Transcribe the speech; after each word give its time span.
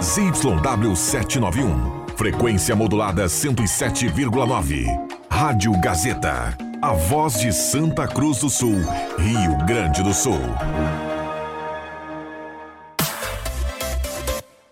ZYW 0.00 0.94
791. 0.94 2.06
Frequência 2.14 2.76
modulada 2.76 3.26
107,9. 3.26 4.86
Rádio 5.28 5.72
Gazeta. 5.80 6.56
A 6.80 6.92
voz 6.92 7.40
de 7.40 7.52
Santa 7.52 8.06
Cruz 8.06 8.38
do 8.38 8.48
Sul, 8.48 8.76
Rio 9.18 9.58
Grande 9.66 10.00
do 10.04 10.14
Sul. 10.14 10.38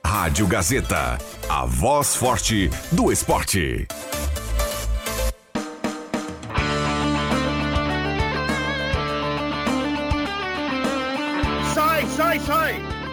Rádio 0.05 0.47
Gazeta. 0.47 1.19
A 1.49 1.67
voz 1.67 2.15
forte 2.15 2.71
do 2.93 3.11
esporte. 3.11 3.89
Sai, 11.75 12.07
sai, 12.17 12.39
sai! 12.39 13.06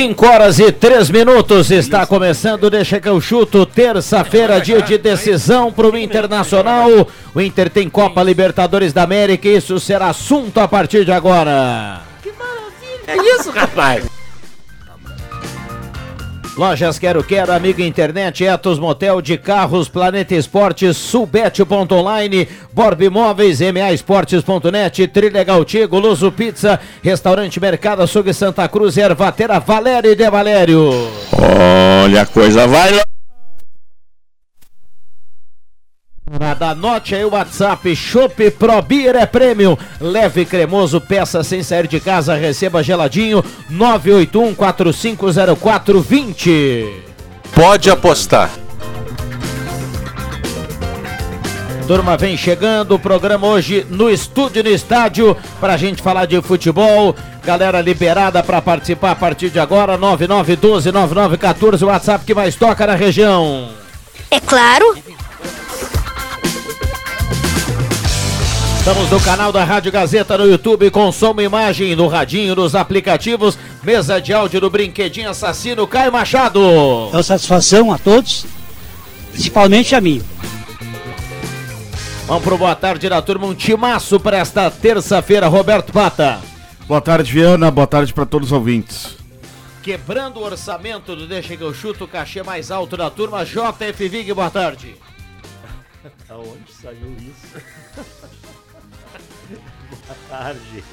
Cinco 0.00 0.26
horas 0.26 0.58
e 0.58 0.72
três 0.72 1.10
minutos 1.10 1.70
está 1.70 2.06
começando, 2.06 2.70
deixa 2.70 2.98
que 2.98 3.06
eu 3.06 3.20
chuto, 3.20 3.66
terça-feira, 3.66 4.58
dia 4.58 4.80
de 4.80 4.96
decisão 4.96 5.70
para 5.70 5.86
o 5.86 5.94
Internacional. 5.94 7.06
O 7.34 7.38
Inter 7.38 7.68
tem 7.68 7.86
Copa 7.90 8.22
Libertadores 8.22 8.94
da 8.94 9.02
América 9.02 9.46
e 9.46 9.58
isso 9.58 9.78
será 9.78 10.08
assunto 10.08 10.58
a 10.58 10.66
partir 10.66 11.04
de 11.04 11.12
agora. 11.12 12.00
É 13.06 13.14
isso, 13.14 13.50
rapaz. 13.50 14.19
Lojas 16.56 16.98
Quero 16.98 17.22
Quero, 17.22 17.52
Amigo 17.52 17.80
Internet, 17.80 18.44
Etos 18.44 18.78
Motel 18.78 19.22
de 19.22 19.38
Carros, 19.38 19.88
Planeta 19.88 20.34
Esportes, 20.34 20.96
Subete.online, 20.96 22.48
Borb 22.72 23.02
Imóveis, 23.02 23.60
MA 23.60 23.92
Esportes.net, 23.92 25.08
Trilegal 25.08 25.64
Tigo, 25.64 25.98
Luzo 25.98 26.30
Pizza, 26.32 26.78
Restaurante 27.02 27.58
Mercado 27.60 28.02
Açougue 28.02 28.34
Santa 28.34 28.68
Cruz, 28.68 28.96
Ervatera 28.96 29.58
Valério 29.60 30.12
e 30.12 30.16
De 30.16 30.28
Valério. 30.28 30.90
Olha, 32.04 32.22
a 32.22 32.26
coisa 32.26 32.66
vai 32.66 32.92
lá. 32.92 33.09
Anote 36.40 37.14
aí 37.14 37.22
o 37.22 37.32
WhatsApp, 37.32 37.94
Chopp 37.94 38.50
Pro 38.52 38.80
Beer 38.80 39.14
é 39.14 39.26
prêmio, 39.26 39.78
leve 40.00 40.46
cremoso, 40.46 40.98
peça 40.98 41.44
sem 41.44 41.62
sair 41.62 41.86
de 41.86 42.00
casa, 42.00 42.34
receba 42.34 42.82
geladinho, 42.82 43.44
981 43.68 44.54
450420. 44.54 47.04
Pode 47.54 47.90
apostar. 47.90 48.48
Turma 51.86 52.16
vem 52.16 52.38
chegando, 52.38 52.94
o 52.94 52.98
programa 52.98 53.46
hoje 53.46 53.86
no 53.90 54.08
estúdio, 54.08 54.64
no 54.64 54.70
estádio, 54.70 55.36
pra 55.60 55.76
gente 55.76 56.00
falar 56.00 56.24
de 56.24 56.40
futebol. 56.40 57.14
Galera 57.44 57.82
liberada 57.82 58.42
para 58.42 58.62
participar 58.62 59.10
a 59.10 59.16
partir 59.16 59.50
de 59.50 59.60
agora, 59.60 59.98
9912-9914, 59.98 61.82
o 61.82 61.86
WhatsApp 61.86 62.24
que 62.24 62.32
mais 62.32 62.54
toca 62.54 62.86
na 62.86 62.94
região. 62.94 63.68
É 64.30 64.38
claro. 64.38 64.96
Estamos 68.90 69.08
no 69.08 69.20
canal 69.20 69.52
da 69.52 69.62
Rádio 69.62 69.92
Gazeta 69.92 70.36
no 70.36 70.46
YouTube, 70.46 70.90
com 70.90 71.12
som 71.12 71.32
e 71.38 71.44
imagem 71.44 71.94
no 71.94 72.08
radinho, 72.08 72.56
nos 72.56 72.74
aplicativos, 72.74 73.56
mesa 73.84 74.20
de 74.20 74.32
áudio 74.32 74.60
do 74.60 74.68
Brinquedinho 74.68 75.30
Assassino, 75.30 75.86
Caio 75.86 76.10
Machado. 76.10 76.60
É 76.60 77.14
uma 77.14 77.22
satisfação 77.22 77.92
a 77.92 77.98
todos, 77.98 78.44
principalmente 79.30 79.94
a 79.94 80.00
mim. 80.00 80.20
Vamos 82.26 82.42
pro 82.42 82.58
boa 82.58 82.74
tarde 82.74 83.08
da 83.08 83.22
turma, 83.22 83.46
um 83.46 83.54
timaço 83.54 84.18
para 84.18 84.38
esta 84.38 84.68
terça-feira, 84.68 85.46
Roberto 85.46 85.92
Pata. 85.92 86.40
Boa 86.88 87.00
tarde, 87.00 87.32
Viana, 87.32 87.70
boa 87.70 87.86
tarde 87.86 88.12
para 88.12 88.26
todos 88.26 88.48
os 88.48 88.52
ouvintes. 88.52 89.16
Quebrando 89.84 90.40
o 90.40 90.44
orçamento 90.44 91.14
do 91.14 91.28
Deixa 91.28 91.56
que 91.56 91.62
eu 91.62 91.72
chuto, 91.72 92.06
o 92.06 92.08
cachê 92.08 92.42
mais 92.42 92.72
alto 92.72 92.96
da 92.96 93.08
turma, 93.08 93.44
JF 93.44 94.08
Vig, 94.08 94.34
boa 94.34 94.50
tarde. 94.50 94.96
Da 96.26 96.36
onde 96.36 96.72
saiu 96.72 97.14
isso? 97.20 97.62
Boa 100.10 100.18
tarde. 100.28 100.84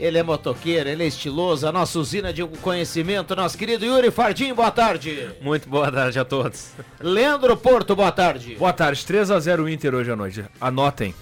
Ele 0.00 0.18
é 0.18 0.22
motoqueiro, 0.22 0.88
ele 0.88 1.04
é 1.04 1.06
estiloso, 1.06 1.68
a 1.68 1.72
nossa 1.72 1.98
usina 1.98 2.32
de 2.32 2.44
conhecimento, 2.44 3.36
nosso 3.36 3.56
querido 3.56 3.84
Yuri 3.84 4.10
Fardim, 4.10 4.52
boa 4.52 4.70
tarde. 4.70 5.30
Muito 5.40 5.68
boa 5.68 5.92
tarde 5.92 6.18
a 6.18 6.24
todos. 6.24 6.72
Leandro 6.98 7.56
Porto, 7.56 7.94
boa 7.94 8.10
tarde. 8.10 8.56
Boa 8.56 8.72
tarde, 8.72 9.00
3x0 9.04 9.72
Inter 9.72 9.94
hoje 9.94 10.10
à 10.10 10.16
noite. 10.16 10.44
Anotem. 10.60 11.14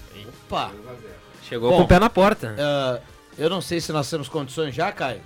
Opa. 0.47 0.71
Chegou 1.47 1.69
Bom, 1.69 1.77
com 1.77 1.83
o 1.83 1.87
pé 1.87 1.99
na 1.99 2.09
porta. 2.09 2.55
Ah, 2.57 2.99
eu 3.37 3.49
não 3.49 3.61
sei 3.61 3.79
se 3.79 3.91
nós 3.91 4.09
temos 4.09 4.27
condições 4.27 4.73
já, 4.73 4.91
Caio. 4.91 5.21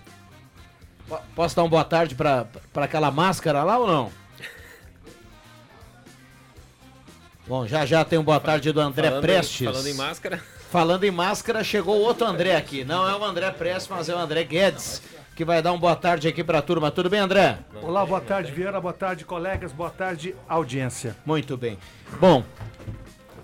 Po- 1.07 1.21
Posso 1.35 1.55
dar 1.55 1.63
uma 1.63 1.69
boa 1.69 1.83
tarde 1.85 2.15
pra, 2.15 2.45
pra 2.73 2.85
aquela 2.85 3.11
máscara 3.11 3.63
lá 3.63 3.77
ou 3.77 3.87
não? 3.87 4.11
Bom, 7.47 7.65
já 7.67 7.85
já 7.85 8.03
tem 8.03 8.17
um 8.19 8.23
boa 8.23 8.39
tarde 8.39 8.71
do 8.73 8.81
André 8.81 9.07
Falando 9.07 9.21
Prestes. 9.21 9.65
falando 9.65 9.87
em 9.87 9.93
máscara. 9.93 10.43
Falando 10.71 11.03
em 11.03 11.11
máscara, 11.11 11.63
chegou 11.63 11.99
outro 12.01 12.25
André 12.25 12.55
aqui. 12.55 12.83
Não 12.83 13.07
é 13.07 13.15
o 13.15 13.23
André 13.23 13.49
Prestes, 13.51 13.87
mas 13.89 14.09
é 14.09 14.15
o 14.15 14.17
André 14.17 14.43
Guedes, 14.43 15.01
que 15.35 15.45
vai 15.45 15.61
dar 15.61 15.71
um 15.71 15.79
boa 15.79 15.95
tarde 15.95 16.27
aqui 16.27 16.43
pra 16.43 16.61
turma. 16.61 16.91
Tudo 16.91 17.09
bem, 17.09 17.19
André? 17.19 17.59
Olá, 17.81 18.05
boa 18.05 18.19
tarde, 18.19 18.51
Viana, 18.51 18.81
boa 18.81 18.93
tarde, 18.93 19.23
colegas, 19.23 19.71
boa 19.71 19.89
tarde, 19.89 20.35
audiência. 20.49 21.15
Muito 21.25 21.55
bem. 21.55 21.77
Bom, 22.19 22.43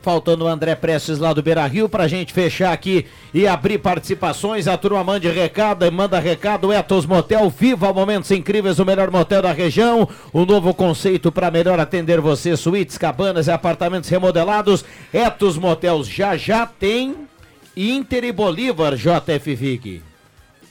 faltando 0.01 0.45
o 0.45 0.47
André 0.47 0.75
Prestes 0.75 1.19
lá 1.19 1.33
do 1.33 1.43
Beira 1.43 1.65
Rio 1.67 1.87
pra 1.87 2.07
gente 2.07 2.33
fechar 2.33 2.73
aqui 2.73 3.05
e 3.33 3.47
abrir 3.47 3.77
participações. 3.77 4.67
A 4.67 4.77
turma 4.77 5.03
mande 5.03 5.29
recado, 5.29 5.89
manda 5.91 6.19
recado. 6.19 6.73
Etos 6.73 7.05
Motel, 7.05 7.49
viva 7.49 7.93
momentos 7.93 8.31
incríveis, 8.31 8.79
o 8.79 8.85
melhor 8.85 9.11
motel 9.11 9.41
da 9.41 9.51
região. 9.51 10.07
O 10.33 10.45
novo 10.45 10.73
conceito 10.73 11.31
para 11.31 11.51
melhor 11.51 11.79
atender 11.79 12.19
você: 12.19 12.57
suítes, 12.57 12.97
cabanas 12.97 13.47
e 13.47 13.51
apartamentos 13.51 14.09
remodelados. 14.09 14.83
Etos 15.13 15.57
Motels 15.57 16.07
já 16.07 16.35
já 16.35 16.65
tem 16.65 17.27
Inter 17.75 18.23
e 18.25 18.31
Bolívar, 18.31 18.95
JF 18.95 19.55
Vig. 19.55 20.01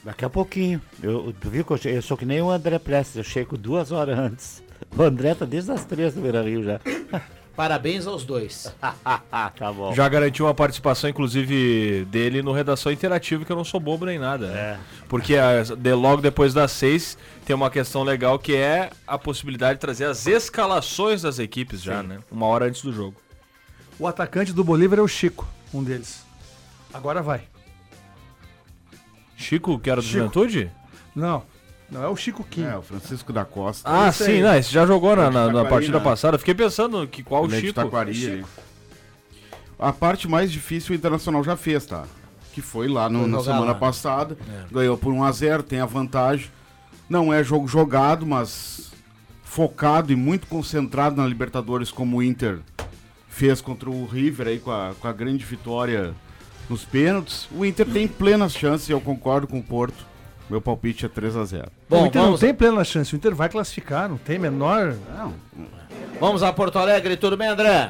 Daqui 0.03 0.25
a 0.25 0.29
pouquinho. 0.29 0.81
Eu, 1.01 1.33
tu 1.39 1.49
que 1.49 1.87
eu, 1.87 1.93
eu 1.93 2.01
sou 2.01 2.17
que 2.17 2.25
nem 2.25 2.41
o 2.41 2.49
André 2.49 2.79
Prestes, 2.79 3.17
eu 3.17 3.23
chego 3.23 3.57
duas 3.57 3.91
horas 3.91 4.17
antes. 4.17 4.63
O 4.97 5.03
André 5.03 5.33
tá 5.35 5.45
desde 5.45 5.71
as 5.71 5.85
três 5.85 6.13
do 6.13 6.21
Beira 6.21 6.41
Rio 6.41 6.63
já. 6.63 6.79
Parabéns 7.55 8.07
aos 8.07 8.23
dois. 8.23 8.73
tá 8.81 9.71
bom. 9.73 9.93
Já 9.93 10.07
garantiu 10.07 10.45
uma 10.45 10.53
participação, 10.53 11.09
inclusive, 11.09 12.05
dele 12.05 12.41
no 12.41 12.51
Redação 12.53 12.91
Interativa, 12.91 13.43
que 13.43 13.51
eu 13.51 13.55
não 13.55 13.63
sou 13.65 13.79
bobo 13.79 14.05
nem 14.05 14.17
nada. 14.17 14.47
né? 14.47 14.59
É. 14.59 14.77
Porque 15.09 15.35
a- 15.35 15.63
de- 15.63 15.93
logo 15.93 16.21
depois 16.21 16.53
das 16.53 16.71
seis 16.71 17.17
tem 17.45 17.55
uma 17.55 17.69
questão 17.69 18.03
legal 18.03 18.39
que 18.39 18.55
é 18.55 18.89
a 19.05 19.17
possibilidade 19.17 19.75
de 19.75 19.81
trazer 19.81 20.05
as 20.05 20.25
escalações 20.25 21.21
das 21.21 21.39
equipes 21.39 21.81
já, 21.81 22.01
né? 22.01 22.19
Uma 22.31 22.45
hora 22.47 22.65
antes 22.65 22.81
do 22.81 22.93
jogo. 22.93 23.15
O 23.99 24.07
atacante 24.07 24.53
do 24.53 24.63
Bolívar 24.63 24.97
é 24.99 25.01
o 25.01 25.07
Chico, 25.07 25.45
um 25.73 25.83
deles. 25.83 26.23
Agora 26.93 27.21
vai. 27.21 27.43
Chico, 29.35 29.77
que 29.79 29.89
era 29.89 30.01
do 30.01 30.05
Chico. 30.07 30.17
Juventude? 30.19 30.71
Não, 31.15 31.43
não 31.91 32.03
é 32.03 32.07
o 32.07 32.15
Chico 32.15 32.43
Kim. 32.43 32.63
É, 32.63 32.77
o 32.77 32.81
Francisco 32.81 33.31
da 33.33 33.43
Costa. 33.45 33.89
Ah, 33.91 34.07
Esse 34.09 34.23
sim, 34.25 34.31
aí. 34.31 34.41
não, 34.41 34.55
esse 34.55 34.71
já 34.71 34.85
jogou 34.85 35.15
na, 35.15 35.25
é 35.25 35.29
na- 35.29 35.51
na 35.51 35.65
partida 35.65 35.97
né? 35.99 36.03
passada. 36.03 36.37
Fiquei 36.37 36.53
pensando 36.55 37.05
que 37.07 37.21
qual 37.21 37.45
o 37.45 37.53
é 37.53 37.59
Chico. 37.59 37.73
Taquari, 37.73 38.11
ali. 38.11 38.45
A 39.77 39.91
parte 39.91 40.27
mais 40.27 40.51
difícil 40.51 40.93
o 40.93 40.95
Internacional 40.95 41.43
já 41.43 41.55
fez, 41.57 41.85
tá? 41.85 42.03
Que 42.53 42.61
foi 42.61 42.87
lá 42.87 43.09
no- 43.09 43.27
na 43.27 43.39
semana 43.41 43.65
lá. 43.67 43.75
passada. 43.75 44.37
Ganhou 44.71 44.97
por 44.97 45.13
1x0, 45.13 45.63
tem 45.63 45.79
a 45.79 45.85
vantagem. 45.85 46.49
Não 47.09 47.33
é 47.33 47.43
jogo 47.43 47.67
jogado, 47.67 48.25
mas 48.25 48.91
focado 49.43 50.13
e 50.13 50.15
muito 50.15 50.47
concentrado 50.47 51.15
na 51.17 51.27
Libertadores, 51.27 51.91
como 51.91 52.17
o 52.17 52.23
Inter 52.23 52.59
fez 53.27 53.59
contra 53.59 53.89
o 53.89 54.05
River 54.05 54.47
aí 54.47 54.59
com 54.59 54.71
a, 54.71 54.93
com 54.99 55.07
a 55.07 55.11
grande 55.11 55.43
vitória 55.43 56.13
nos 56.69 56.85
pênaltis. 56.85 57.47
O 57.51 57.65
Inter 57.65 57.85
tem 57.87 58.07
plenas 58.07 58.53
chances, 58.53 58.87
eu 58.89 59.01
concordo 59.01 59.47
com 59.47 59.59
o 59.59 59.63
Porto. 59.63 60.05
Meu 60.51 60.59
palpite 60.59 61.05
é 61.05 61.07
3x0. 61.07 61.67
Bom, 61.89 62.03
o 62.03 62.05
Inter 62.07 62.21
não 62.23 62.37
tem 62.37 62.53
plena 62.53 62.83
chance, 62.83 63.13
o 63.13 63.15
Inter 63.15 63.33
vai 63.33 63.47
classificar, 63.47 64.09
não 64.09 64.17
tem 64.17 64.37
menor. 64.37 64.93
Não, 65.17 65.33
Vamos 66.19 66.43
a 66.43 66.51
Porto 66.51 66.77
Alegre, 66.77 67.15
tudo 67.15 67.37
bem, 67.37 67.47
André? 67.47 67.89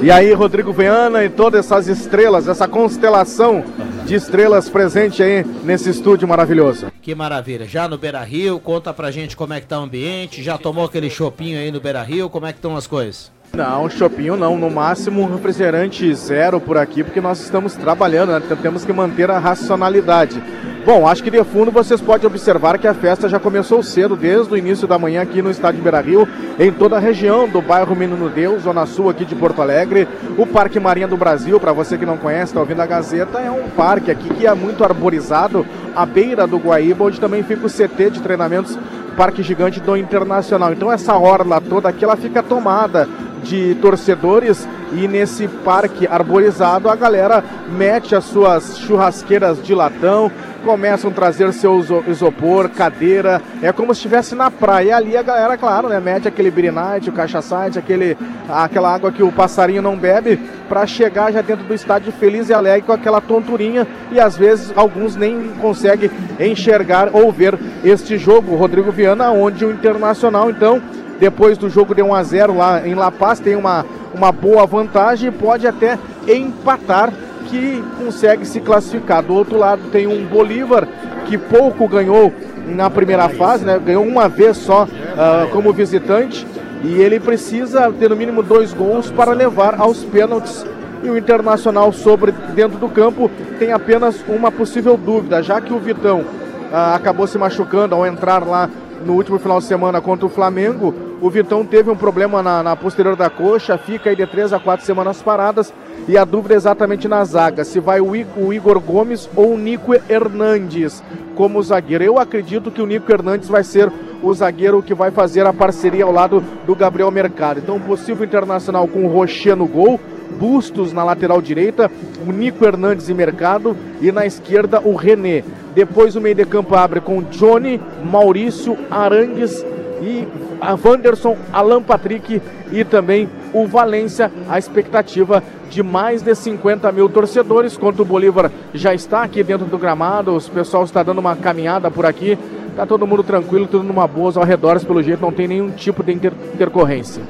E 0.00 0.08
aí, 0.08 0.32
Rodrigo 0.32 0.72
Viana 0.72 1.24
e 1.24 1.28
todas 1.28 1.66
essas 1.66 1.88
estrelas, 1.88 2.46
essa 2.46 2.68
constelação 2.68 3.64
de 4.04 4.14
estrelas 4.14 4.68
presente 4.68 5.20
aí 5.20 5.44
nesse 5.64 5.90
estúdio 5.90 6.28
maravilhoso. 6.28 6.92
Que 7.02 7.12
maravilha. 7.12 7.66
Já 7.66 7.88
no 7.88 7.98
Beira 7.98 8.22
Rio, 8.22 8.60
conta 8.60 8.94
pra 8.94 9.10
gente 9.10 9.36
como 9.36 9.54
é 9.54 9.60
que 9.60 9.66
tá 9.66 9.80
o 9.80 9.82
ambiente. 9.82 10.44
Já 10.44 10.56
tomou 10.56 10.84
aquele 10.84 11.10
chopinho 11.10 11.58
aí 11.58 11.72
no 11.72 11.80
Beira 11.80 12.04
Rio? 12.04 12.30
Como 12.30 12.46
é 12.46 12.52
que 12.52 12.58
estão 12.58 12.76
as 12.76 12.86
coisas? 12.86 13.32
Não, 13.52 13.90
chopinho 13.90 14.36
não, 14.36 14.56
no 14.56 14.70
máximo 14.70 15.22
um 15.22 15.34
refrigerante 15.34 16.14
zero 16.14 16.60
por 16.60 16.78
aqui, 16.78 17.02
porque 17.02 17.20
nós 17.20 17.40
estamos 17.40 17.74
trabalhando, 17.74 18.30
né? 18.30 18.42
Então 18.44 18.56
temos 18.56 18.84
que 18.84 18.92
manter 18.92 19.28
a 19.28 19.40
racionalidade. 19.40 20.40
Bom, 20.86 21.04
acho 21.04 21.20
que 21.20 21.32
de 21.32 21.42
fundo 21.42 21.72
vocês 21.72 22.00
podem 22.00 22.28
observar 22.28 22.78
que 22.78 22.86
a 22.86 22.94
festa 22.94 23.28
já 23.28 23.40
começou 23.40 23.82
cedo, 23.82 24.14
desde 24.14 24.54
o 24.54 24.56
início 24.56 24.86
da 24.86 24.96
manhã 24.96 25.20
aqui 25.20 25.42
no 25.42 25.50
estádio 25.50 25.82
Beira 25.82 26.00
Rio, 26.00 26.28
em 26.60 26.70
toda 26.70 26.94
a 26.94 27.00
região 27.00 27.48
do 27.48 27.60
bairro 27.60 27.96
Menino 27.96 28.30
Deus, 28.30 28.62
Zona 28.62 28.86
Sul 28.86 29.10
aqui 29.10 29.24
de 29.24 29.34
Porto 29.34 29.60
Alegre. 29.60 30.06
O 30.38 30.46
Parque 30.46 30.78
Marinha 30.78 31.08
do 31.08 31.16
Brasil, 31.16 31.58
para 31.58 31.72
você 31.72 31.98
que 31.98 32.06
não 32.06 32.16
conhece, 32.16 32.52
está 32.52 32.60
ouvindo 32.60 32.82
a 32.82 32.86
Gazeta, 32.86 33.40
é 33.40 33.50
um 33.50 33.68
parque 33.70 34.12
aqui 34.12 34.28
que 34.32 34.46
é 34.46 34.54
muito 34.54 34.84
arborizado, 34.84 35.66
à 35.92 36.06
beira 36.06 36.46
do 36.46 36.56
Guaíba, 36.56 37.06
onde 37.06 37.18
também 37.18 37.42
fica 37.42 37.66
o 37.66 37.68
CT 37.68 38.10
de 38.10 38.20
treinamentos 38.20 38.78
Parque 39.16 39.42
Gigante 39.42 39.80
do 39.80 39.96
Internacional. 39.96 40.72
Então 40.72 40.92
essa 40.92 41.18
orla 41.18 41.60
toda 41.60 41.88
aqui 41.88 42.04
ela 42.04 42.16
fica 42.16 42.44
tomada 42.44 43.08
de 43.42 43.74
torcedores 43.76 44.68
e 44.92 45.08
nesse 45.08 45.48
parque 45.48 46.06
arborizado 46.06 46.88
a 46.88 46.94
galera 46.94 47.42
mete 47.76 48.14
as 48.14 48.24
suas 48.24 48.78
churrasqueiras 48.78 49.62
de 49.62 49.74
latão, 49.74 50.30
começam 50.66 51.10
a 51.12 51.14
trazer 51.14 51.52
seu 51.52 51.78
iso- 51.78 52.02
isopor, 52.08 52.68
cadeira, 52.68 53.40
é 53.62 53.70
como 53.70 53.94
se 53.94 54.00
estivesse 54.00 54.34
na 54.34 54.50
praia. 54.50 54.88
E 54.88 54.92
ali 54.92 55.16
a 55.16 55.22
galera, 55.22 55.56
claro, 55.56 55.88
né, 55.88 56.00
mete 56.00 56.26
aquele 56.26 56.50
night, 56.72 57.08
o 57.08 57.12
cachaçite, 57.12 57.78
aquele 57.78 58.18
aquela 58.48 58.92
água 58.92 59.12
que 59.12 59.22
o 59.22 59.30
passarinho 59.30 59.80
não 59.80 59.96
bebe 59.96 60.38
para 60.68 60.84
chegar 60.86 61.32
já 61.32 61.40
dentro 61.40 61.64
do 61.64 61.72
estádio 61.72 62.12
feliz 62.12 62.48
e 62.48 62.54
alegre 62.54 62.82
com 62.82 62.92
aquela 62.92 63.20
tonturinha 63.20 63.86
e 64.10 64.18
às 64.18 64.36
vezes 64.36 64.72
alguns 64.76 65.14
nem 65.14 65.50
conseguem 65.60 66.10
enxergar 66.40 67.10
ou 67.12 67.30
ver 67.30 67.56
este 67.84 68.18
jogo. 68.18 68.56
Rodrigo 68.56 68.90
Viana, 68.90 69.30
onde 69.30 69.64
o 69.64 69.70
Internacional 69.70 70.50
então 70.50 70.82
depois 71.20 71.56
do 71.56 71.70
jogo 71.70 71.94
de 71.94 72.02
1 72.02 72.14
a 72.14 72.22
0 72.22 72.56
lá 72.56 72.86
em 72.86 72.94
La 72.94 73.10
Paz, 73.10 73.38
tem 73.40 73.54
uma, 73.56 73.86
uma 74.12 74.30
boa 74.32 74.66
vantagem 74.66 75.28
e 75.28 75.32
pode 75.32 75.66
até 75.66 75.96
empatar, 76.28 77.10
que 77.48 77.82
consegue 77.98 78.44
se 78.44 78.60
classificar. 78.60 79.22
Do 79.22 79.34
outro 79.34 79.58
lado 79.58 79.82
tem 79.90 80.06
um 80.06 80.24
Bolívar 80.24 80.86
que 81.26 81.36
pouco 81.36 81.88
ganhou 81.88 82.32
na 82.66 82.90
primeira 82.90 83.28
fase, 83.28 83.64
né? 83.64 83.80
ganhou 83.84 84.04
uma 84.04 84.28
vez 84.28 84.56
só 84.56 84.86
ah, 85.16 85.46
como 85.52 85.72
visitante 85.72 86.46
e 86.82 87.00
ele 87.00 87.18
precisa 87.18 87.92
ter 87.92 88.10
no 88.10 88.16
mínimo 88.16 88.42
dois 88.42 88.72
gols 88.72 89.10
para 89.10 89.32
levar 89.32 89.80
aos 89.80 90.04
pênaltis. 90.04 90.64
E 91.02 91.10
o 91.10 91.16
Internacional 91.16 91.92
sobre 91.92 92.32
dentro 92.54 92.78
do 92.78 92.88
campo 92.88 93.30
tem 93.58 93.72
apenas 93.72 94.24
uma 94.26 94.50
possível 94.50 94.96
dúvida, 94.96 95.42
já 95.42 95.60
que 95.60 95.72
o 95.72 95.78
Vitão 95.78 96.24
ah, 96.72 96.94
acabou 96.94 97.26
se 97.26 97.38
machucando 97.38 97.94
ao 97.94 98.06
entrar 98.06 98.46
lá 98.46 98.68
no 99.04 99.14
último 99.14 99.38
final 99.38 99.58
de 99.58 99.66
semana 99.66 100.00
contra 100.00 100.26
o 100.26 100.30
Flamengo. 100.30 100.94
O 101.20 101.30
Vitão 101.30 101.64
teve 101.64 101.90
um 101.90 101.96
problema 101.96 102.42
na, 102.42 102.62
na 102.62 102.76
posterior 102.76 103.16
da 103.16 103.30
coxa, 103.30 103.78
fica 103.78 104.10
aí 104.10 104.16
de 104.16 104.26
três 104.26 104.52
a 104.52 104.60
quatro 104.60 104.84
semanas 104.84 105.22
paradas. 105.22 105.72
E 106.06 106.16
a 106.16 106.24
dúvida 106.24 106.54
é 106.54 106.56
exatamente 106.58 107.08
na 107.08 107.24
zaga: 107.24 107.64
se 107.64 107.80
vai 107.80 108.00
o, 108.00 108.14
I- 108.14 108.26
o 108.36 108.52
Igor 108.52 108.78
Gomes 108.78 109.28
ou 109.34 109.54
o 109.54 109.58
Nico 109.58 109.94
Hernandes 110.08 111.02
como 111.34 111.62
zagueiro. 111.62 112.04
Eu 112.04 112.18
acredito 112.18 112.70
que 112.70 112.82
o 112.82 112.86
Nico 112.86 113.10
Hernandes 113.10 113.48
vai 113.48 113.64
ser 113.64 113.90
o 114.22 114.32
zagueiro 114.34 114.82
que 114.82 114.94
vai 114.94 115.10
fazer 115.10 115.46
a 115.46 115.52
parceria 115.54 116.04
ao 116.04 116.12
lado 116.12 116.44
do 116.66 116.74
Gabriel 116.74 117.10
Mercado. 117.10 117.60
Então, 117.60 117.80
possível 117.80 118.24
internacional 118.24 118.86
com 118.86 119.04
o 119.04 119.08
Rocher 119.08 119.56
no 119.56 119.66
gol. 119.66 119.98
Bustos 120.38 120.92
na 120.92 121.02
lateral 121.04 121.40
direita, 121.40 121.90
o 122.26 122.32
Nico 122.32 122.62
Hernandes 122.64 123.08
e 123.08 123.14
Mercado 123.14 123.74
e 124.02 124.12
na 124.12 124.26
esquerda 124.26 124.80
o 124.84 124.94
René. 124.94 125.42
Depois 125.74 126.14
o 126.14 126.20
meio 126.20 126.34
de 126.34 126.44
campo 126.44 126.74
abre 126.74 127.00
com 127.00 127.22
Johnny, 127.22 127.80
Maurício, 128.04 128.76
Arangues 128.90 129.64
e 130.00 130.26
a 130.60 130.74
Wanderson, 130.74 131.36
Alan 131.52 131.82
Patrick 131.82 132.40
e 132.72 132.84
também 132.84 133.28
o 133.52 133.66
Valência. 133.66 134.30
A 134.48 134.58
expectativa 134.58 135.42
de 135.70 135.82
mais 135.82 136.22
de 136.22 136.34
50 136.34 136.90
mil 136.92 137.08
torcedores, 137.08 137.74
enquanto 137.76 138.00
o 138.00 138.04
Bolívar 138.04 138.50
já 138.74 138.94
está 138.94 139.22
aqui 139.22 139.42
dentro 139.42 139.66
do 139.66 139.78
gramado, 139.78 140.36
o 140.36 140.42
pessoal 140.42 140.84
está 140.84 141.02
dando 141.02 141.18
uma 141.18 141.34
caminhada 141.36 141.90
por 141.90 142.06
aqui. 142.06 142.38
Tá 142.76 142.84
todo 142.84 143.06
mundo 143.06 143.22
tranquilo, 143.22 143.66
tudo 143.66 143.84
numa 143.84 144.06
boa 144.06 144.32
ao 144.36 144.44
redor, 144.44 144.78
pelo 144.84 145.02
jeito 145.02 145.22
não 145.22 145.32
tem 145.32 145.48
nenhum 145.48 145.70
tipo 145.70 146.02
de 146.02 146.12
inter- 146.12 146.32
intercorrência. 146.54 147.22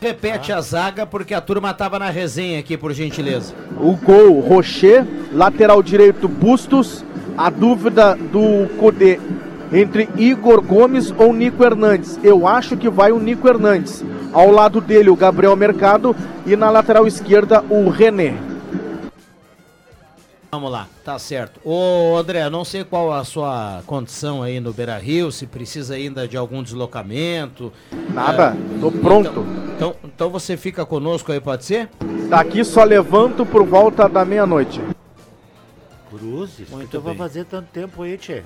Repete 0.00 0.52
a 0.52 0.60
zaga 0.60 1.06
porque 1.06 1.32
a 1.32 1.40
turma 1.40 1.72
tava 1.72 1.96
na 1.98 2.10
resenha 2.10 2.58
aqui, 2.58 2.76
por 2.76 2.92
gentileza. 2.92 3.54
O 3.78 3.94
gol, 3.94 4.40
Rocher, 4.40 5.06
lateral 5.32 5.80
direito, 5.82 6.26
Bustos. 6.26 7.04
A 7.38 7.48
dúvida 7.48 8.14
do 8.14 8.68
Codê 8.78 9.18
entre 9.72 10.08
Igor 10.16 10.60
Gomes 10.60 11.12
ou 11.16 11.32
Nico 11.32 11.64
Hernandes. 11.64 12.18
Eu 12.22 12.46
acho 12.46 12.76
que 12.76 12.90
vai 12.90 13.12
o 13.12 13.18
Nico 13.18 13.48
Hernandes. 13.48 14.04
Ao 14.32 14.50
lado 14.50 14.80
dele, 14.80 15.10
o 15.10 15.16
Gabriel 15.16 15.56
Mercado. 15.56 16.14
E 16.46 16.56
na 16.56 16.70
lateral 16.70 17.06
esquerda, 17.06 17.64
o 17.70 17.88
René. 17.88 18.34
Vamos 20.54 20.70
lá, 20.70 20.86
tá 21.02 21.18
certo. 21.18 21.60
Ô 21.64 22.14
André, 22.14 22.50
não 22.50 22.62
sei 22.62 22.84
qual 22.84 23.10
a 23.10 23.24
sua 23.24 23.82
condição 23.86 24.42
aí 24.42 24.60
no 24.60 24.70
Beira 24.70 24.98
Rio, 24.98 25.32
se 25.32 25.46
precisa 25.46 25.94
ainda 25.94 26.28
de 26.28 26.36
algum 26.36 26.62
deslocamento. 26.62 27.72
Nada, 28.12 28.54
É, 28.54 28.78
tô 28.78 28.92
pronto. 28.92 29.30
Então, 29.30 29.46
então, 29.74 29.94
então 30.04 30.28
você 30.28 30.54
fica 30.58 30.84
conosco 30.84 31.32
aí, 31.32 31.40
pode 31.40 31.64
ser? 31.64 31.88
Daqui 32.28 32.62
só 32.64 32.84
levanto 32.84 33.46
por 33.46 33.64
volta 33.64 34.06
da 34.06 34.26
meia-noite. 34.26 34.78
Cruzes? 36.10 36.68
Muito 36.68 36.84
então 36.84 37.00
vai 37.00 37.14
fazer 37.14 37.46
tanto 37.46 37.68
tempo 37.72 38.02
aí, 38.02 38.18
Tchê. 38.18 38.42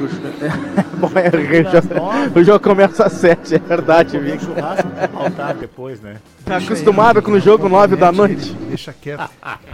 Bom, 0.98 1.10
é, 1.14 1.28
o, 1.28 1.70
jogo, 1.70 2.38
o 2.38 2.44
jogo 2.44 2.60
começa 2.60 3.04
às 3.04 3.12
sete, 3.12 3.54
é 3.54 3.58
verdade, 3.58 4.18
churrasco 4.38 4.88
ao 5.14 5.30
tarde 5.30 5.60
depois, 5.60 6.00
né? 6.00 6.16
Tá 6.44 6.56
acostumado 6.56 7.22
com 7.22 7.32
o 7.32 7.40
jogo 7.40 7.68
nove 7.68 7.96
da 7.96 8.10
noite? 8.10 8.54
Deixa 8.68 8.92
quieto. 8.92 9.30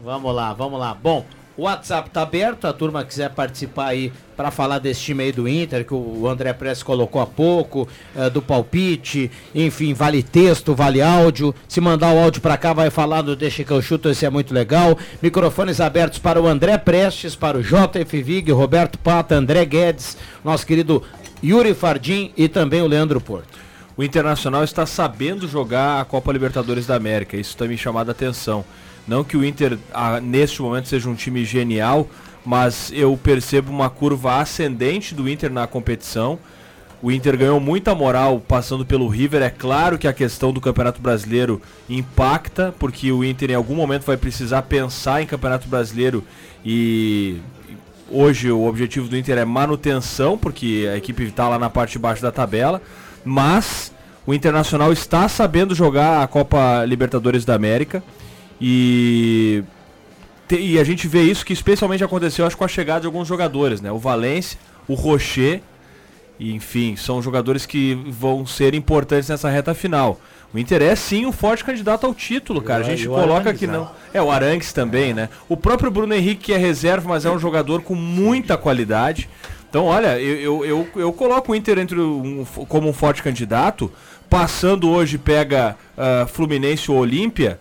Vamos 0.00 0.32
lá, 0.34 0.52
vamos 0.52 0.78
lá. 0.78 0.94
Bom, 0.94 1.26
o 1.58 1.62
WhatsApp 1.64 2.08
tá 2.10 2.22
aberto, 2.22 2.68
a 2.68 2.72
turma 2.72 3.04
quiser 3.04 3.30
participar 3.30 3.88
aí 3.88 4.12
para 4.36 4.48
falar 4.48 4.78
desse 4.78 5.00
time 5.00 5.24
aí 5.24 5.32
do 5.32 5.48
Inter, 5.48 5.84
que 5.84 5.92
o 5.92 6.28
André 6.28 6.52
Press 6.52 6.84
colocou 6.84 7.20
há 7.20 7.26
pouco, 7.26 7.88
eh, 8.14 8.30
do 8.30 8.40
palpite, 8.40 9.28
enfim, 9.52 9.92
vale 9.92 10.22
texto, 10.22 10.72
vale 10.72 11.02
áudio. 11.02 11.52
Se 11.66 11.80
mandar 11.80 12.14
o 12.14 12.18
áudio 12.18 12.40
para 12.40 12.56
cá, 12.56 12.72
vai 12.72 12.90
falar 12.90 13.22
do 13.22 13.34
Deixa 13.34 13.64
que 13.64 13.72
eu 13.72 13.82
chuto, 13.82 14.08
esse 14.08 14.24
é 14.24 14.30
muito 14.30 14.54
legal. 14.54 14.96
Microfones 15.20 15.80
abertos 15.80 16.20
para 16.20 16.40
o 16.40 16.46
André 16.46 16.78
Prestes, 16.78 17.34
para 17.34 17.58
o 17.58 17.62
JF 17.62 18.22
Vig, 18.22 18.52
Roberto 18.52 18.96
Pata, 18.96 19.34
André 19.34 19.64
Guedes, 19.64 20.16
nosso 20.44 20.64
querido 20.64 21.02
Yuri 21.42 21.74
Fardim 21.74 22.30
e 22.36 22.46
também 22.46 22.82
o 22.82 22.86
Leandro 22.86 23.20
Porto. 23.20 23.58
O 23.96 24.04
Internacional 24.04 24.62
está 24.62 24.86
sabendo 24.86 25.48
jogar 25.48 26.00
a 26.00 26.04
Copa 26.04 26.32
Libertadores 26.32 26.86
da 26.86 26.94
América. 26.94 27.36
Isso 27.36 27.56
tem 27.56 27.66
me 27.66 27.76
chamado 27.76 28.10
a 28.10 28.12
atenção. 28.12 28.64
Não 29.08 29.24
que 29.24 29.36
o 29.36 29.44
Inter, 29.44 29.78
ah, 29.92 30.20
neste 30.20 30.60
momento, 30.60 30.86
seja 30.86 31.08
um 31.08 31.14
time 31.14 31.42
genial, 31.44 32.06
mas 32.44 32.92
eu 32.94 33.18
percebo 33.20 33.72
uma 33.72 33.88
curva 33.88 34.36
ascendente 34.36 35.14
do 35.14 35.26
Inter 35.28 35.50
na 35.50 35.66
competição. 35.66 36.38
O 37.00 37.10
Inter 37.10 37.38
ganhou 37.38 37.58
muita 37.58 37.94
moral 37.94 38.40
passando 38.40 38.84
pelo 38.84 39.08
River. 39.08 39.40
É 39.40 39.50
claro 39.50 39.96
que 39.96 40.06
a 40.06 40.12
questão 40.12 40.52
do 40.52 40.60
Campeonato 40.60 41.00
Brasileiro 41.00 41.62
impacta, 41.88 42.74
porque 42.78 43.10
o 43.10 43.24
Inter 43.24 43.52
em 43.52 43.54
algum 43.54 43.74
momento 43.74 44.04
vai 44.04 44.16
precisar 44.16 44.62
pensar 44.62 45.22
em 45.22 45.26
Campeonato 45.26 45.68
Brasileiro 45.68 46.22
e 46.64 47.40
hoje 48.10 48.50
o 48.50 48.66
objetivo 48.66 49.08
do 49.08 49.16
Inter 49.16 49.38
é 49.38 49.44
manutenção, 49.44 50.36
porque 50.36 50.88
a 50.92 50.96
equipe 50.96 51.22
está 51.22 51.48
lá 51.48 51.58
na 51.58 51.70
parte 51.70 51.92
de 51.92 51.98
baixo 51.98 52.20
da 52.20 52.32
tabela, 52.32 52.82
mas 53.24 53.92
o 54.26 54.34
Internacional 54.34 54.92
está 54.92 55.28
sabendo 55.28 55.74
jogar 55.74 56.22
a 56.22 56.26
Copa 56.26 56.84
Libertadores 56.84 57.44
da 57.44 57.54
América 57.54 58.02
e 58.60 59.62
e 60.50 60.78
a 60.78 60.84
gente 60.84 61.06
vê 61.06 61.22
isso 61.22 61.44
que 61.44 61.52
especialmente 61.52 62.02
aconteceu 62.02 62.46
acho 62.46 62.56
com 62.56 62.64
a 62.64 62.68
chegada 62.68 63.00
de 63.00 63.06
alguns 63.06 63.28
jogadores, 63.28 63.80
né? 63.82 63.92
O 63.92 63.98
Valência, 63.98 64.58
o 64.86 64.94
Rocher, 64.94 65.60
enfim, 66.40 66.96
são 66.96 67.20
jogadores 67.20 67.66
que 67.66 67.94
vão 68.08 68.46
ser 68.46 68.74
importantes 68.74 69.28
nessa 69.28 69.50
reta 69.50 69.74
final. 69.74 70.18
O 70.54 70.58
Inter 70.58 70.80
é 70.80 70.96
sim 70.96 71.26
um 71.26 71.32
forte 71.32 71.62
candidato 71.62 72.06
ao 72.06 72.14
título, 72.14 72.62
cara. 72.62 72.82
A 72.82 72.86
gente 72.86 73.06
coloca 73.06 73.40
Arangues, 73.40 73.58
que 73.58 73.66
né? 73.66 73.74
não. 73.74 73.90
É, 74.14 74.22
o 74.22 74.30
Arangues 74.30 74.72
também, 74.72 75.12
né? 75.12 75.28
O 75.48 75.56
próprio 75.56 75.90
Bruno 75.90 76.14
Henrique, 76.14 76.46
que 76.46 76.52
é 76.54 76.56
reserva, 76.56 77.06
mas 77.08 77.26
é 77.26 77.30
um 77.30 77.38
jogador 77.38 77.82
com 77.82 77.94
muita 77.94 78.56
qualidade. 78.56 79.28
Então, 79.68 79.84
olha, 79.84 80.18
eu, 80.18 80.64
eu, 80.64 80.64
eu, 80.64 80.88
eu 80.96 81.12
coloco 81.12 81.52
o 81.52 81.54
Inter 81.54 81.78
entre 81.78 82.00
um, 82.00 82.46
como 82.66 82.88
um 82.88 82.92
forte 82.94 83.22
candidato. 83.22 83.92
Passando 84.30 84.88
hoje, 84.88 85.18
pega 85.18 85.76
ah, 85.96 86.26
Fluminense 86.26 86.90
ou 86.90 86.98
Olímpia. 86.98 87.58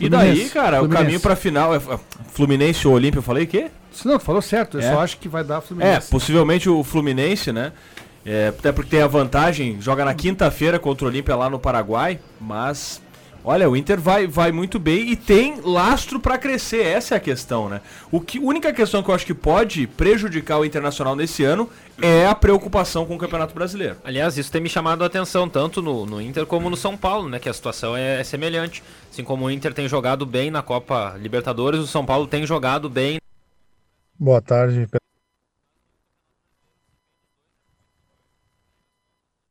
E 0.00 0.08
daí, 0.08 0.28
Fluminense, 0.28 0.52
cara, 0.54 0.76
o 0.76 0.78
Fluminense. 0.80 1.02
caminho 1.04 1.20
pra 1.20 1.36
final. 1.36 1.74
É, 1.74 1.80
Fluminense 2.32 2.86
ou 2.88 2.94
Olímpia, 2.94 3.18
eu 3.18 3.22
falei 3.22 3.44
o 3.44 3.46
quê? 3.46 3.66
Não, 4.04 4.18
falou 4.20 4.40
certo, 4.40 4.78
eu 4.78 4.80
É? 4.82 4.92
só 4.92 5.00
acho 5.00 5.16
que 5.18 5.28
vai 5.28 5.42
dar 5.42 5.58
É, 5.58 5.60
Fluminense. 5.60 6.08
possivelmente 6.10 6.68
o 6.68 6.84
Fluminense, 6.84 7.52
né? 7.52 7.72
É, 8.24 8.48
até 8.56 8.70
porque 8.72 8.90
tem 8.90 9.00
a 9.02 9.06
vantagem, 9.06 9.80
joga 9.80 10.04
na 10.04 10.12
quinta-feira 10.14 10.78
contra 10.78 11.06
o 11.06 11.08
Olímpia 11.08 11.34
lá 11.34 11.48
no 11.48 11.58
Paraguai, 11.58 12.18
mas 12.40 13.00
Olha, 13.44 13.68
o 13.70 13.76
Inter 13.76 14.00
vai, 14.00 14.26
vai 14.26 14.52
muito 14.52 14.78
bem 14.78 15.10
e 15.10 15.16
tem 15.16 15.60
lastro 15.62 16.20
para 16.20 16.36
crescer, 16.36 16.84
essa 16.84 17.14
é 17.14 17.16
a 17.16 17.20
questão, 17.20 17.68
né? 17.68 17.80
O 18.10 18.20
que 18.20 18.38
única 18.38 18.72
questão 18.72 19.02
que 19.02 19.10
eu 19.10 19.14
acho 19.14 19.24
que 19.24 19.32
pode 19.32 19.86
prejudicar 19.86 20.58
o 20.58 20.64
Internacional 20.64 21.16
nesse 21.16 21.44
ano 21.44 21.70
é 22.02 22.26
a 22.26 22.34
preocupação 22.34 23.06
com 23.06 23.14
o 23.14 23.18
Campeonato 23.18 23.54
Brasileiro. 23.54 23.96
Aliás, 24.04 24.36
isso 24.36 24.52
tem 24.52 24.60
me 24.60 24.68
chamado 24.68 25.02
a 25.02 25.06
atenção 25.06 25.48
tanto 25.48 25.80
no, 25.80 26.04
no 26.04 26.20
Inter 26.20 26.44
como 26.44 26.68
no 26.68 26.76
São 26.76 26.96
Paulo, 26.96 27.28
né? 27.28 27.38
Que 27.38 27.48
a 27.48 27.54
situação 27.54 27.96
é, 27.96 28.20
é 28.20 28.24
semelhante. 28.24 28.82
Assim 29.10 29.24
como 29.24 29.46
o 29.46 29.50
Inter 29.50 29.72
tem 29.72 29.88
jogado 29.88 30.26
bem 30.26 30.50
na 30.50 30.62
Copa 30.62 31.16
Libertadores, 31.18 31.80
o 31.80 31.86
São 31.86 32.04
Paulo 32.04 32.26
tem 32.26 32.46
jogado 32.46 32.90
bem 32.90 33.18
Boa 34.20 34.42
tarde. 34.42 34.88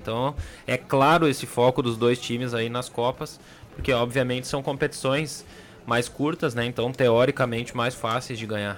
Então, 0.01 0.35
é 0.65 0.77
claro 0.77 1.25
esse 1.25 1.45
foco 1.45 1.81
dos 1.81 1.95
dois 1.95 2.19
times 2.19 2.53
aí 2.53 2.67
nas 2.67 2.89
Copas, 2.89 3.39
porque 3.77 3.93
obviamente 3.93 4.47
são 4.47 4.61
competições 4.61 5.45
mais 5.85 6.09
curtas, 6.09 6.53
né? 6.53 6.65
Então, 6.65 6.91
teoricamente, 6.91 7.77
mais 7.77 7.95
fáceis 7.95 8.37
de 8.37 8.45
ganhar. 8.45 8.77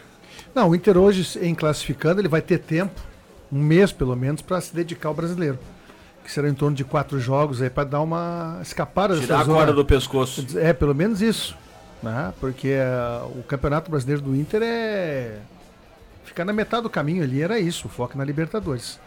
Não, 0.53 0.69
o 0.69 0.75
Inter 0.75 0.97
hoje, 0.97 1.39
em 1.41 1.55
classificando, 1.55 2.21
ele 2.21 2.27
vai 2.27 2.41
ter 2.41 2.59
tempo, 2.59 3.01
um 3.51 3.59
mês 3.59 3.91
pelo 3.91 4.15
menos, 4.15 4.41
para 4.41 4.61
se 4.61 4.75
dedicar 4.75 5.09
ao 5.09 5.15
brasileiro. 5.15 5.57
Que 6.23 6.31
será 6.31 6.47
em 6.47 6.53
torno 6.53 6.75
de 6.75 6.83
quatro 6.83 7.19
jogos 7.19 7.61
aí 7.61 7.69
para 7.69 7.85
dar 7.85 8.01
uma 8.01 8.59
escapada 8.61 9.15
dessa 9.15 9.25
Tirar 9.25 9.39
a 9.39 9.43
zona. 9.45 9.57
corda 9.57 9.73
do 9.73 9.85
pescoço. 9.85 10.45
É, 10.57 10.73
pelo 10.73 10.93
menos 10.93 11.21
isso. 11.21 11.57
Né? 12.03 12.31
Porque 12.39 12.67
eh, 12.69 13.21
o 13.35 13.41
Campeonato 13.43 13.89
Brasileiro 13.89 14.21
do 14.21 14.35
Inter 14.35 14.61
é. 14.63 15.39
Ficar 16.23 16.45
na 16.45 16.53
metade 16.53 16.83
do 16.83 16.89
caminho 16.89 17.23
ali 17.23 17.41
era 17.41 17.59
isso, 17.59 17.87
o 17.87 17.89
foco 17.89 18.15
na 18.17 18.23
Libertadores. 18.23 18.99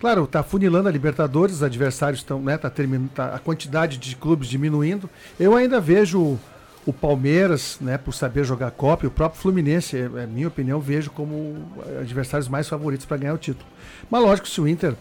Claro, 0.00 0.26
tá 0.26 0.42
funilando 0.42 0.88
a 0.88 0.90
Libertadores, 0.90 1.56
os 1.56 1.62
adversários 1.62 2.20
estão, 2.20 2.40
né, 2.40 2.56
tá 2.56 2.70
terminando, 2.70 3.10
tá, 3.10 3.34
a 3.34 3.38
quantidade 3.38 3.98
de 3.98 4.16
clubes 4.16 4.48
diminuindo. 4.48 5.10
Eu 5.38 5.54
ainda 5.54 5.78
vejo 5.78 6.38
o 6.86 6.92
Palmeiras, 6.92 7.76
né, 7.82 7.98
por 7.98 8.12
saber 8.14 8.42
jogar 8.42 8.70
Copa, 8.70 9.04
e 9.04 9.08
o 9.08 9.10
próprio 9.10 9.38
Fluminense, 9.38 9.98
é, 9.98 10.22
é 10.22 10.26
minha 10.26 10.48
opinião, 10.48 10.80
vejo 10.80 11.10
como 11.10 11.70
adversários 12.00 12.48
mais 12.48 12.66
favoritos 12.66 13.04
para 13.04 13.18
ganhar 13.18 13.34
o 13.34 13.38
título. 13.38 13.66
Mas 14.10 14.22
lógico, 14.22 14.48
se 14.48 14.58
o 14.58 14.66
Inter 14.66 14.94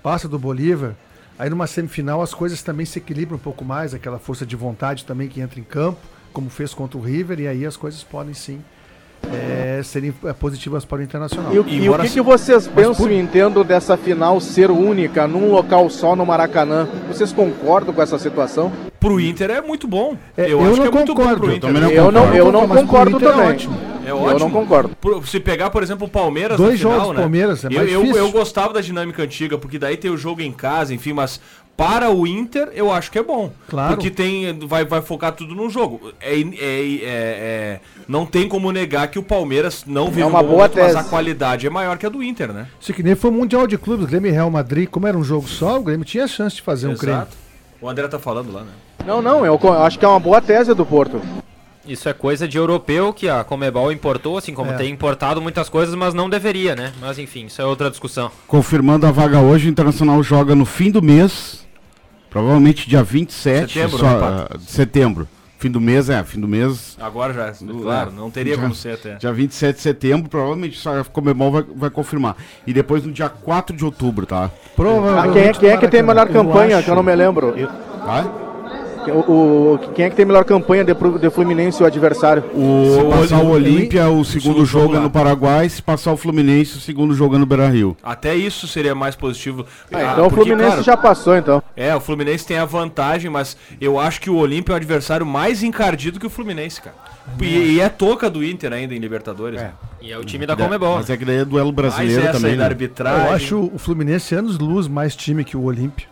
passa 0.00 0.28
do 0.28 0.38
Bolívar, 0.38 0.94
aí 1.36 1.50
numa 1.50 1.66
semifinal 1.66 2.22
as 2.22 2.32
coisas 2.32 2.62
também 2.62 2.86
se 2.86 3.00
equilibram 3.00 3.36
um 3.36 3.40
pouco 3.40 3.64
mais, 3.64 3.92
aquela 3.92 4.20
força 4.20 4.46
de 4.46 4.54
vontade 4.54 5.04
também 5.04 5.28
que 5.28 5.40
entra 5.40 5.58
em 5.58 5.64
campo, 5.64 5.98
como 6.32 6.48
fez 6.48 6.72
contra 6.72 6.96
o 6.96 7.00
River, 7.00 7.40
e 7.40 7.48
aí 7.48 7.66
as 7.66 7.76
coisas 7.76 8.04
podem 8.04 8.34
sim 8.34 8.62
é, 9.32 9.80
serem 9.82 10.12
é, 10.24 10.32
positivas 10.32 10.84
para 10.84 10.98
o 10.98 11.02
Internacional. 11.02 11.52
E, 11.54 11.58
o- 11.58 11.64
e 11.68 11.88
o 11.88 11.98
que, 11.98 12.08
que 12.08 12.20
vocês 12.20 12.66
pensam 12.66 13.10
e 13.10 13.18
entendem 13.18 13.62
dessa 13.64 13.96
final 13.96 14.40
ser 14.40 14.70
única, 14.70 15.26
num 15.26 15.50
local 15.50 15.88
só 15.90 16.14
no 16.16 16.24
Maracanã? 16.26 16.88
Vocês 17.08 17.32
concordam 17.32 17.94
com 17.94 18.02
essa 18.02 18.18
situação? 18.18 18.72
Pro 19.00 19.20
Inter 19.20 19.50
é 19.50 19.60
muito 19.60 19.86
bom. 19.86 20.16
É, 20.36 20.44
eu, 20.44 20.48
eu 20.48 20.60
acho 20.60 20.76
não 20.76 20.82
que 20.82 20.88
é 20.88 20.90
muito 20.90 21.14
bom 21.14 21.20
concordo. 21.22 21.40
pro 21.42 21.50
Eu 21.50 21.56
Inter. 21.56 21.72
não 21.72 21.90
Eu 21.90 22.10
não, 22.12 22.34
eu 22.34 22.52
não 22.52 22.66
concordo 22.68 23.16
é 23.18 23.20
também. 23.20 23.48
ótimo. 23.50 23.76
É 24.06 24.10
eu 24.10 24.18
ótimo. 24.18 24.38
não 24.40 24.50
concordo. 24.50 24.90
Por- 25.00 25.26
se 25.26 25.40
pegar, 25.40 25.70
por 25.70 25.82
exemplo, 25.82 26.06
o 26.06 26.10
Palmeiras 26.10 26.56
Dois 26.58 26.72
na 26.72 26.78
final, 26.78 26.92
jogos 27.00 27.14
né? 27.16 27.20
Palmeiras, 27.22 27.64
é 27.64 27.68
eu, 27.68 27.72
mais 27.72 27.92
eu, 27.92 28.00
difícil. 28.02 28.22
eu 28.24 28.30
gostava 28.32 28.72
da 28.74 28.80
dinâmica 28.80 29.22
antiga, 29.22 29.56
porque 29.58 29.78
daí 29.78 29.96
tem 29.96 30.10
o 30.10 30.16
jogo 30.16 30.40
em 30.42 30.52
casa, 30.52 30.92
enfim, 30.94 31.12
mas 31.12 31.40
para 31.76 32.10
o 32.10 32.26
Inter 32.26 32.68
eu 32.72 32.92
acho 32.92 33.10
que 33.10 33.18
é 33.18 33.22
bom. 33.22 33.52
Claro. 33.68 33.94
Porque 33.94 34.10
tem, 34.10 34.56
vai, 34.60 34.84
vai 34.84 35.02
focar 35.02 35.32
tudo 35.32 35.54
no 35.54 35.68
jogo. 35.68 36.12
É, 36.20 36.38
in- 36.38 36.54
é, 36.54 36.60
é- 36.60 37.00
é- 37.04 37.80
não 38.06 38.24
tem 38.24 38.48
como 38.48 38.70
negar 38.70 39.08
que 39.08 39.18
o 39.18 39.22
Palmeiras 39.22 39.84
não 39.86 40.06
vive 40.06 40.22
uma 40.22 40.40
um 40.40 40.42
boa 40.42 40.52
momento, 40.68 40.76
mas 40.78 40.94
a 40.94 40.98
tese. 40.98 41.10
qualidade 41.10 41.66
é 41.66 41.70
maior 41.70 41.98
que 41.98 42.06
a 42.06 42.08
do 42.08 42.22
Inter, 42.22 42.52
né? 42.52 42.68
Isso 42.80 42.92
que 42.92 43.02
nem 43.02 43.14
foi 43.14 43.30
o 43.30 43.32
Mundial 43.32 43.66
de 43.66 43.76
Clubes, 43.76 44.06
Grêmio 44.06 44.28
e 44.28 44.32
Real 44.32 44.50
Madrid, 44.50 44.88
como 44.88 45.06
era 45.06 45.16
um 45.18 45.24
jogo 45.24 45.48
só, 45.48 45.78
o 45.78 45.82
Grêmio 45.82 46.04
tinha 46.04 46.28
chance 46.28 46.56
de 46.56 46.62
fazer 46.62 46.86
um 46.88 46.96
creme. 46.96 47.16
Exato. 47.16 47.36
O 47.80 47.88
André 47.88 48.06
tá 48.08 48.18
falando 48.18 48.52
lá, 48.52 48.60
né? 48.62 48.70
Não, 49.04 49.20
não, 49.20 49.44
eu 49.44 49.58
acho 49.82 49.98
que 49.98 50.04
é 50.04 50.08
uma 50.08 50.20
boa 50.20 50.40
tese 50.40 50.72
do 50.74 50.86
Porto. 50.86 51.20
Isso 51.86 52.08
é 52.08 52.14
coisa 52.14 52.48
de 52.48 52.56
europeu 52.56 53.12
que 53.12 53.28
a 53.28 53.44
Comebol 53.44 53.92
importou, 53.92 54.38
assim 54.38 54.54
como 54.54 54.70
É. 54.70 54.76
tem 54.76 54.90
importado 54.90 55.42
muitas 55.42 55.68
coisas, 55.68 55.94
mas 55.94 56.14
não 56.14 56.30
deveria, 56.30 56.74
né? 56.74 56.92
Mas 56.98 57.18
enfim, 57.18 57.44
isso 57.46 57.60
é 57.60 57.64
outra 57.66 57.90
discussão. 57.90 58.30
Confirmando 58.46 59.06
a 59.06 59.10
vaga 59.10 59.38
hoje, 59.40 59.68
o 59.68 59.70
Internacional 59.70 60.22
joga 60.22 60.54
no 60.54 60.64
fim 60.64 60.90
do 60.90 61.02
mês, 61.02 61.63
provavelmente 62.34 62.88
dia 62.88 63.02
27 63.02 63.72
Setembro, 63.72 63.98
só, 63.98 64.06
né, 64.06 64.46
ah, 64.50 64.56
de 64.58 64.70
setembro. 64.70 65.28
Fim 65.56 65.70
do 65.70 65.80
mês, 65.80 66.10
é, 66.10 66.22
fim 66.24 66.40
do 66.40 66.48
mês. 66.48 66.94
Agora 67.00 67.32
já, 67.32 67.50
claro, 67.80 68.10
não 68.10 68.30
teria 68.30 68.54
dia- 68.54 68.62
como 68.62 68.74
ser 68.74 68.94
até. 68.94 69.14
Dia 69.14 69.32
27 69.32 69.76
de 69.76 69.80
setembro, 69.82 70.28
provavelmente 70.28 70.76
só 70.78 71.00
a 71.00 71.04
Comebol 71.04 71.50
vai, 71.52 71.64
vai 71.74 71.90
confirmar. 71.90 72.36
E 72.66 72.72
depois 72.74 73.02
no 73.04 73.12
dia 73.12 73.28
4 73.30 73.74
de 73.74 73.82
outubro, 73.84 74.26
tá? 74.26 74.50
Ah, 74.52 74.70
Provavelmente. 74.76 75.32
quem, 75.32 75.42
é, 75.42 75.52
quem 75.52 75.68
é 75.70 75.76
que 75.78 75.88
tem 75.88 76.00
a 76.00 76.02
melhor 76.02 76.26
Eu 76.26 76.32
campanha, 76.34 76.76
acho- 76.76 76.84
que 76.84 76.90
eu 76.90 76.94
não 76.96 77.02
me 77.04 77.14
lembro? 77.14 77.54
Tá? 78.04 78.26
O, 79.10 79.74
o- 79.74 79.78
quem 79.94 80.04
é 80.04 80.10
que 80.10 80.16
tem 80.16 80.24
a 80.24 80.26
melhor 80.26 80.44
campanha 80.44 80.84
de, 80.84 80.92
de 80.94 81.30
Fluminense 81.30 81.80
e 81.80 81.84
o 81.84 81.86
adversário? 81.86 82.42
O, 82.54 82.96
se 83.12 83.18
passar 83.18 83.42
o 83.42 83.48
Olímpia, 83.50 84.08
o 84.08 84.24
segundo 84.24 84.44
segundo 84.54 84.64
jogo 84.66 84.96
é 84.96 85.00
no 85.00 85.10
Paraguai. 85.10 85.68
Se 85.68 85.82
passar 85.82 86.12
o 86.12 86.16
Fluminense, 86.16 86.76
o 86.76 86.80
segundo 86.80 87.14
jogo 87.14 87.34
é 87.36 87.38
no 87.38 87.46
Beira-Rio. 87.46 87.96
Até 88.02 88.34
isso 88.34 88.66
seria 88.66 88.94
mais 88.94 89.14
positivo. 89.16 89.66
Ah, 89.92 89.96
Ah, 89.98 90.12
então 90.12 90.26
o 90.26 90.28
porque, 90.30 90.44
Fluminense 90.46 90.68
claro, 90.68 90.82
já 90.82 90.96
passou, 90.96 91.36
então. 91.36 91.62
É, 91.76 91.94
o 91.94 92.00
Fluminense 92.00 92.46
tem 92.46 92.58
a 92.58 92.64
vantagem, 92.64 93.30
mas 93.30 93.56
eu 93.80 93.98
acho 93.98 94.20
que 94.20 94.30
o 94.30 94.36
Olímpia 94.36 94.72
é 94.72 94.74
um 94.74 94.76
adversário 94.76 95.26
mais 95.26 95.62
encardido 95.62 96.18
que 96.20 96.26
o 96.26 96.30
Fluminense, 96.30 96.80
cara. 96.80 96.96
E, 97.40 97.74
e 97.76 97.80
é 97.80 97.88
toca 97.88 98.28
do 98.28 98.44
Inter 98.44 98.72
ainda 98.72 98.94
em 98.94 98.98
Libertadores. 98.98 99.60
né? 99.60 99.72
E 100.00 100.12
é 100.12 100.18
o 100.18 100.24
time 100.24 100.44
da 100.46 100.54
Comebol. 100.54 100.96
Mas 100.96 101.08
é 101.08 101.16
que 101.16 101.24
daí 101.24 101.38
é 101.38 101.44
duelo 101.44 101.68
Mas 101.68 101.74
brasileiro 101.76 102.22
essa 102.22 102.32
também, 102.32 102.50
aí 102.52 102.56
da 102.58 102.64
né? 102.64 102.68
arbitragem. 102.68 103.26
Eu 103.26 103.32
acho 103.32 103.70
o 103.74 103.78
Fluminense 103.78 104.34
anos 104.34 104.58
luz 104.58 104.86
mais 104.86 105.16
time 105.16 105.42
que 105.44 105.56
o 105.56 105.62
Olímpio. 105.62 106.06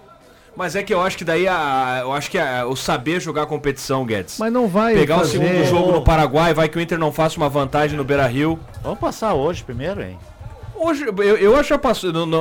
Mas 0.54 0.76
é 0.76 0.82
que 0.82 0.92
eu 0.92 1.00
acho 1.00 1.16
que 1.16 1.24
daí 1.24 1.48
a, 1.48 2.00
eu 2.02 2.12
acho 2.12 2.30
que 2.30 2.38
a- 2.38 2.66
o 2.66 2.76
saber 2.76 3.20
jogar 3.20 3.46
competição, 3.46 4.04
Guedes. 4.04 4.36
Mas 4.38 4.52
não 4.52 4.68
vai 4.68 4.94
Pegar 4.94 5.18
fazer... 5.20 5.38
o 5.38 5.40
segundo 5.42 5.64
jogo 5.64 5.92
no 5.92 6.02
Paraguai, 6.04 6.52
vai 6.52 6.68
que 6.68 6.76
o 6.76 6.80
Inter 6.80 6.98
não 6.98 7.10
faça 7.10 7.36
uma 7.38 7.48
vantagem 7.48 7.96
no 7.96 8.04
Beira 8.04 8.26
Rio. 8.26 8.58
Vamos 8.82 8.98
passar 8.98 9.32
hoje 9.34 9.62
primeiro, 9.64 10.02
hein? 10.02 10.18
Hoje, 10.74 11.04
eu, 11.06 11.16
eu 11.38 11.56
acho 11.56 11.78
que 11.78 11.86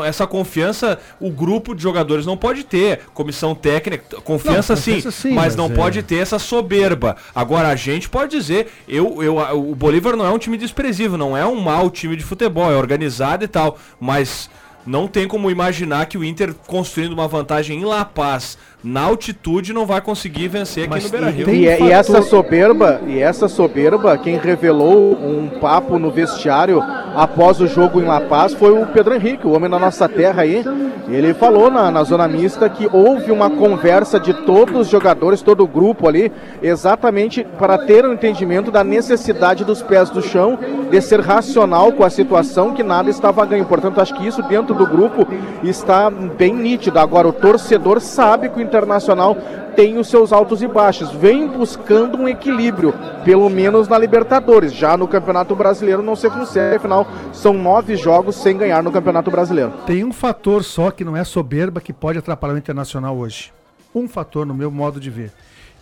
essa 0.07 0.25
confiança 0.25 0.97
o 1.19 1.29
grupo 1.29 1.75
de 1.75 1.83
jogadores 1.83 2.25
não 2.25 2.35
pode 2.35 2.63
ter. 2.63 3.01
Comissão 3.13 3.53
técnica, 3.53 4.19
confiança, 4.21 4.73
Não, 4.73 4.81
sim, 4.81 4.93
confiança 4.95 5.11
sim, 5.11 5.29
mas, 5.29 5.43
mas 5.43 5.55
não 5.55 5.65
é- 5.67 5.69
pode 5.75 6.01
ter 6.01 6.15
essa 6.15 6.39
soberba. 6.39 7.15
Agora, 7.35 7.67
a 7.69 7.75
gente 7.75 8.09
pode 8.09 8.35
dizer, 8.35 8.71
eu, 8.87 9.21
eu, 9.21 9.37
o 9.37 9.75
Bolívar 9.75 10.15
não 10.17 10.25
é 10.25 10.29
um 10.31 10.39
time 10.39 10.57
desprezível, 10.57 11.17
não 11.19 11.37
é 11.37 11.45
um 11.45 11.61
mau 11.61 11.89
time 11.91 12.15
de 12.15 12.23
futebol, 12.23 12.71
é 12.71 12.75
organizado 12.75 13.43
e 13.45 13.47
tal, 13.47 13.77
mas 13.99 14.49
não 14.85 15.07
tem 15.07 15.27
como 15.27 15.49
imaginar 15.51 16.05
que 16.07 16.17
o 16.17 16.23
Inter 16.23 16.53
construindo 16.67 17.11
uma 17.13 17.27
vantagem 17.27 17.79
em 17.81 17.85
La 17.85 18.03
Paz, 18.05 18.57
na 18.83 19.01
altitude, 19.01 19.73
não 19.73 19.85
vai 19.85 20.01
conseguir 20.01 20.47
vencer 20.47 20.83
aqui 20.85 20.89
Mas 20.93 21.03
no 21.03 21.09
Beira-Rio. 21.11 21.45
tem- 21.45 21.55
E, 21.63 21.67
e 21.67 21.71
fator- 21.71 21.91
essa 21.91 22.21
soberba, 22.23 23.01
e 23.07 23.19
essa 23.19 23.47
soberba, 23.47 24.17
quem 24.17 24.37
revelou 24.37 25.13
um 25.13 25.47
papo 25.59 25.99
no 25.99 26.09
vestiário 26.09 26.81
após 27.15 27.59
o 27.59 27.67
jogo 27.67 28.01
em 28.01 28.05
La 28.05 28.21
Paz 28.21 28.53
foi 28.53 28.71
o 28.71 28.85
Pedro 28.87 29.13
Henrique, 29.13 29.47
o 29.47 29.51
homem 29.51 29.69
da 29.69 29.79
nossa 29.79 30.07
terra 30.07 30.43
aí. 30.43 30.63
Ele 31.07 31.33
falou 31.33 31.69
na, 31.69 31.91
na 31.91 32.03
zona 32.03 32.27
mista 32.27 32.69
que 32.69 32.87
houve 32.91 33.31
uma 33.31 33.49
conversa 33.49 34.19
de 34.19 34.33
todos 34.33 34.81
os 34.81 34.87
jogadores, 34.87 35.41
todo 35.41 35.63
o 35.63 35.67
grupo 35.67 36.07
ali, 36.07 36.31
exatamente 36.61 37.45
para 37.57 37.77
ter 37.77 38.05
um 38.05 38.13
entendimento 38.13 38.71
da 38.71 38.83
necessidade 38.83 39.65
dos 39.65 39.81
pés 39.81 40.09
do 40.09 40.21
chão, 40.21 40.57
de 40.89 41.01
ser 41.01 41.19
racional 41.19 41.91
com 41.91 42.03
a 42.03 42.09
situação, 42.09 42.73
que 42.73 42.83
nada 42.83 43.09
estava 43.09 43.45
ganho. 43.45 43.65
Portanto, 43.65 43.99
acho 43.99 44.13
que 44.15 44.25
isso 44.25 44.41
dentro 44.43 44.73
do 44.73 44.85
grupo 44.85 45.27
está 45.63 46.09
bem 46.09 46.53
nítido. 46.53 46.99
Agora, 46.99 47.27
o 47.27 47.33
torcedor 47.33 47.99
sabe 47.99 48.49
que 48.49 48.59
o 48.59 48.61
Internacional 48.61 49.35
tem 49.75 49.97
os 49.97 50.07
seus 50.09 50.31
altos 50.33 50.61
e 50.61 50.67
baixos, 50.67 51.11
vem 51.11 51.47
buscando 51.47 52.17
um 52.17 52.27
equilíbrio, 52.27 52.93
pelo 53.23 53.49
menos 53.49 53.87
na 53.87 53.97
Libertadores. 53.97 54.73
Já 54.73 54.95
no 54.97 55.07
Campeonato 55.07 55.55
Brasileiro 55.55 56.01
não 56.01 56.15
se 56.15 56.29
consegue, 56.29 56.75
afinal, 56.77 57.07
são 57.33 57.53
nove 57.53 57.95
jogos 57.95 58.35
sem 58.35 58.57
ganhar 58.57 58.81
no 58.83 58.91
Campeonato 58.91 59.31
Brasileiro. 59.31 59.73
Tem 59.85 60.03
um 60.03 60.11
fator 60.13 60.63
só 60.63 60.91
que 60.91 61.03
não 61.03 61.15
é 61.15 61.23
soberba 61.23 61.81
que 61.81 61.93
pode 61.93 62.19
atrapalhar 62.19 62.53
o 62.53 62.57
Internacional 62.57 63.17
hoje. 63.17 63.51
Um 63.93 64.07
fator, 64.07 64.45
no 64.45 64.53
meu 64.53 64.71
modo 64.71 64.99
de 64.99 65.09
ver. 65.09 65.31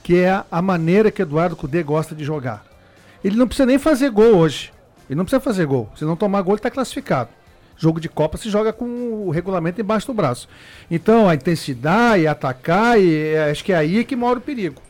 Que 0.01 0.17
é 0.19 0.43
a- 0.51 0.61
maneira 0.61 1.11
que 1.11 1.21
Eduardo 1.21 1.55
Cudê 1.55 1.83
gosta 1.83 2.15
de 2.15 2.23
jogar. 2.23 2.63
Ele 3.23 3.35
não 3.37 3.47
precisa 3.47 3.65
nem 3.65 3.77
fazer 3.77 4.09
gol 4.09 4.35
hoje. 4.37 4.71
Ele 5.09 5.17
não 5.17 5.25
precisa 5.25 5.39
fazer 5.41 5.65
gol. 5.65 5.89
Se 5.95 6.05
não 6.05 6.15
tomar 6.15 6.41
gol, 6.41 6.53
ele 6.53 6.59
está 6.59 6.69
classificado. 6.71 7.29
Jogo 7.79 8.01
de 8.01 8.09
Copa 8.09 8.37
se 8.37 8.49
joga 8.49 8.73
com 8.73 8.85
o 9.25 9.29
regulamento 9.31 9.79
embaixo 9.79 10.05
do 10.05 10.13
braço. 10.13 10.49
Então, 10.91 11.29
a 11.29 11.33
intensidade, 11.33 12.27
atacar, 12.27 12.99
e 12.99 13.27
é, 13.33 13.49
acho 13.49 13.63
que 13.63 13.71
é 13.71 13.77
aí 13.77 14.03
que 14.03 14.17
mora 14.17 14.37
o 14.37 14.41
perigo. 14.41 14.81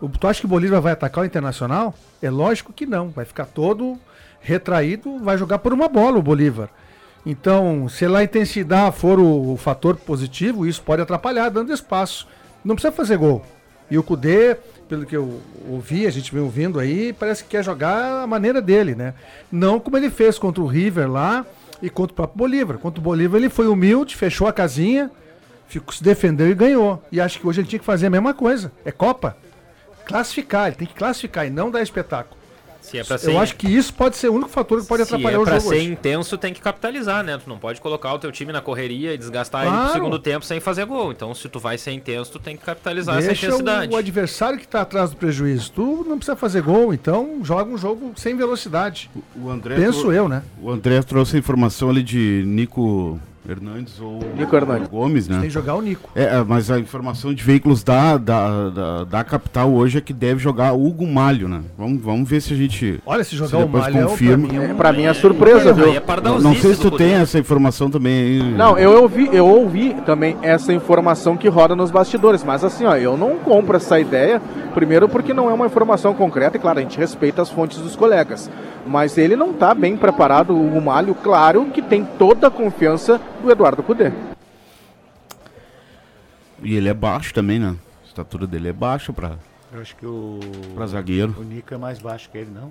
O, 0.00 0.08
tu 0.08 0.26
acha 0.26 0.40
que 0.40 0.46
o 0.46 0.48
Bolívar 0.48 0.80
vai 0.80 0.92
atacar 0.92 1.22
o 1.22 1.26
Internacional? 1.26 1.94
É 2.20 2.28
lógico 2.28 2.72
que 2.72 2.84
não. 2.84 3.10
Vai 3.10 3.24
ficar 3.24 3.46
todo 3.46 3.96
retraído, 4.40 5.20
vai 5.20 5.38
jogar 5.38 5.58
por 5.60 5.72
uma 5.72 5.88
bola 5.88 6.18
o 6.18 6.22
Bolívar. 6.22 6.68
Então, 7.24 7.88
se 7.88 8.06
lá 8.08 8.18
a 8.18 8.24
intensidade 8.24 8.96
for 8.96 9.20
o, 9.20 9.52
o 9.52 9.56
fator 9.56 9.96
positivo, 9.96 10.66
isso 10.66 10.82
pode 10.82 11.02
atrapalhar, 11.02 11.48
dando 11.48 11.72
espaço. 11.72 12.26
Não 12.64 12.74
precisa 12.74 12.92
fazer 12.92 13.16
gol. 13.18 13.44
E 13.88 13.96
o 13.96 14.02
Cudê, 14.02 14.56
pelo 14.88 15.06
que 15.06 15.16
eu 15.16 15.40
ouvi, 15.68 16.08
a 16.08 16.10
gente 16.10 16.32
vem 16.34 16.42
ouvindo 16.42 16.80
aí, 16.80 17.12
parece 17.12 17.44
que 17.44 17.50
quer 17.50 17.62
jogar 17.62 18.22
a 18.22 18.26
maneira 18.26 18.60
dele, 18.60 18.96
né? 18.96 19.14
Não 19.50 19.78
como 19.78 19.96
ele 19.96 20.10
fez 20.10 20.38
contra 20.38 20.60
o 20.60 20.66
River 20.66 21.08
lá 21.08 21.46
e 21.82 21.90
contra 21.90 22.12
o 22.12 22.16
próprio 22.16 22.38
Bolívar. 22.38 22.78
Contra 22.78 23.00
o 23.00 23.02
Bolívar 23.02 23.38
ele 23.38 23.48
foi 23.48 23.66
humilde, 23.66 24.16
fechou 24.16 24.46
a 24.46 24.52
casinha, 24.52 25.10
ficou, 25.66 25.92
se 25.92 26.02
defendeu 26.02 26.48
e 26.48 26.54
ganhou. 26.54 27.02
E 27.10 27.20
acho 27.20 27.40
que 27.40 27.46
hoje 27.46 27.60
ele 27.60 27.68
tinha 27.68 27.78
que 27.78 27.84
fazer 27.84 28.06
a 28.06 28.10
mesma 28.10 28.34
coisa. 28.34 28.72
É 28.84 28.92
Copa. 28.92 29.36
classificar, 30.04 30.68
ele 30.68 30.76
tem 30.76 30.86
que 30.86 30.94
classificar 30.94 31.46
e 31.46 31.50
não 31.50 31.70
dar 31.70 31.82
espetáculo. 31.82 32.35
Se 32.86 32.98
é 32.98 33.02
pra 33.04 33.16
Eu 33.16 33.18
ser- 33.18 33.36
acho 33.36 33.56
que 33.56 33.66
isso 33.66 33.92
pode 33.92 34.16
ser 34.16 34.28
o 34.28 34.34
único 34.34 34.48
fator 34.48 34.80
que 34.80 34.86
pode 34.86 35.04
Se 35.04 35.12
atrapalhar 35.12 35.36
é 35.36 35.40
o 35.40 35.42
pra 35.44 35.58
jogo 35.58 35.68
ser 35.72 35.76
hoje. 35.80 35.90
intenso, 35.90 36.38
tem 36.38 36.54
que 36.54 36.60
capitalizar, 36.60 37.24
né? 37.24 37.36
Tu 37.36 37.48
não 37.50 37.58
pode 37.58 37.80
colocar 37.80 38.12
o 38.14 38.18
teu 38.18 38.30
time 38.30 38.52
na 38.52 38.60
correria 38.60 39.12
e 39.12 39.18
desgastar 39.18 39.62
ele 39.62 39.70
Claro. 39.70 39.84
pro 39.86 39.92
segundo 39.94 40.18
tempo 40.20 40.44
sem 40.44 40.60
fazer 40.60 40.84
gol. 40.84 41.10
Então, 41.10 41.34
se 41.34 41.48
tu 41.48 41.58
vai 41.58 41.76
ser 41.78 41.90
intenso, 41.90 42.30
tu 42.32 42.38
tem 42.38 42.56
que 42.56 42.64
capitalizar 42.64 43.18
essa 43.18 43.26
Deixa 43.26 43.46
intensidade. 43.46 43.92
o, 43.92 43.96
o 43.96 43.98
adversário 43.98 44.58
que 44.58 44.64
está 44.64 44.82
atrás 44.82 45.10
do 45.10 45.16
prejuízo. 45.16 45.72
Tu 45.72 46.04
não 46.08 46.16
precisa 46.16 46.36
fazer 46.36 46.62
gol, 46.62 46.94
então 46.94 47.40
joga 47.42 47.70
um 47.70 47.76
jogo 47.76 48.12
sem 48.16 48.36
velocidade. 48.36 49.10
O 49.34 49.50
André 49.50 49.74
Penso 49.74 50.12
eu, 50.12 50.28
né? 50.28 50.42
O 50.62 50.70
André 50.70 51.02
trouxe 51.02 51.34
a 51.36 51.38
informação 51.40 51.90
ali 51.90 52.02
de 52.04 52.44
Nico 52.46 53.20
Hernandes 53.48 54.00
ou 54.00 54.18
Nico 54.36 54.54
Hernandes. 54.56 54.88
Gomes, 54.88 55.28
né? 55.28 55.36
Tem 55.40 55.48
que 55.48 55.54
jogar 55.54 55.74
o 55.74 55.82
Nico. 55.82 56.08
É, 56.14 56.24
é, 56.24 56.44
mas 56.46 56.70
a 56.70 56.78
informação 56.78 57.32
de 57.34 57.42
veículos 57.42 57.82
da, 57.82 58.16
da, 58.16 58.68
da, 58.70 59.04
da 59.04 59.24
capital 59.24 59.72
hoje 59.72 59.98
é 59.98 60.00
que 60.00 60.12
deve 60.12 60.40
jogar 60.40 60.72
Hugo 60.72 61.06
Malho, 61.06 61.48
né? 61.48 61.60
Vamos, 61.78 62.02
vamos 62.02 62.28
ver 62.28 62.40
se 62.40 62.52
a 62.52 62.56
gente. 62.56 63.00
Olha, 63.06 63.22
se 63.24 63.36
jogar 63.36 63.58
o 63.58 63.62
depois 63.62 63.82
Malho 63.84 63.98
é 63.98 64.04
o- 64.04 64.08
confirma. 64.08 64.48
pra 64.48 64.92
mim 64.92 65.02
é 65.02 65.06
É, 65.06 65.06
mim 65.06 65.08
é 65.10 65.14
surpresa, 65.14 65.72
viu? 65.72 65.86
Não 66.42 66.54
sei 66.54 66.74
se 66.74 66.80
tu 66.80 66.90
tem 66.90 67.14
essa 67.14 67.38
informação 67.38 67.90
também 67.90 68.12
aí. 68.42 68.42
Não, 68.56 68.78
eu 68.78 69.02
ouvi, 69.02 69.28
eu 69.32 69.46
ouvi 69.46 69.94
também 70.06 70.36
essa 70.42 70.72
informação 70.72 71.36
que 71.36 71.48
roda 71.48 71.74
nos 71.76 71.90
bastidores, 71.90 72.42
mas 72.44 72.64
assim, 72.64 72.84
ó, 72.84 72.96
eu 72.96 73.16
não 73.16 73.36
compro 73.36 73.76
essa 73.76 73.98
ideia, 74.00 74.40
primeiro 74.76 75.08
porque 75.08 75.32
não 75.32 75.48
é 75.48 75.54
uma 75.54 75.64
informação 75.64 76.12
concreta, 76.12 76.58
e 76.58 76.60
claro, 76.60 76.78
a 76.78 76.82
gente 76.82 76.98
respeita 76.98 77.40
as 77.40 77.48
fontes 77.48 77.78
dos 77.78 77.96
colegas. 77.96 78.50
Mas 78.86 79.16
ele 79.16 79.34
não 79.34 79.54
tá 79.54 79.74
bem 79.74 79.96
preparado, 79.96 80.54
o 80.54 80.82
Malho, 80.82 81.14
claro 81.14 81.64
que 81.70 81.80
tem 81.80 82.04
toda 82.04 82.48
a 82.48 82.50
confiança 82.50 83.18
do 83.42 83.50
Eduardo 83.50 83.82
Cudê. 83.82 84.12
E 86.62 86.76
ele 86.76 86.90
é 86.90 86.94
baixo 86.94 87.32
também, 87.32 87.58
né? 87.58 87.74
A 88.04 88.06
estatura 88.06 88.46
dele 88.46 88.68
é 88.68 88.72
baixa 88.72 89.14
pra. 89.14 89.38
Eu 89.72 89.80
acho 89.80 89.96
que 89.96 90.04
o. 90.04 90.40
Pra 90.74 90.86
zagueiro. 90.86 91.34
O 91.38 91.42
Nico 91.42 91.72
é 91.72 91.78
mais 91.78 91.98
baixo 91.98 92.28
que 92.30 92.36
ele, 92.36 92.50
não? 92.50 92.70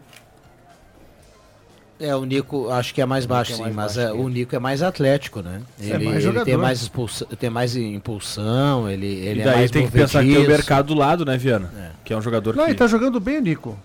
É, 2.00 2.14
o 2.14 2.26
Nico 2.26 2.70
acho 2.70 2.94
que 2.94 3.02
é 3.02 3.06
mais 3.06 3.26
baixo, 3.26 3.54
é 3.54 3.56
sim, 3.56 3.62
mais 3.62 3.76
mas 3.76 3.96
baixo 3.96 4.10
é, 4.10 4.14
o 4.14 4.28
Nico 4.28 4.54
é 4.54 4.60
mais 4.60 4.84
atlético, 4.84 5.42
né? 5.42 5.62
É 5.80 5.92
Ele, 5.92 6.06
mais 6.06 6.26
ele 6.26 6.44
tem 6.44 6.58
mais 6.58 6.82
expulsão, 6.82 7.28
tem 7.40 7.50
mais 7.50 7.76
impulsão, 7.76 8.90
ele, 8.90 9.08
ele 9.08 9.40
e 9.40 9.42
é 9.42 9.46
daí 9.46 9.56
mais 9.60 9.72
tem 9.72 9.86
que 9.86 9.92
pensar 9.94 10.22
que 10.22 10.34
tem 10.34 10.46
o 10.46 10.48
mercado 10.48 10.88
do 10.88 10.94
lado, 10.94 11.24
né, 11.24 11.38
Viana? 11.38 11.72
Que 12.04 12.14
é 12.14 12.18
um 12.18 12.22
jogador 12.22 12.54
Não, 12.54 12.66
que... 12.66 12.72
ele 12.72 12.78
tá 12.78 12.88
jogando 12.88 13.20
bem 13.20 13.38
o 13.38 13.42
Nico. 13.42 13.80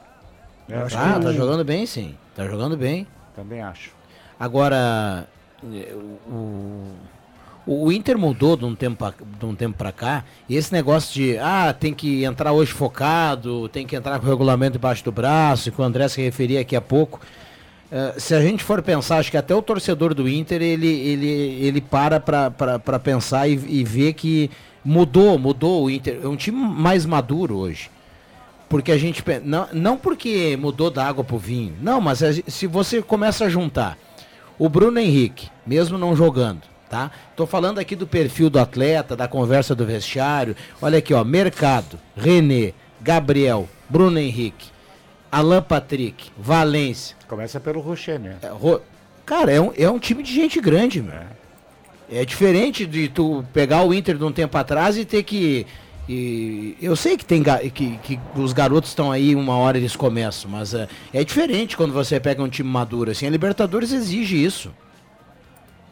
Eu 0.69 0.85
acho 0.85 0.97
Ah, 0.99 1.15
que 1.15 1.25
tá 1.25 1.33
jogando 1.33 1.65
bem, 1.65 1.87
sim. 1.87 2.15
Tá 2.35 2.47
jogando 2.47 2.77
bem. 2.77 3.07
Também 3.35 3.61
acho. 3.61 3.91
Agora, 4.39 5.29
o, 6.27 6.95
o, 7.67 7.93
Inter 7.93 8.19
mudou 8.19 8.57
de 8.57 8.65
um, 8.65 8.75
tempo 8.75 8.97
pra, 8.97 9.13
de 9.39 9.47
um 9.47 9.55
tempo 9.55 9.77
pra 9.77 9.93
cá, 9.93 10.25
e 10.49 10.57
esse 10.57 10.73
negócio 10.73 11.15
de, 11.15 11.39
ah, 11.39 11.75
tem 11.79 11.95
que 11.95 12.25
entrar 12.25 12.53
hoje 12.53 12.73
focado, 12.73 13.69
tem 13.69 13.87
que 13.87 13.95
entrar 13.95 14.19
com 14.19 14.27
o 14.27 14.29
regulamento 14.29 14.73
debaixo 14.73 15.05
do 15.05 15.13
braço, 15.13 15.71
que 15.71 15.81
o 15.81 15.85
André 15.85 16.09
se 16.09 16.21
referia 16.21 16.61
aqui 16.61 16.75
a 16.75 16.81
pouco. 16.81 17.21
Eh, 17.91 18.15
se 18.19 18.35
a 18.35 18.41
gente 18.41 18.63
for 18.63 18.83
pensar, 18.83 19.19
acho 19.19 19.31
que 19.31 19.37
até 19.37 19.55
o 19.55 19.63
torcedor 19.63 20.15
do 20.15 20.29
Inter, 20.29 20.63
ele, 20.63 20.89
ele, 20.89 21.29
ele 21.29 21.81
para 21.81 22.21
pra 22.21 22.99
pensar 22.99 23.49
e, 23.49 23.53
e 23.53 23.85
ver 23.85 24.13
que 24.13 24.51
mudou, 24.85 25.39
mudou 25.39 25.85
o 25.85 25.91
Inter. 25.91 26.21
É 26.23 26.29
um 26.29 26.37
time 26.37 26.57
mais 26.57 27.05
maduro 27.05 27.57
hoje. 27.57 27.91
Porque 28.69 28.93
a 28.93 28.99
gente. 28.99 29.23
Não, 29.43 29.69
não 29.73 29.97
porque 29.97 30.57
mudou 30.57 30.91
da 30.91 31.05
água 31.05 31.25
pro 31.25 31.37
vinho. 31.37 31.75
Não, 31.83 32.01
mas 32.01 32.21
se 32.47 32.67
você 32.69 33.03
começa 33.03 33.47
a 33.47 33.49
juntar 33.49 33.99
o 34.57 34.69
Bruno 34.69 35.01
Henrique, 35.01 35.49
mesmo 35.67 35.99
não 35.99 36.15
jogando, 36.15 36.63
tá? 36.89 37.11
Tô 37.35 37.47
falando 37.47 37.81
aqui 37.81 37.97
do 37.97 38.07
perfil 38.07 38.49
do 38.49 38.61
atleta, 38.61 39.17
da 39.17 39.27
conversa 39.27 39.75
do 39.75 39.85
vestiário. 39.85 40.55
Olha 40.81 40.99
aqui, 40.99 41.13
ó. 41.13 41.25
Mercado, 41.25 41.99
René, 42.17 42.73
Gabriel, 43.01 43.69
Bruno 43.89 44.21
Henrique, 44.21 44.69
Alan 45.31 45.63
Patrick, 45.63 46.31
Valência. 46.39 47.17
Começa 47.29 47.61
pelo 47.61 47.81
Rocher, 47.81 48.19
né? 48.19 48.37
É, 48.43 48.49
Ro- 48.49 48.81
Cara, 49.25 49.53
é 49.53 49.61
um, 49.61 49.73
é 49.79 49.89
um 49.89 49.99
time 49.99 50.23
de 50.23 50.33
gente 50.35 50.61
grande, 50.61 51.01
meu. 51.01 51.15
É 52.11 52.25
diferente 52.25 52.85
de 52.87 53.09
tu 53.09 53.45
pegar 53.53 53.85
o 53.85 53.95
Inter 53.95 54.17
de 54.17 54.25
um 54.25 54.33
tempo 54.33 54.57
atrás 54.59 54.97
e 54.99 55.05
ter 55.05 55.23
que. 55.23 55.65
e- 56.09 56.77
eu 56.83 56.97
sei 56.97 57.17
que 57.17 57.25
tem 57.25 57.41
que, 57.73 57.97
que 57.99 58.19
os 58.35 58.53
garotos 58.53 58.91
estão 58.91 59.13
aí, 59.13 59.37
uma 59.37 59.57
hora 59.57 59.79
eles 59.79 59.95
começam, 59.95 60.51
mas 60.51 60.75
é, 60.75 60.89
é 61.15 61.23
diferente 61.23 61.77
quando 61.77 61.93
você 61.93 62.19
pega 62.19 62.43
um 62.43 62.49
time 62.49 62.69
maduro. 62.69 63.13
Assim, 63.13 63.27
a 63.27 63.31
Libertadores 63.31 63.93
exige 63.93 64.43
isso. 64.43 64.73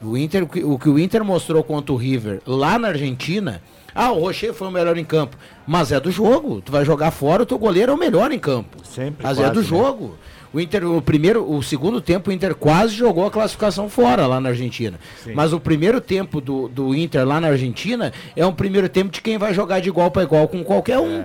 O, 0.03 0.17
Inter, 0.17 0.43
o 0.43 0.49
que- 0.49 0.65
o 0.65 0.77
que 0.79 0.89
o 0.89 0.99
Inter 0.99 1.25
mostrou 1.25 1.63
contra 1.63 1.93
o 1.93 1.97
River 1.97 2.41
lá 2.45 2.77
na 2.79 2.89
Argentina. 2.89 3.63
Ah, 4.01 4.13
o 4.13 4.21
Rocher 4.21 4.55
foi 4.55 4.69
o 4.69 4.71
melhor 4.71 4.97
em 4.97 5.05
campo. 5.05 5.37
Mas 5.67 5.91
é 5.91 5.99
do 5.99 6.11
jogo. 6.11 6.61
Tu 6.61 6.71
vai 6.71 6.85
jogar 6.85 7.11
fora, 7.11 7.43
o 7.43 7.47
teu 7.47 7.59
goleiro 7.59 7.91
é 7.91 7.95
o 7.95 7.99
melhor 7.99 8.31
em 8.31 8.39
campo. 8.39 8.79
Sempre. 8.85 9.25
Mas 9.27 9.39
é 9.39 9.43
quase, 9.43 9.55
do 9.55 9.61
né? 9.61 9.67
jogo. 9.67 10.17
O 10.53 10.61
Inter, 10.61 10.85
o 10.89 11.03
primeiro, 11.03 11.51
o 11.53 11.63
segundo 11.63 12.01
tempo, 12.01 12.31
o 12.31 12.33
Inter 12.33 12.55
quase 12.55 12.95
jogou 12.95 13.27
a 13.27 13.31
classificação 13.31 13.89
fora 13.91 14.25
lá 14.27 14.41
na 14.41 14.51
Argentina. 14.51 14.99
Sim. 15.25 15.35
Mas 15.35 15.53
o 15.53 15.59
primeiro 15.61 16.01
tempo 16.01 16.41
do, 16.41 16.69
do 16.69 16.95
Inter 16.95 17.27
lá 17.27 17.41
na 17.41 17.49
Argentina 17.49 18.13
é 18.37 18.47
um 18.47 18.53
primeiro 18.55 18.89
tempo 18.89 19.11
de 19.11 19.21
quem 19.21 19.37
vai 19.37 19.53
jogar 19.53 19.81
de 19.81 19.89
igual 19.89 20.11
para 20.11 20.23
igual 20.23 20.47
com 20.47 20.63
qualquer 20.63 20.99
um. 21.01 21.25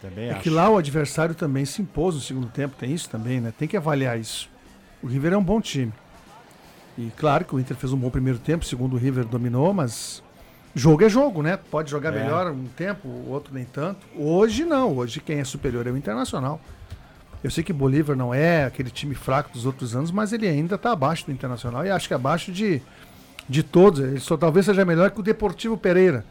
Também 0.00 0.28
É 0.28 0.32
acho. 0.32 0.40
que 0.40 0.50
lá 0.50 0.68
o 0.68 0.76
adversário 0.76 1.34
também 1.34 1.64
se 1.64 1.80
impôs 1.80 2.16
no 2.16 2.20
segundo 2.20 2.48
tempo, 2.48 2.74
tem 2.78 2.92
isso 2.92 3.08
também, 3.08 3.40
né? 3.40 3.52
Tem 3.56 3.68
que 3.68 3.76
avaliar 3.76 4.18
isso. 4.18 4.50
O 5.02 5.06
River 5.06 5.32
é 5.32 5.36
um 5.38 5.42
bom 5.44 5.60
time. 5.60 5.92
E 6.98 7.10
claro 7.16 7.44
que 7.44 7.54
o 7.54 7.60
Inter 7.60 7.76
fez 7.76 7.92
um 7.92 7.96
bom 7.96 8.10
primeiro 8.10 8.38
tempo, 8.38 8.64
segundo 8.64 8.94
o 8.94 8.98
River 8.98 9.24
dominou, 9.24 9.72
mas 9.72 10.21
jogo 10.74 11.04
é 11.04 11.08
jogo, 11.08 11.42
né? 11.42 11.58
Pode 11.70 11.90
jogar 11.90 12.14
É. 12.14 12.22
melhor 12.22 12.50
um 12.50 12.64
tempo, 12.76 13.06
o 13.08 13.30
outro 13.30 13.52
nem 13.54 13.64
tanto. 13.64 14.00
Hoje 14.16 14.64
não, 14.64 14.96
hoje 14.96 15.20
quem 15.20 15.38
é 15.38 15.44
superior 15.44 15.86
é 15.86 15.90
o 15.90 15.96
Internacional. 15.96 16.60
Eu 17.42 17.50
sei 17.50 17.64
que 17.64 17.72
Bolívar 17.72 18.16
não 18.16 18.32
é 18.32 18.64
aquele 18.64 18.90
time 18.90 19.14
fraco 19.14 19.50
dos 19.52 19.66
outros 19.66 19.96
anos, 19.96 20.10
mas 20.10 20.32
ele 20.32 20.46
ainda 20.46 20.76
está 20.76 20.92
abaixo 20.92 21.26
do 21.26 21.32
Internacional 21.32 21.84
e 21.84 21.90
acho 21.90 22.06
que 22.06 22.14
abaixo 22.14 22.52
de, 22.52 22.80
de 23.48 23.62
todos. 23.62 24.00
Ele 24.00 24.20
só 24.20 24.36
talvez 24.36 24.64
seja 24.66 24.84
melhor 24.84 25.10
que 25.10 25.18
o 25.20 25.22
Deportivo 25.22 25.76
Pereira 25.76 26.24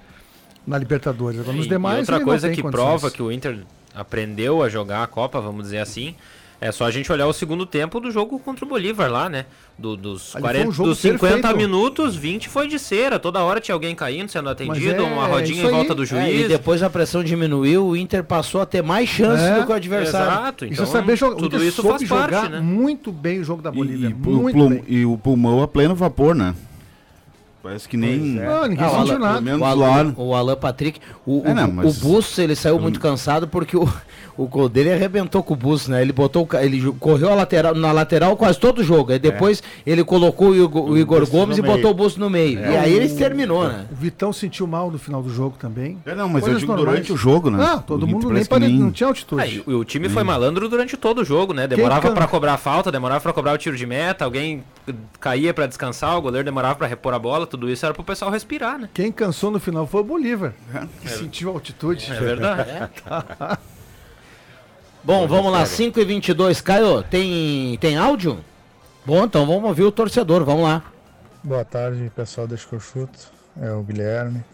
na 0.65 0.77
Libertadores. 0.77 1.39
Agora, 1.39 1.57
nos 1.57 1.67
demais, 1.67 1.97
e 2.07 2.11
outra 2.11 2.23
coisa 2.23 2.49
que 2.49 2.61
condições. 2.61 2.71
prova 2.85 3.11
que 3.11 3.21
o 3.21 3.31
Inter 3.31 3.59
aprendeu 3.93 4.63
a 4.63 4.69
jogar 4.69 5.03
a 5.03 5.07
Copa, 5.07 5.41
vamos 5.41 5.63
dizer 5.63 5.79
assim, 5.79 6.15
é 6.61 6.71
só 6.71 6.85
a 6.85 6.91
gente 6.91 7.11
olhar 7.11 7.25
o 7.27 7.33
segundo 7.33 7.65
tempo 7.65 7.99
do 7.99 8.11
jogo 8.11 8.37
contra 8.39 8.63
o 8.63 8.67
Bolívar 8.67 9.11
lá, 9.11 9.27
né? 9.27 9.45
Do- 9.77 9.97
dos, 9.97 10.35
Ali 10.35 10.43
foi 10.43 10.53
40, 10.53 10.69
um 10.69 10.85
dos 10.85 10.99
50 10.99 11.27
perfeito. 11.41 11.57
minutos, 11.57 12.15
20 12.15 12.47
foi 12.47 12.67
de 12.67 12.77
cera. 12.77 13.17
Toda 13.17 13.41
hora 13.41 13.59
tinha 13.59 13.73
alguém 13.73 13.95
caindo, 13.95 14.29
sendo 14.29 14.47
atendido, 14.47 15.01
é 15.01 15.01
uma 15.01 15.25
rodinha 15.25 15.57
isso 15.57 15.67
em 15.67 15.71
volta 15.71 15.93
aí. 15.93 15.97
do 15.97 16.03
É, 16.03 16.05
juiz. 16.05 16.45
e 16.45 16.47
depois 16.47 16.83
a 16.83 16.89
pressão 16.89 17.23
diminuiu, 17.23 17.87
o 17.87 17.97
Inter 17.97 18.23
passou 18.23 18.61
a 18.61 18.65
ter 18.67 18.83
mais 18.83 19.09
chances 19.09 19.43
É, 19.45 19.59
do 19.59 19.65
que 19.65 19.71
o 19.71 19.75
adversário. 19.75 20.31
Exato, 20.31 20.65
Isso 20.65 20.73
então 20.75 20.85
é 20.85 20.87
saber 20.87 21.15
jogar. 21.17 21.35
Tudo 21.37 21.63
isso 21.63 21.81
faz 21.81 22.03
parte, 22.07 22.35
jogar 22.35 22.49
né? 22.49 22.59
muito 22.59 23.11
bem 23.11 23.39
o 23.39 23.43
jogo 23.43 23.61
da 23.63 23.71
Bolívia. 23.71 24.07
E, 24.07 24.09
e, 24.11 24.13
o 24.13 24.51
plum- 24.51 24.69
bem. 24.69 24.83
e 24.87 25.05
o 25.05 25.17
pulmão 25.17 25.63
a 25.63 25.67
pleno 25.67 25.95
vapor, 25.95 26.35
né? 26.35 26.53
Parece 27.63 27.87
que 27.87 27.95
nem. 27.95 28.17
Não, 28.17 28.67
ninguém 28.67 28.83
Ah, 28.83 28.89
o 28.91 28.95
sentiu 28.99 29.15
Alan- 29.15 29.19
nada. 29.19 29.41
Menos 29.41 29.61
O. 29.61 29.65
Alan, 29.65 30.13
o 30.17 30.33
Alan 30.35 30.55
Patrick, 30.55 30.99
o, 31.25 31.43
É, 31.45 31.51
o, 31.51 31.53
não, 31.55 31.71
mas- 31.71 31.97
o 31.97 32.07
Bustos, 32.07 32.39
ele 32.39 32.55
saiu 32.55 32.79
muito 32.79 32.99
cansado 32.99 33.47
porque 33.47 33.77
o, 33.77 33.87
o 34.35 34.47
gol 34.47 34.67
dele 34.67 34.91
arrebentou 34.91 35.43
com 35.43 35.53
o 35.53 35.57
Bustos, 35.57 35.89
né? 35.89 36.01
Ele 36.01 36.11
botou, 36.11 36.47
ele 36.59 36.91
correu 36.99 37.29
a 37.31 37.35
lateral, 37.35 37.75
na 37.75 37.91
lateral 37.91 38.35
quase 38.35 38.59
todo 38.59 38.79
o 38.79 38.83
jogo. 38.83 39.11
Aí 39.11 39.19
depois 39.19 39.61
ele 39.85 40.03
colocou 40.03 40.49
o 40.49 40.55
Igor, 40.55 40.89
o 40.89 40.97
Igor 40.97 41.29
Gomes 41.29 41.59
e 41.59 41.61
botou 41.61 41.91
o 41.91 41.93
Bustos 41.93 42.17
no 42.17 42.31
meio. 42.31 42.59
E 42.59 42.77
aí 42.77 42.93
ele 42.93 43.09
terminou, 43.09 43.67
né? 43.67 43.85
O 43.91 43.95
Vitão 43.95 44.33
sentiu 44.33 44.65
mal 44.65 44.89
no 44.89 44.97
final 44.97 45.21
do 45.21 45.29
jogo 45.31 45.55
também. 45.59 45.99
É, 46.03 46.15
não, 46.15 46.27
mas 46.27 46.37
eu 46.37 46.41
Coisas 46.45 46.59
digo 46.61 46.73
normais. 46.73 46.95
durante 46.95 47.13
o 47.13 47.17
jogo, 47.17 47.51
né? 47.51 47.57
Não, 47.59 47.79
todo 47.79 48.03
O 48.03 48.07
mundo 48.07 48.31
nem, 48.31 48.43
pare... 48.43 48.67
nem- 48.67 48.79
não 48.79 48.91
tinha 48.91 49.07
altitude. 49.07 49.63
Ah, 49.67 49.69
o, 49.71 49.75
o 49.75 49.85
time 49.85 50.09
foi 50.09 50.23
malandro 50.23 50.67
durante 50.67 50.97
todo 50.97 51.21
o 51.21 51.23
jogo, 51.25 51.53
né? 51.53 51.67
Demorava 51.67 52.01
can- 52.01 52.13
pra 52.15 52.25
cobrar 52.27 52.53
a 52.53 52.57
falta, 52.57 52.91
demorava 52.91 53.21
pra 53.21 53.33
cobrar 53.33 53.53
o 53.53 53.57
tiro 53.59 53.77
de 53.77 53.85
meta, 53.85 54.25
alguém 54.25 54.63
caía 55.19 55.53
pra 55.53 55.67
descansar, 55.67 56.17
o 56.17 56.21
goleiro 56.21 56.43
demorava 56.43 56.73
pra 56.75 56.87
repor 56.87 57.13
a 57.13 57.19
bola, 57.19 57.45
tudo 57.51 57.69
isso 57.69 57.85
era 57.85 57.93
pro 57.93 58.03
pessoal 58.03 58.31
respirar, 58.31 58.79
né? 58.79 58.89
Quem 58.93 59.11
cansou 59.11 59.51
no 59.51 59.59
final 59.59 59.85
foi 59.85 59.99
o 59.99 60.03
Bolívar, 60.05 60.53
que 61.01 61.09
sentiu 61.09 61.49
a 61.49 61.53
altitude. 61.53 62.09
É 62.09 62.19
verdade. 62.19 62.89
Bom, 65.03 65.27
vamos 65.27 65.51
lá, 65.51 65.65
5 65.65 65.99
e 65.99 66.05
22 66.05 66.61
Caio, 66.61 67.03
tem, 67.03 67.77
tem 67.79 67.97
áudio? 67.97 68.39
Bom, 69.05 69.25
então 69.25 69.45
vamos 69.45 69.63
ouvir 69.65 69.83
o 69.83 69.91
torcedor, 69.91 70.45
vamos 70.45 70.63
lá. 70.63 70.83
Boa 71.43 71.65
tarde, 71.65 72.09
pessoal 72.15 72.47
Deixa 72.47 72.67
que 72.67 72.73
eu 72.73 72.79
chuto. 72.79 73.19
É 73.59 73.71
o 73.71 73.81
Guilherme. 73.81 74.45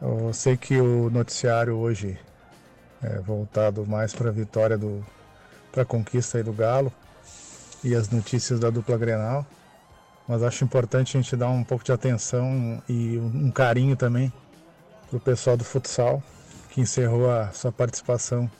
Eu 0.00 0.32
sei 0.34 0.56
que 0.56 0.78
o 0.78 1.08
noticiário 1.08 1.76
hoje 1.76 2.18
é 3.02 3.18
voltado 3.20 3.86
mais 3.86 4.12
para 4.12 4.28
a 4.28 4.32
vitória 4.32 4.76
do 4.76 5.02
para 5.70 5.82
a 5.82 5.86
conquista 5.86 6.36
aí 6.36 6.44
do 6.44 6.52
Galo 6.52 6.92
e 7.82 7.94
as 7.94 8.10
notícias 8.10 8.60
da 8.60 8.68
dupla 8.68 8.98
Grenal, 8.98 9.46
mas 10.26 10.42
acho 10.42 10.64
importante 10.64 11.16
a 11.16 11.20
gente 11.20 11.36
dar 11.36 11.48
um 11.48 11.64
pouco 11.64 11.84
de 11.84 11.92
atenção 11.92 12.82
e 12.88 13.18
um 13.18 13.50
carinho 13.50 13.96
também 13.96 14.32
pro 15.10 15.20
pessoal 15.20 15.56
do 15.56 15.64
futsal 15.64 16.22
que 16.70 16.80
encerrou 16.80 17.30
a 17.30 17.52
sua 17.52 17.70
participação 17.70 18.50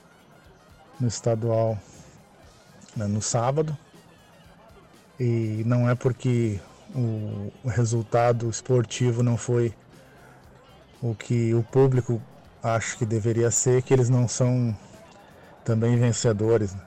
no 0.99 1.07
estadual 1.07 1.77
né, 2.95 3.07
no 3.07 3.21
sábado. 3.21 3.75
E 5.19 5.63
não 5.65 5.89
é 5.89 5.95
porque 5.95 6.59
o, 6.93 7.51
o 7.63 7.69
resultado 7.69 8.49
esportivo 8.49 9.23
não 9.23 9.35
foi 9.35 9.73
o 11.01 11.15
que 11.15 11.53
o 11.53 11.63
público 11.63 12.21
acho 12.61 12.97
que 12.97 13.05
deveria 13.05 13.49
ser, 13.49 13.81
que 13.81 13.93
eles 13.93 14.09
não 14.09 14.27
são 14.27 14.77
também 15.65 15.97
vencedores. 15.97 16.73
né? 16.73 16.81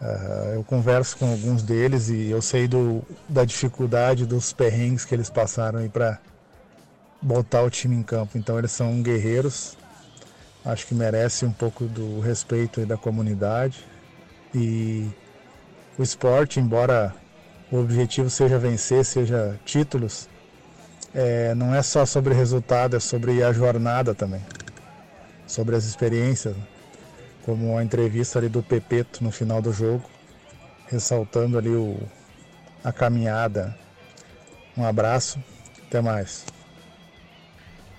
Ah, 0.00 0.52
eu 0.54 0.62
converso 0.62 1.16
com 1.16 1.28
alguns 1.28 1.62
deles 1.62 2.08
e 2.08 2.30
eu 2.30 2.40
sei 2.40 2.68
do, 2.68 3.02
da 3.28 3.44
dificuldade, 3.44 4.26
dos 4.26 4.52
perrengues 4.52 5.04
que 5.04 5.14
eles 5.14 5.28
passaram 5.28 5.80
aí 5.80 5.88
para 5.88 6.18
botar 7.20 7.62
o 7.62 7.70
time 7.70 7.96
em 7.96 8.02
campo. 8.02 8.38
Então 8.38 8.58
eles 8.58 8.70
são 8.70 9.02
guerreiros, 9.02 9.76
acho 10.64 10.86
que 10.86 10.94
merece 10.94 11.44
um 11.44 11.52
pouco 11.52 11.84
do 11.84 12.20
respeito 12.20 12.80
aí 12.80 12.86
da 12.86 12.96
comunidade. 12.96 13.84
E 14.54 15.08
o 15.98 16.02
esporte, 16.02 16.60
embora 16.60 17.14
o 17.70 17.78
objetivo 17.78 18.30
seja 18.30 18.58
vencer, 18.58 19.04
seja 19.04 19.58
títulos, 19.64 20.28
é, 21.12 21.54
não 21.54 21.74
é 21.74 21.82
só 21.82 22.06
sobre 22.06 22.34
resultado, 22.34 22.96
é 22.96 23.00
sobre 23.00 23.42
a 23.42 23.52
jornada 23.52 24.14
também, 24.14 24.42
sobre 25.46 25.74
as 25.74 25.84
experiências, 25.84 26.54
como 27.48 27.78
a 27.78 27.82
entrevista 27.82 28.38
ali 28.38 28.46
do 28.46 28.62
Pepeto 28.62 29.24
no 29.24 29.30
final 29.30 29.62
do 29.62 29.72
jogo, 29.72 30.02
ressaltando 30.86 31.56
ali 31.56 31.70
o, 31.70 31.96
a 32.84 32.92
caminhada. 32.92 33.74
Um 34.76 34.84
abraço, 34.84 35.42
até 35.86 36.02
mais. 36.02 36.44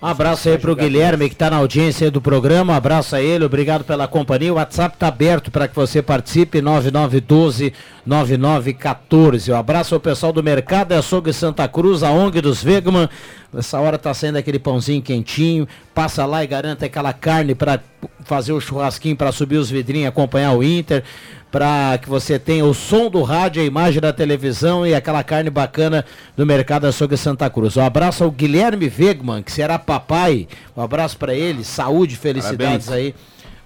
Um 0.00 0.06
abraço 0.06 0.48
aí 0.48 0.56
pro 0.56 0.76
Guilherme 0.76 1.28
que 1.28 1.34
tá 1.34 1.50
na 1.50 1.56
audiência 1.56 2.06
aí 2.06 2.10
do 2.12 2.22
programa. 2.22 2.72
Um 2.72 2.76
abraço 2.76 3.16
a 3.16 3.20
ele, 3.20 3.44
obrigado 3.44 3.82
pela 3.82 4.06
companhia. 4.06 4.52
O 4.52 4.56
WhatsApp 4.56 4.96
tá 4.96 5.08
aberto 5.08 5.50
para 5.50 5.66
que 5.66 5.74
você 5.74 6.00
participe, 6.00 6.62
9912 6.62 7.72
9914. 8.06 9.50
Um 9.50 9.56
abraço 9.56 9.96
ao 9.96 10.00
pessoal 10.00 10.32
do 10.32 10.44
Mercado 10.44 10.92
Açougue 10.92 11.32
Santa 11.32 11.66
Cruz, 11.66 12.04
a 12.04 12.12
ONG 12.12 12.40
dos 12.40 12.62
Vegman. 12.62 13.08
Nessa 13.52 13.80
hora 13.80 13.98
tá 13.98 14.14
saindo 14.14 14.36
aquele 14.36 14.58
pãozinho 14.58 15.02
quentinho. 15.02 15.66
Passa 15.94 16.24
lá 16.24 16.44
e 16.44 16.46
garanta 16.46 16.86
aquela 16.86 17.12
carne 17.12 17.54
para 17.54 17.80
fazer 18.24 18.52
o 18.52 18.60
churrasquinho 18.60 19.16
para 19.16 19.32
subir 19.32 19.56
os 19.56 19.70
vidrinhos 19.70 20.08
acompanhar 20.08 20.52
o 20.52 20.62
Inter 20.62 21.02
para 21.50 21.98
que 21.98 22.08
você 22.08 22.38
tenha 22.38 22.64
o 22.64 22.72
som 22.72 23.10
do 23.10 23.22
rádio, 23.22 23.60
a 23.60 23.64
imagem 23.64 24.00
da 24.00 24.12
televisão 24.12 24.86
e 24.86 24.94
aquela 24.94 25.24
carne 25.24 25.50
bacana 25.50 26.04
do 26.36 26.46
Mercado 26.46 26.86
Açougue 26.86 27.16
Santa 27.16 27.50
Cruz. 27.50 27.76
Um 27.76 27.84
abraço 27.84 28.22
ao 28.22 28.30
Guilherme 28.30 28.86
Wegman, 28.86 29.42
que 29.42 29.50
será 29.50 29.78
papai. 29.78 30.46
Um 30.76 30.82
abraço 30.82 31.16
para 31.16 31.34
ele, 31.34 31.64
saúde, 31.64 32.16
felicidades 32.16 32.86
Parabéns. 32.86 33.14
aí 33.14 33.14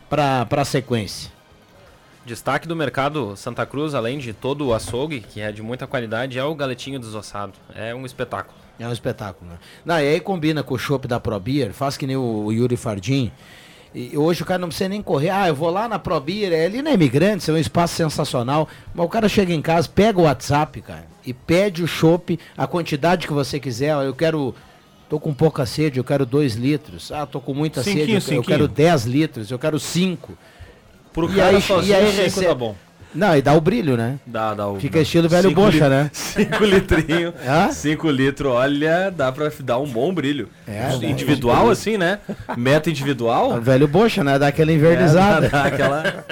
para 0.08 0.62
a 0.62 0.64
sequência. 0.64 1.30
Destaque 2.24 2.66
do 2.66 2.74
mercado 2.74 3.36
Santa 3.36 3.66
Cruz, 3.66 3.94
além 3.94 4.18
de 4.18 4.32
todo 4.32 4.66
o 4.66 4.72
açougue, 4.72 5.20
que 5.20 5.42
é 5.42 5.52
de 5.52 5.60
muita 5.60 5.86
qualidade, 5.86 6.38
é 6.38 6.44
o 6.44 6.54
galetinho 6.54 6.98
desossado. 6.98 7.52
É 7.74 7.94
um 7.94 8.06
espetáculo. 8.06 8.63
É 8.78 8.88
um 8.88 8.92
espetáculo, 8.92 9.50
né? 9.50 9.56
Não, 9.84 9.96
e 10.00 10.08
aí 10.08 10.20
combina 10.20 10.62
com 10.62 10.74
o 10.74 10.78
chopp 10.78 11.06
da 11.06 11.20
Pro 11.20 11.38
Beer, 11.38 11.72
faz 11.72 11.96
que 11.96 12.06
nem 12.06 12.16
o, 12.16 12.44
o 12.46 12.52
Yuri 12.52 12.76
Fardim. 12.76 13.30
E 13.94 14.18
hoje 14.18 14.42
o 14.42 14.44
cara 14.44 14.58
não 14.58 14.66
precisa 14.68 14.88
nem 14.88 15.00
correr. 15.00 15.30
Ah, 15.30 15.46
eu 15.46 15.54
vou 15.54 15.70
lá 15.70 15.86
na 15.88 16.00
Pro 16.00 16.18
Beer, 16.18 16.52
é 16.52 16.64
ali 16.66 16.82
na 16.82 16.90
Imigrantes, 16.90 17.48
é 17.48 17.52
um 17.52 17.56
espaço 17.56 17.94
sensacional. 17.94 18.68
Mas 18.92 19.06
o 19.06 19.08
cara 19.08 19.28
chega 19.28 19.54
em 19.54 19.62
casa, 19.62 19.88
pega 19.88 20.18
o 20.18 20.24
WhatsApp, 20.24 20.80
cara, 20.80 21.06
e 21.24 21.32
pede 21.32 21.82
o 21.84 21.86
chopp, 21.86 22.36
a 22.56 22.66
quantidade 22.66 23.28
que 23.28 23.32
você 23.32 23.60
quiser. 23.60 23.94
Eu 24.04 24.14
quero. 24.14 24.52
Tô 25.08 25.20
com 25.20 25.32
pouca 25.32 25.64
sede, 25.64 25.98
eu 25.98 26.04
quero 26.04 26.26
2 26.26 26.54
litros. 26.54 27.12
Ah, 27.12 27.24
tô 27.26 27.38
com 27.40 27.54
muita 27.54 27.82
Cinquinho, 27.84 28.00
sede, 28.00 28.12
eu, 28.12 28.16
eu 28.16 28.20
cinquinho. 28.22 28.42
quero 28.44 28.66
10 28.66 29.04
litros, 29.04 29.50
eu 29.50 29.58
quero 29.58 29.78
5. 29.78 30.36
Pro 31.12 31.28
cara 31.28 31.60
sozinho, 31.60 32.10
cinco 32.28 32.42
tá 32.44 32.54
bom. 32.54 32.74
Não, 33.14 33.36
e 33.36 33.40
dá 33.40 33.54
o 33.54 33.60
brilho, 33.60 33.96
né? 33.96 34.18
Dá, 34.26 34.54
dá 34.54 34.66
o. 34.68 34.80
Fica 34.80 34.98
estilo 35.00 35.28
velho 35.28 35.48
Cinco 35.50 35.60
bocha, 35.60 35.88
né? 35.88 36.10
Cinco 36.12 36.64
litrinhos. 36.64 37.32
Hã? 37.46 37.70
Cinco 37.70 38.10
litros, 38.10 38.50
olha, 38.52 39.10
dá 39.10 39.30
pra 39.30 39.50
dar 39.60 39.78
um 39.78 39.86
bom 39.86 40.12
brilho. 40.12 40.48
É, 40.66 40.88
dá. 40.98 41.06
individual, 41.06 41.70
assim, 41.70 41.96
né? 41.96 42.18
Meta 42.56 42.90
individual. 42.90 43.52
O 43.56 43.60
velho 43.62 43.86
bocha, 43.86 44.24
né? 44.24 44.38
Dá 44.38 44.48
aquela 44.48 44.72
invernizada. 44.72 45.46
É, 45.46 45.48
dá 45.50 45.64
aquela... 45.64 46.24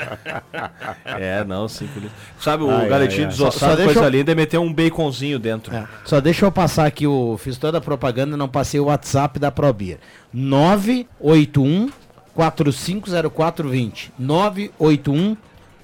é, 1.05 1.45
não, 1.45 1.69
cinco 1.69 1.95
litros. 2.01 2.13
Sabe, 2.41 2.65
o 2.65 2.71
Ai, 2.71 2.89
galetinho 2.89 3.25
ai, 3.25 3.29
desossado, 3.31 3.73
Só- 3.73 3.77
só 3.79 3.85
coisa 3.85 4.01
eu- 4.01 4.09
linda, 4.09 4.33
é 4.33 4.35
meter 4.35 4.59
um 4.59 4.73
baconzinho 4.73 5.39
dentro. 5.39 5.73
Só 6.05 6.21
deixa 6.21 6.45
eu 6.45 6.51
passar 6.53 6.87
aqui 6.87 7.07
o. 7.07 7.39
Fiz 7.39 7.57
toda 7.57 7.79
a 7.79 7.81
propaganda, 7.81 8.37
não 8.37 8.49
passei 8.49 8.81
o 8.81 8.87
WhatsApp 8.87 9.39
da 9.39 9.51
ProBeer. 9.53 9.99
981 10.33 11.91
450420. 12.35 14.13
981 14.19 15.37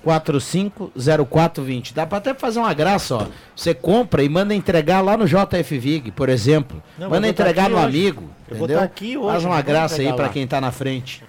450420. 0.09 1.92
Dá 1.94 2.07
pra 2.07 2.18
até 2.18 2.35
fazer 2.35 2.59
uma 2.59 2.73
graça, 2.75 3.14
ó. 3.16 3.27
Você 3.55 3.75
compra 3.75 4.23
e 4.23 4.29
manda 4.29 4.55
entregar 4.55 5.01
lá 5.01 5.16
no 5.16 5.27
JF 5.27 5.79
Vig, 5.79 6.11
por 6.12 6.29
exemplo. 6.29 6.83
Não, 6.99 7.09
manda 7.11 7.27
vou 7.27 7.35
tá 7.35 7.42
entregar 7.42 7.68
no 7.68 7.77
hoje. 7.77 7.85
amigo. 7.87 8.31
Eu 8.49 8.57
vou 8.57 8.64
entendeu? 8.66 8.79
tá 8.79 8.85
aqui 8.85 9.16
hoje, 9.16 9.31
Faz 9.33 9.44
uma 9.44 9.55
vou 9.57 9.64
graça 9.64 10.01
aí 10.01 10.11
lá. 10.12 10.29
quem 10.29 10.47
tá 10.47 10.61
na 10.61 10.71
frente. 10.73 11.23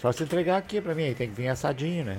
Só 0.00 0.10
se 0.10 0.22
entregar 0.24 0.56
aqui 0.56 0.80
pra 0.80 0.94
mim, 0.94 1.04
aí 1.04 1.14
tem 1.14 1.28
que 1.28 1.34
vir 1.40 1.48
assadinho, 1.48 2.04
né? 2.04 2.16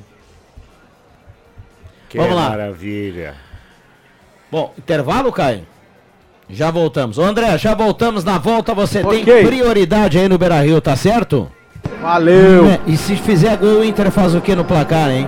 Que 2.09 2.17
Vamos 2.17 2.35
lá. 2.35 2.49
maravilha. 2.49 3.35
Bom, 4.51 4.73
intervalo, 4.77 5.31
Caio? 5.31 5.65
Já 6.49 6.69
voltamos. 6.69 7.17
Ô, 7.17 7.23
André, 7.23 7.57
já 7.57 7.73
voltamos. 7.73 8.23
Na 8.23 8.37
volta 8.37 8.73
você 8.73 9.01
Ok. 9.01 9.23
tem 9.25 9.45
prioridade 9.45 10.17
aí 10.19 10.29
no 10.29 10.37
Beira 10.37 10.61
Rio, 10.61 10.79
tá 10.79 10.95
certo? 10.95 11.51
Valeu! 12.01 12.69
É, 12.69 12.79
e 12.85 12.95
se 12.95 13.15
fizer 13.15 13.57
gol, 13.57 13.79
o 13.79 13.83
Inter 13.83 14.11
faz 14.11 14.35
o 14.35 14.41
que 14.41 14.53
no 14.55 14.63
placar, 14.63 15.09
hein? 15.09 15.27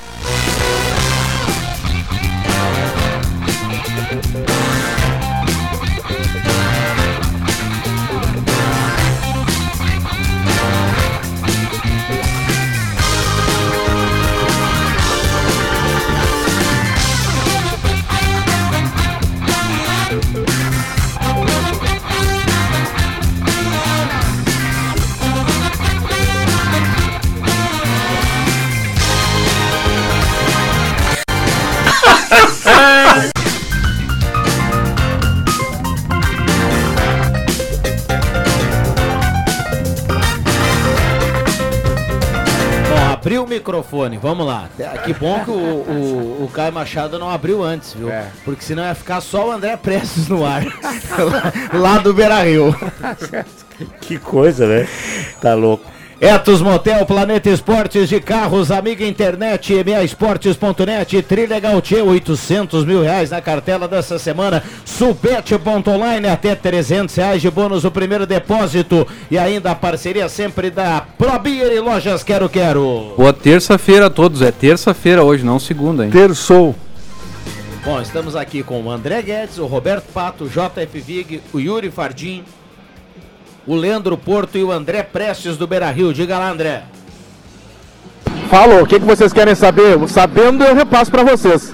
Microfone, 44.01 44.17
vamos 44.17 44.45
lá. 44.45 44.69
Que 45.05 45.13
bom 45.13 45.43
que 45.43 45.51
o, 45.51 45.53
o, 45.53 46.45
o 46.45 46.51
Caio 46.53 46.73
Machado 46.73 47.19
não 47.19 47.29
abriu 47.29 47.63
antes, 47.63 47.93
viu? 47.93 48.09
Porque 48.43 48.63
senão 48.63 48.83
ia 48.83 48.95
ficar 48.95 49.21
só 49.21 49.49
o 49.49 49.51
André 49.51 49.77
Prestes 49.77 50.27
no 50.27 50.45
ar. 50.45 50.63
lá 51.73 51.97
do 51.99 52.13
Beira 52.13 52.43
Rio. 52.43 52.75
Que 53.99 54.19
coisa, 54.19 54.67
né? 54.67 54.87
Tá 55.41 55.55
louco. 55.55 55.83
Etos 56.21 56.61
Motel, 56.61 57.03
Planeta 57.03 57.49
Esportes 57.49 58.07
de 58.07 58.19
Carros, 58.19 58.69
Amiga 58.69 59.03
Internet, 59.03 59.73
EMEAesportes.net, 59.73 61.19
Trilegal 61.23 61.81
Tchê, 61.81 61.99
800 61.99 62.85
mil 62.85 63.01
reais 63.01 63.31
na 63.31 63.41
cartela 63.41 63.87
dessa 63.87 64.19
semana, 64.19 64.61
Subete.online, 64.85 66.27
até 66.27 66.53
300 66.53 67.15
reais 67.15 67.41
de 67.41 67.49
bônus 67.49 67.85
o 67.85 67.89
primeiro 67.89 68.27
depósito 68.27 69.07
e 69.31 69.37
ainda 69.39 69.71
a 69.71 69.75
parceria 69.75 70.29
sempre 70.29 70.69
da 70.69 71.01
Probier 71.17 71.73
e 71.73 71.79
Lojas 71.79 72.23
Quero 72.23 72.47
Quero. 72.47 73.15
Boa 73.17 73.33
terça-feira 73.33 74.05
a 74.05 74.09
todos. 74.11 74.43
É 74.43 74.51
terça-feira 74.51 75.23
hoje, 75.23 75.43
não 75.43 75.57
segunda, 75.57 76.05
hein? 76.05 76.11
Terçou. 76.11 76.75
Bom, 77.83 77.99
estamos 77.99 78.35
aqui 78.35 78.61
com 78.61 78.79
o 78.79 78.91
André 78.91 79.23
Guedes, 79.23 79.57
o 79.57 79.65
Roberto 79.65 80.05
Pato, 80.13 80.43
o 80.43 80.47
JF 80.47 80.99
Vig, 80.99 81.41
o 81.51 81.59
Yuri 81.59 81.89
Fardim, 81.89 82.43
o 83.65 83.75
Leandro 83.75 84.17
Porto 84.17 84.57
e 84.57 84.63
o 84.63 84.71
André 84.71 85.03
Prestes 85.03 85.57
do 85.57 85.67
Beira 85.67 85.89
Rio. 85.91 86.13
Diga 86.13 86.37
lá, 86.37 86.49
André. 86.49 86.83
Falou, 88.49 88.83
o 88.83 88.87
que, 88.87 88.99
que 88.99 89.05
vocês 89.05 89.31
querem 89.31 89.55
saber? 89.55 89.97
Sabendo, 90.07 90.63
eu 90.63 90.75
repasso 90.75 91.09
pra 91.09 91.23
vocês. 91.23 91.73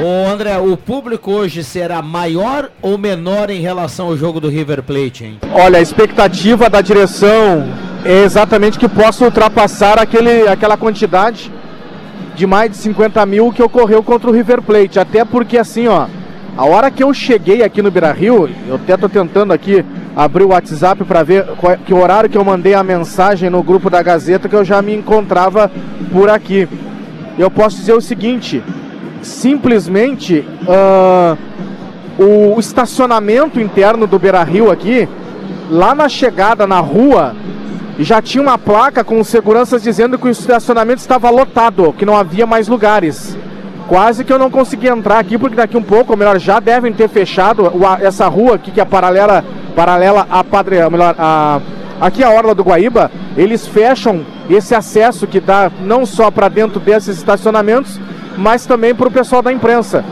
Ô 0.00 0.28
André, 0.28 0.56
o 0.58 0.76
público 0.76 1.32
hoje 1.32 1.64
será 1.64 2.00
maior 2.00 2.70
ou 2.80 2.96
menor 2.96 3.50
em 3.50 3.60
relação 3.60 4.06
ao 4.06 4.16
jogo 4.16 4.38
do 4.38 4.48
River 4.48 4.80
Plate, 4.80 5.24
hein? 5.24 5.38
Olha, 5.52 5.78
a 5.78 5.82
expectativa 5.82 6.70
da 6.70 6.80
direção 6.80 7.68
é 8.04 8.22
exatamente 8.22 8.78
que 8.78 8.88
possa 8.88 9.24
ultrapassar 9.24 9.98
aquele, 9.98 10.46
aquela 10.46 10.76
quantidade 10.76 11.52
de 12.36 12.46
mais 12.46 12.70
de 12.70 12.76
50 12.76 13.26
mil 13.26 13.52
que 13.52 13.60
ocorreu 13.60 14.00
contra 14.00 14.30
o 14.30 14.32
River 14.32 14.62
Plate. 14.62 15.00
Até 15.00 15.24
porque 15.24 15.58
assim, 15.58 15.88
ó, 15.88 16.06
a 16.58 16.64
hora 16.64 16.90
que 16.90 17.04
eu 17.04 17.14
cheguei 17.14 17.62
aqui 17.62 17.80
no 17.80 17.88
Beira 17.88 18.10
Rio, 18.10 18.50
eu 18.66 18.74
até 18.74 18.96
tô 18.96 19.08
tentando 19.08 19.52
aqui 19.52 19.84
abrir 20.16 20.42
o 20.42 20.48
WhatsApp 20.48 21.04
para 21.04 21.22
ver 21.22 21.46
qual, 21.56 21.76
que 21.76 21.94
horário 21.94 22.28
que 22.28 22.36
eu 22.36 22.44
mandei 22.44 22.74
a 22.74 22.82
mensagem 22.82 23.48
no 23.48 23.62
grupo 23.62 23.88
da 23.88 24.02
Gazeta 24.02 24.48
que 24.48 24.56
eu 24.56 24.64
já 24.64 24.82
me 24.82 24.92
encontrava 24.92 25.70
por 26.12 26.28
aqui. 26.28 26.68
Eu 27.38 27.48
posso 27.48 27.76
dizer 27.76 27.92
o 27.92 28.00
seguinte: 28.00 28.60
simplesmente 29.22 30.44
ah, 30.68 31.36
o 32.18 32.58
estacionamento 32.58 33.60
interno 33.60 34.04
do 34.04 34.18
Beira 34.18 34.42
Rio 34.42 34.68
aqui, 34.68 35.08
lá 35.70 35.94
na 35.94 36.08
chegada 36.08 36.66
na 36.66 36.80
rua, 36.80 37.36
já 38.00 38.20
tinha 38.20 38.42
uma 38.42 38.58
placa 38.58 39.04
com 39.04 39.22
seguranças 39.22 39.80
dizendo 39.80 40.18
que 40.18 40.26
o 40.26 40.30
estacionamento 40.30 41.00
estava 41.00 41.30
lotado, 41.30 41.94
que 41.96 42.04
não 42.04 42.16
havia 42.16 42.48
mais 42.48 42.66
lugares. 42.66 43.38
Quase 43.88 44.22
que 44.22 44.30
eu 44.30 44.38
não 44.38 44.50
consegui 44.50 44.86
entrar 44.86 45.18
aqui, 45.18 45.38
porque 45.38 45.56
daqui 45.56 45.74
um 45.74 45.82
pouco, 45.82 46.12
ou 46.12 46.18
melhor, 46.18 46.38
já 46.38 46.60
devem 46.60 46.92
ter 46.92 47.08
fechado 47.08 47.72
essa 48.02 48.28
rua 48.28 48.56
aqui, 48.56 48.70
que 48.70 48.80
é 48.80 48.84
paralela, 48.84 49.42
paralela 49.74 50.26
à 50.30 50.44
Padre, 50.44 50.82
ou 50.82 50.90
melhor, 50.90 51.14
a, 51.18 51.58
aqui 51.98 52.22
a 52.22 52.30
Orla 52.30 52.54
do 52.54 52.62
Guaíba, 52.62 53.10
eles 53.34 53.66
fecham 53.66 54.26
esse 54.50 54.74
acesso 54.74 55.26
que 55.26 55.40
dá 55.40 55.70
não 55.80 56.04
só 56.04 56.30
para 56.30 56.50
dentro 56.50 56.78
desses 56.78 57.16
estacionamentos, 57.16 57.98
mas 58.36 58.66
também 58.66 58.94
para 58.94 59.08
o 59.08 59.10
pessoal 59.10 59.40
da 59.40 59.50
imprensa. 59.50 60.04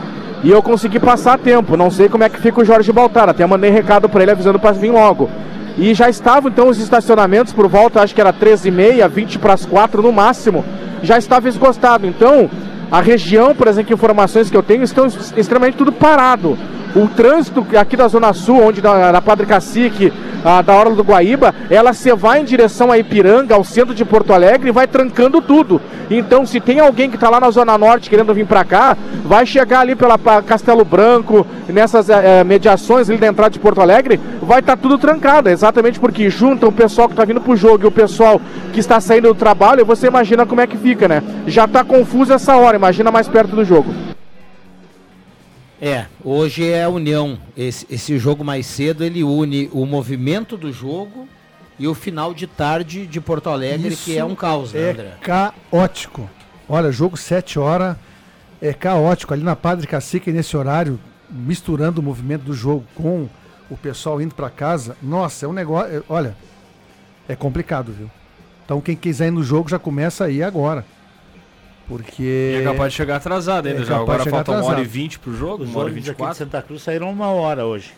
E 0.43 0.49
eu 0.49 0.63
consegui 0.63 0.99
passar 0.99 1.37
tempo, 1.37 1.77
não 1.77 1.91
sei 1.91 2.09
como 2.09 2.23
é 2.23 2.29
que 2.29 2.41
fica 2.41 2.61
o 2.61 2.65
Jorge 2.65 2.91
Baltar, 2.91 3.29
até 3.29 3.45
mandei 3.45 3.69
recado 3.69 4.09
para 4.09 4.23
ele 4.23 4.31
avisando 4.31 4.57
para 4.57 4.71
vir 4.71 4.91
logo. 4.91 5.29
E 5.77 5.93
já 5.93 6.09
estavam 6.09 6.49
então 6.49 6.67
os 6.67 6.79
estacionamentos 6.79 7.53
por 7.53 7.67
volta, 7.67 8.01
acho 8.01 8.15
que 8.15 8.21
era 8.21 8.33
13h30, 8.33 9.07
20 9.07 9.37
para 9.37 9.53
as 9.53 9.67
4 9.67 10.01
no 10.01 10.11
máximo, 10.11 10.65
já 11.03 11.17
estava 11.19 11.47
esgotado. 11.47 12.07
Então, 12.07 12.49
a 12.91 13.01
região, 13.01 13.53
por 13.55 13.67
exemplo, 13.67 13.93
informações 13.93 14.49
que 14.49 14.55
eu 14.57 14.63
tenho, 14.63 14.83
estão 14.83 15.05
es- 15.05 15.33
extremamente 15.35 15.75
tudo 15.77 15.91
parado. 15.91 16.57
O 16.95 17.07
trânsito 17.07 17.65
aqui 17.77 17.95
da 17.97 18.07
Zona 18.07 18.31
Sul, 18.33 18.61
onde 18.63 18.81
da 18.81 19.21
Padre 19.21 19.45
Cacique, 19.45 20.11
a, 20.43 20.61
da 20.61 20.73
Orla 20.73 20.95
do 20.95 21.03
Guaíba, 21.03 21.53
ela 21.69 21.93
se 21.93 22.13
vai 22.13 22.41
em 22.41 22.45
direção 22.45 22.91
a 22.91 22.97
Ipiranga, 22.97 23.55
ao 23.55 23.63
centro 23.63 23.93
de 23.93 24.05
Porto 24.05 24.33
Alegre, 24.33 24.69
e 24.69 24.73
vai 24.73 24.87
trancando 24.87 25.41
tudo. 25.41 25.81
Então, 26.09 26.45
se 26.45 26.59
tem 26.59 26.79
alguém 26.79 27.09
que 27.09 27.15
está 27.15 27.29
lá 27.29 27.39
na 27.39 27.49
Zona 27.51 27.77
Norte 27.77 28.09
querendo 28.09 28.33
vir 28.33 28.45
para 28.45 28.63
cá, 28.63 28.97
vai 29.25 29.45
chegar 29.45 29.81
ali 29.81 29.95
pela 29.95 30.17
Castelo 30.41 30.85
Branco, 30.85 31.45
nessas 31.67 32.09
eh, 32.09 32.43
mediações 32.43 33.09
ali 33.09 33.17
da 33.17 33.27
entrada 33.27 33.51
de 33.51 33.59
Porto 33.59 33.81
Alegre, 33.81 34.19
vai 34.41 34.59
estar 34.59 34.77
tudo 34.77 34.97
trancado, 34.97 35.49
exatamente 35.49 35.99
porque 35.99 36.29
juntam 36.29 36.69
o 36.69 36.71
pessoal 36.71 37.07
que 37.07 37.13
está 37.13 37.25
vindo 37.25 37.41
para 37.41 37.51
o 37.51 37.57
jogo 37.57 37.83
e 37.83 37.87
o 37.87 37.91
pessoal 37.91 38.39
que 38.73 38.79
está 38.79 38.99
saindo 39.01 39.27
do 39.27 39.35
trabalho, 39.35 39.85
você 39.85 40.07
imagina 40.07 40.45
como 40.45 40.61
é 40.61 40.67
que 40.67 40.77
fica, 40.77 41.07
né? 41.07 41.21
Já 41.45 41.65
está 41.65 41.83
confuso 41.83 42.33
essa 42.33 42.55
hora, 42.55 42.77
imagina 42.77 43.11
mais 43.11 43.27
perto 43.27 43.55
do 43.55 43.65
jogo. 43.65 44.16
É, 45.81 46.05
hoje 46.23 46.67
é 46.67 46.83
a 46.83 46.89
união. 46.89 47.37
Esse, 47.55 47.85
esse 47.89 48.17
jogo 48.17 48.43
mais 48.43 48.65
cedo 48.65 49.03
ele 49.03 49.23
une 49.23 49.69
o 49.71 49.85
movimento 49.85 50.57
do 50.57 50.71
jogo 50.71 51.27
e 51.77 51.87
o 51.87 51.93
final 51.93 52.33
de 52.33 52.47
tarde 52.47 53.05
de 53.05 53.21
Porto 53.21 53.49
Alegre, 53.49 53.95
que 53.95 54.17
é 54.17 54.25
um 54.25 54.33
caos, 54.35 54.73
né, 54.73 54.81
é 54.81 54.91
André? 54.91 55.13
caótico. 55.21 56.27
Olha, 56.67 56.91
jogo 56.91 57.15
7 57.15 57.59
horas 57.59 57.95
é 58.59 58.73
caótico. 58.73 59.33
Ali 59.33 59.43
na 59.43 59.55
Padre 59.55 59.85
Cacique, 59.85 60.31
nesse 60.31 60.57
horário, 60.57 60.99
misturando 61.29 62.01
o 62.01 62.03
movimento 62.03 62.41
do 62.43 62.53
jogo 62.53 62.83
com 62.95 63.29
o 63.69 63.77
pessoal 63.77 64.19
indo 64.19 64.33
para 64.33 64.49
casa. 64.49 64.97
Nossa, 65.01 65.45
é 65.45 65.49
um 65.49 65.53
negócio. 65.53 65.97
é- 65.97 66.03
Olha, 66.09 66.35
é 67.29 67.35
complicado, 67.35 67.91
viu? 67.91 68.09
Então 68.65 68.81
quem 68.81 68.95
quiser 68.95 69.27
ir 69.27 69.31
no 69.31 69.43
jogo 69.43 69.69
já 69.69 69.77
começa 69.77 70.25
aí 70.25 70.41
agora. 70.41 70.83
Porque. 71.87 72.55
E 72.57 72.61
é 72.61 72.63
capaz 72.63 72.91
de 72.91 72.97
chegar 72.97 73.15
atrasado 73.17 73.67
ainda. 73.67 73.81
É 73.81 73.85
já. 73.85 73.95
Agora 73.97 74.25
falta 74.25 74.51
uma 74.51 74.57
hora 74.57 74.65
e 74.65 74.71
atrasado. 74.71 74.89
vinte 74.89 75.19
pro 75.19 75.33
jogo, 75.35 75.63
Os 75.63 75.69
uma 75.69 75.79
hora 75.79 75.89
e 75.89 75.93
vinte 75.93 76.07
e 76.07 76.09
aqui 76.09 76.17
de 76.17 76.23
quatro. 76.23 76.37
Santa 76.37 76.61
Cruz 76.61 76.81
saíram 76.83 77.09
uma 77.09 77.27
hora 77.27 77.65
hoje. 77.65 77.91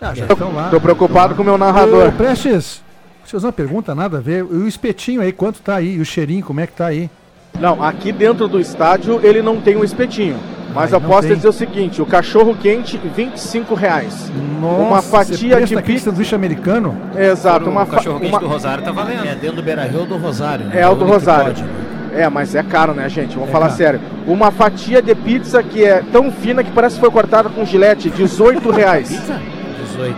Ah, 0.00 0.14
já 0.14 0.26
estão 0.26 0.54
lá. 0.54 0.68
Tô 0.70 0.80
preocupado 0.80 1.34
com 1.34 1.42
o 1.42 1.44
meu 1.44 1.56
narrador. 1.58 2.08
Ô, 2.08 2.12
Prestes, 2.12 2.44
deixa 2.44 2.82
eu 3.26 3.30
fazer 3.30 3.46
uma 3.46 3.52
pergunta, 3.52 3.94
nada 3.94 4.18
a 4.18 4.20
ver. 4.20 4.38
E 4.38 4.42
o 4.42 4.68
espetinho 4.68 5.20
aí, 5.20 5.32
quanto 5.32 5.60
tá 5.60 5.76
aí? 5.76 5.94
E 5.96 6.00
o 6.00 6.04
cheirinho, 6.04 6.44
como 6.44 6.60
é 6.60 6.66
que 6.66 6.74
tá 6.74 6.86
aí? 6.86 7.10
Não, 7.58 7.82
aqui 7.82 8.12
dentro 8.12 8.46
do 8.46 8.60
estádio 8.60 9.18
ele 9.24 9.40
não 9.42 9.60
tem 9.60 9.74
um 9.76 9.82
espetinho. 9.82 10.38
Mas 10.74 10.92
Ah, 10.92 10.96
eu 10.96 11.00
posso 11.00 11.26
tem. 11.28 11.36
dizer 11.36 11.48
o 11.48 11.52
seguinte: 11.52 12.02
o 12.02 12.06
cachorro 12.06 12.54
quente, 12.54 12.98
25 12.98 13.74
reais. 13.74 14.30
uma 14.60 14.90
Nossa, 14.90 15.08
fatia 15.08 15.36
você 15.36 15.48
presta 15.56 15.76
de 15.76 15.82
pizza. 15.82 16.10
sanduíche 16.10 16.34
americano? 16.34 16.94
Exato, 17.16 17.70
uma, 17.70 17.86
fa- 17.86 18.02
uma... 18.10 18.38
Rosário 18.38 18.84
tá 18.84 18.92
valendo. 18.92 19.24
É 19.26 19.34
dentro 19.34 19.56
do 19.56 19.62
Beira 19.62 19.84
Rio 19.84 20.00
ou 20.00 20.06
do 20.06 20.18
Rosário. 20.18 20.66
né? 20.66 20.78
É 20.82 20.86
o 20.86 20.94
do 20.94 21.06
Rosário. 21.06 21.46
pode, 21.54 21.62
né? 21.62 21.85
É, 22.14 22.28
mas 22.28 22.54
é 22.54 22.62
caro, 22.62 22.92
né, 22.94 23.08
gente? 23.08 23.34
Vamos 23.34 23.48
É 23.48 23.52
falar 23.52 23.66
caro. 23.66 23.76
sério. 23.78 24.00
Uma 24.26 24.50
fatia 24.50 25.00
de 25.02 25.14
pizza 25.14 25.62
que 25.62 25.84
é 25.84 26.02
tão 26.12 26.30
fina 26.30 26.62
que 26.64 26.70
parece 26.70 26.94
que 26.96 27.00
foi 27.00 27.10
cortada 27.10 27.48
com 27.48 27.64
gilete, 27.64 28.10
18 28.10 28.70
reais. 28.70 29.08
18. 29.08 30.16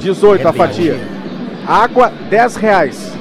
18 0.00 0.46
a 0.46 0.50
É 0.50 0.52
bem 0.52 0.60
fatia. 0.60 1.00
Água, 1.66 2.12
10 2.30 2.56
reais. 2.56 3.12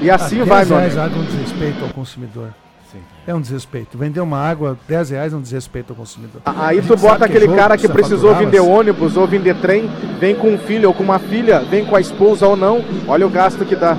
E 0.00 0.10
assim 0.10 0.40
Ah, 0.42 0.44
vai, 0.44 0.58
10 0.58 0.68
meu 0.68 0.78
reais 0.78 0.96
amigo. 0.98 1.06
água 1.14 1.18
é 1.18 1.20
um 1.22 1.30
desrespeito 1.36 1.84
ao 1.84 1.90
consumidor. 1.90 2.48
É 3.26 3.34
um 3.34 3.40
desrespeito. 3.42 3.98
Vender 3.98 4.20
uma 4.20 4.38
água, 4.38 4.78
10 4.88 5.10
reais 5.10 5.34
é 5.34 5.36
um 5.36 5.40
desrespeito 5.42 5.92
ao 5.92 5.96
consumidor. 5.96 6.40
Aí 6.46 6.78
A 6.78 6.82
tu 6.82 6.96
bota 6.96 7.26
aquele 7.26 7.44
jogo 7.44 7.58
cara 7.58 7.76
que 7.76 7.86
precisou 7.86 8.34
vender 8.34 8.60
ônibus 8.60 9.18
ou 9.18 9.26
vender 9.26 9.54
trem, 9.56 9.90
vem 10.18 10.34
com 10.34 10.48
um 10.48 10.56
filho 10.58 10.88
ou 10.88 10.94
com 10.94 11.02
uma 11.02 11.18
filha, 11.18 11.60
vem 11.60 11.84
com 11.84 11.94
a 11.94 12.00
esposa 12.00 12.46
ou 12.46 12.56
não, 12.56 12.82
olha 13.06 13.26
o 13.26 13.30
gasto 13.30 13.66
que 13.66 13.76
dá. 13.76 13.98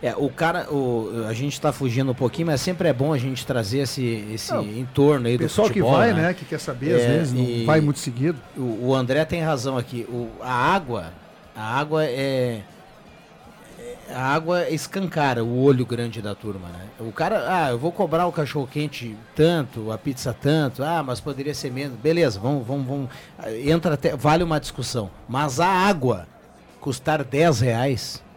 É, 0.00 0.14
o 0.16 0.28
cara, 0.28 0.72
o, 0.72 1.24
a 1.28 1.32
gente 1.32 1.60
tá 1.60 1.72
fugindo 1.72 2.12
um 2.12 2.14
pouquinho, 2.14 2.46
mas 2.46 2.60
sempre 2.60 2.88
é 2.88 2.92
bom 2.92 3.12
a 3.12 3.18
gente 3.18 3.44
trazer 3.44 3.78
esse, 3.78 4.24
esse 4.32 4.52
Não, 4.52 4.62
entorno 4.62 5.26
aí 5.26 5.36
do 5.36 5.42
pessoal 5.42 5.68
que 5.68 5.82
vai, 5.82 6.12
né, 6.12 6.32
que 6.34 6.44
quer 6.44 6.60
saber, 6.60 6.94
às 6.94 7.04
vezes, 7.04 7.32
não 7.32 7.66
vai 7.66 7.80
muito 7.80 7.98
seguido. 7.98 8.38
O, 8.56 8.88
o 8.88 8.94
André 8.94 9.24
tem 9.24 9.42
razão 9.42 9.76
aqui. 9.76 10.06
O, 10.08 10.30
a 10.40 10.52
água, 10.52 11.12
a 11.56 11.78
água 11.80 12.04
é, 12.04 12.62
é- 13.78 14.14
a 14.14 14.22
água 14.34 14.70
escancara 14.70 15.44
o 15.44 15.62
olho 15.62 15.84
grande 15.84 16.22
da 16.22 16.34
turma, 16.34 16.68
né? 16.68 16.86
O 17.00 17.10
cara, 17.12 17.44
ah, 17.48 17.70
eu 17.70 17.78
vou 17.78 17.90
cobrar 17.90 18.26
o 18.26 18.32
cachorro 18.32 18.68
quente 18.70 19.16
tanto, 19.34 19.90
a 19.90 19.98
pizza 19.98 20.32
tanto, 20.32 20.82
ah, 20.84 21.02
mas 21.02 21.20
poderia 21.20 21.52
ser 21.54 21.72
menos. 21.72 21.98
Beleza, 21.98 22.38
vamos, 22.38 22.64
vamos, 22.66 22.86
vamos. 22.86 23.10
Entra 23.64 23.94
até, 23.94 24.16
vale 24.16 24.44
uma 24.44 24.60
discussão. 24.60 25.10
Mas 25.28 25.58
a 25.58 25.66
água 25.66 26.26
custar 26.80 27.24
10 27.24 27.60
reais. 27.60 28.27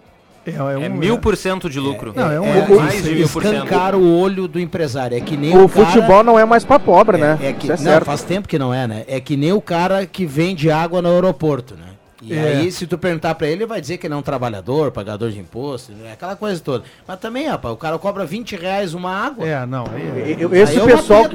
É, 0.46 0.86
É 0.86 0.90
mil 0.90 1.20
por 1.20 1.38
cento 1.38 1.70
de 1.70 1.80
lucro. 1.80 2.14
Não, 2.16 2.32
é 2.32 2.40
um 2.40 2.46
é 2.46 2.68
mais 2.68 3.04
de 3.04 3.14
mil 3.16 3.30
por 3.30 3.44
cento. 3.44 3.54
escancar 3.54 3.94
o 3.96 4.18
olho 4.20 4.48
do 4.48 4.60
empresário. 4.60 5.16
É 5.16 5.22
que 5.22 5.38
nem 5.38 5.56
O 5.56 5.66
o, 5.66 5.70
cara- 5.70 5.86
futebol 5.86 6.24
não 6.24 6.40
é 6.40 6.46
mais 6.46 6.66
pra 6.66 6.80
pobre, 6.80 7.18
né? 7.18 7.38
É 7.42 7.54
que, 7.54 7.66
Isso 7.66 7.74
é 7.74 7.78
não, 7.78 7.84
certo. 7.84 8.06
faz 8.06 8.24
tempo 8.24 8.48
que 8.48 8.58
não 8.58 8.74
é, 8.74 8.88
né? 8.88 9.04
É 9.08 9.20
que 9.20 9.38
nem 9.38 9.54
o 9.54 9.62
cara 9.62 10.06
que 10.06 10.26
vende 10.26 10.72
água 10.72 11.02
no 11.02 11.10
aeroporto, 11.10 11.76
né? 11.76 11.92
E 12.24 12.34
É. 12.34 12.58
aí, 12.60 12.72
se 12.72 12.86
tu 12.86 12.98
perguntar 13.00 13.34
pra 13.36 13.48
ele, 13.48 13.58
ele 13.58 13.66
vai 13.66 13.82
dizer 13.82 13.98
que 13.98 14.06
ele 14.06 14.14
é 14.14 14.18
um 14.18 14.22
trabalhador, 14.22 14.92
pagador 14.92 15.30
de 15.32 15.40
imposto, 15.40 15.92
né? 15.92 16.12
aquela 16.14 16.36
coisa 16.36 16.62
toda. 16.62 16.84
Mas 17.08 17.20
também, 17.20 17.48
rapaz, 17.48 17.74
o 17.74 17.78
cara 17.78 17.98
cobra 17.98 18.26
20 18.26 18.56
reais 18.56 18.94
uma 18.94 19.12
água. 19.12 19.48
É, 19.48 19.66
não. 19.66 19.86
Esse 20.52 20.74
Aí 20.74 20.78
é 20.80 20.84
uma 20.84 20.98
pessoal, 20.98 21.26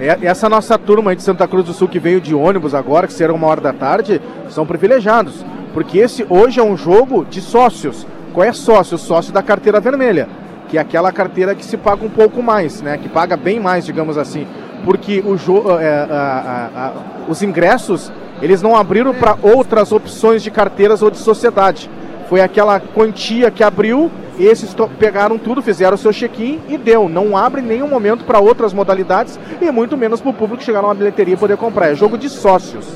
é- 0.00 0.26
essa 0.26 0.48
nossa 0.48 0.76
turma 0.76 1.10
aí 1.12 1.16
de 1.16 1.22
Santa 1.22 1.46
Cruz 1.46 1.64
do 1.66 1.72
Sul 1.72 1.86
que 1.88 2.00
veio 2.00 2.20
de 2.20 2.34
ônibus 2.34 2.74
agora, 2.74 3.06
que 3.06 3.12
será 3.12 3.32
uma 3.32 3.46
hora 3.46 3.60
da 3.60 3.72
tarde, 3.72 4.20
são 4.50 4.66
privilegiados. 4.66 5.44
Porque 5.72 5.98
esse 5.98 6.26
hoje 6.28 6.58
é 6.58 6.62
um 6.64 6.76
jogo 6.76 7.24
de 7.24 7.40
sócios. 7.40 8.04
Qual 8.34 8.44
é 8.44 8.52
sócio? 8.52 8.98
Sócio 8.98 9.32
da 9.32 9.42
carteira 9.42 9.80
vermelha, 9.80 10.28
que 10.68 10.76
é 10.76 10.80
aquela 10.80 11.10
carteira 11.12 11.54
que 11.54 11.64
se 11.64 11.76
paga 11.76 12.04
um 12.04 12.10
pouco 12.10 12.42
mais, 12.42 12.82
né? 12.82 12.98
Que 12.98 13.08
paga 13.08 13.36
bem 13.36 13.60
mais, 13.60 13.86
digamos 13.86 14.18
assim. 14.18 14.46
Porque 14.84 15.24
o 15.24 15.38
a- 15.70 15.76
a- 16.12 16.86
a- 16.88 16.92
os 17.28 17.42
ingressos, 17.42 18.12
eles 18.42 18.60
não 18.60 18.76
abriram 18.76 19.14
para 19.14 19.38
outras 19.40 19.92
opções 19.92 20.42
de 20.42 20.50
carteiras 20.50 21.00
ou 21.00 21.10
de 21.10 21.16
sociedade. 21.18 21.88
Foi 22.28 22.40
aquela 22.40 22.80
quantia 22.80 23.50
que 23.50 23.62
abriu, 23.62 24.10
esses 24.38 24.74
pegaram 24.98 25.38
tudo, 25.38 25.62
fizeram 25.62 25.94
o 25.94 25.98
seu 25.98 26.12
check-in 26.12 26.60
e 26.68 26.76
deu. 26.76 27.08
Não 27.08 27.36
abre 27.36 27.60
em 27.60 27.64
nenhum 27.64 27.88
momento 27.88 28.24
para 28.24 28.40
outras 28.40 28.72
modalidades 28.72 29.38
e 29.60 29.70
muito 29.70 29.96
menos 29.96 30.20
para 30.20 30.30
o 30.30 30.34
público 30.34 30.62
chegar 30.64 30.82
numa 30.82 30.94
bilheteria 30.94 31.34
e 31.34 31.36
poder 31.36 31.56
comprar. 31.56 31.92
É 31.92 31.94
jogo 31.94 32.18
de 32.18 32.28
sócios. 32.28 32.86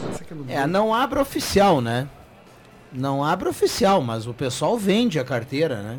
É, 0.48 0.66
não 0.66 0.92
abre 0.94 1.20
oficial, 1.20 1.80
né? 1.80 2.06
Não 2.92 3.22
abre 3.24 3.48
oficial, 3.48 4.00
mas 4.00 4.26
o 4.26 4.32
pessoal 4.34 4.76
vende 4.78 5.18
a 5.18 5.24
carteira, 5.24 5.76
né? 5.82 5.96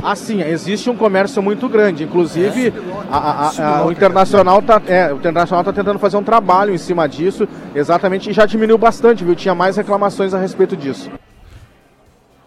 Assim, 0.00 0.40
existe 0.42 0.88
um 0.88 0.96
comércio 0.96 1.42
muito 1.42 1.68
grande. 1.68 2.04
Inclusive, 2.04 2.68
É. 2.68 2.72
a- 3.10 3.16
a- 3.18 3.46
a- 3.48 3.50
Subloca, 3.50 3.84
o 3.86 3.92
Internacional 3.92 4.62
tá, 4.62 4.80
é, 4.86 5.12
o 5.12 5.16
Internacional 5.16 5.64
tá 5.64 5.72
tentando 5.72 5.98
fazer 5.98 6.16
um 6.16 6.22
trabalho 6.22 6.72
em 6.72 6.78
cima 6.78 7.08
disso, 7.08 7.48
exatamente, 7.74 8.30
e 8.30 8.32
já 8.32 8.46
diminuiu 8.46 8.78
bastante, 8.78 9.24
viu? 9.24 9.34
Tinha 9.34 9.56
mais 9.56 9.76
reclamações 9.76 10.32
a 10.32 10.38
respeito 10.38 10.76
disso. 10.76 11.10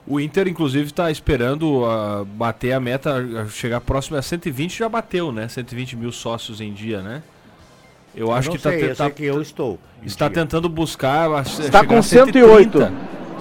O 0.08 0.18
Inter, 0.20 0.48
inclusive, 0.48 0.86
está 0.86 1.12
esperando 1.12 1.84
ah, 1.86 2.24
bater 2.26 2.72
a 2.72 2.80
meta, 2.80 3.46
chegar 3.50 3.82
próximo 3.82 4.18
a 4.18 4.22
120, 4.22 4.80
já 4.80 4.88
bateu, 4.88 5.32
né? 5.34 5.48
120 5.50 5.96
mil 5.98 6.12
sócios 6.14 6.62
em 6.62 6.72
dia, 6.72 7.02
né? 7.02 7.22
Eu 8.16 8.28
Eu 8.28 8.34
acho 8.34 8.50
não 8.50 8.56
que 8.56 8.62
tá 8.64 8.70
sei, 8.70 8.84
eu 8.84 9.36
eu 9.36 9.42
estou 9.42 9.80
está 10.06 10.28
dia. 10.28 10.36
tentando 10.42 10.68
buscar. 10.70 11.30
a- 11.32 11.42
Está 11.42 11.86
com 11.86 11.98
a 11.98 12.02
108. 12.02 12.80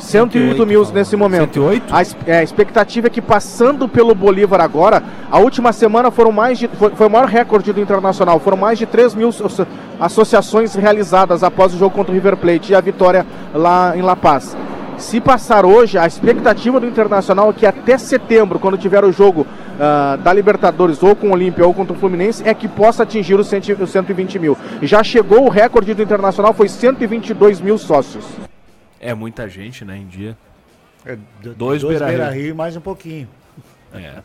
108 0.00 0.66
mil 0.66 0.84
nesse 0.92 1.16
momento. 1.16 1.54
108? 1.54 1.94
A, 1.94 2.02
é, 2.26 2.38
a 2.38 2.42
expectativa 2.42 3.06
é 3.06 3.10
que 3.10 3.20
passando 3.20 3.88
pelo 3.88 4.14
Bolívar 4.14 4.60
agora, 4.60 5.02
a 5.30 5.38
última 5.38 5.72
semana 5.72 6.10
foram 6.10 6.32
mais 6.32 6.58
de. 6.58 6.68
Foi, 6.68 6.90
foi 6.90 7.06
o 7.06 7.10
maior 7.10 7.28
recorde 7.28 7.72
do 7.72 7.80
Internacional. 7.80 8.40
Foram 8.40 8.56
mais 8.56 8.78
de 8.78 8.86
3 8.86 9.14
mil 9.14 9.28
asso- 9.28 9.66
associações 10.00 10.74
realizadas 10.74 11.42
após 11.42 11.74
o 11.74 11.78
jogo 11.78 11.94
contra 11.94 12.10
o 12.10 12.14
River 12.14 12.36
Plate 12.36 12.72
e 12.72 12.74
a 12.74 12.80
vitória 12.80 13.26
lá 13.54 13.96
em 13.96 14.02
La 14.02 14.16
Paz. 14.16 14.56
Se 14.98 15.18
passar 15.18 15.64
hoje, 15.64 15.96
a 15.96 16.06
expectativa 16.06 16.78
do 16.78 16.86
Internacional 16.86 17.48
é 17.48 17.52
que 17.54 17.64
até 17.64 17.96
setembro, 17.96 18.58
quando 18.58 18.76
tiver 18.76 19.02
o 19.02 19.10
jogo 19.10 19.46
ah, 19.80 20.18
da 20.22 20.30
Libertadores 20.30 21.02
ou 21.02 21.16
com 21.16 21.28
o 21.28 21.32
Olímpia 21.32 21.66
ou 21.66 21.72
contra 21.72 21.94
o 21.94 21.96
Fluminense, 21.96 22.46
é 22.46 22.52
que 22.52 22.68
possa 22.68 23.02
atingir 23.02 23.40
os 23.40 23.46
100 23.46 23.62
os 23.80 23.90
120 23.90 24.38
mil. 24.38 24.58
Já 24.82 25.02
chegou 25.02 25.46
o 25.46 25.48
recorde 25.48 25.94
do 25.94 26.02
Internacional, 26.02 26.52
foi 26.52 26.68
122 26.68 27.62
mil 27.62 27.78
sócios. 27.78 28.49
É 29.00 29.14
muita 29.14 29.48
gente, 29.48 29.84
né, 29.84 29.96
em 29.96 30.06
dia. 30.06 30.36
É, 31.04 31.16
do- 31.42 31.54
Dois 31.54 31.80
dois 31.80 31.98
Beira-Rio. 31.98 32.18
Beira-Rio 32.18 32.48
e 32.50 32.54
mais 32.54 32.76
um 32.76 32.80
pouquinho. 32.80 33.28
É. 33.92 34.22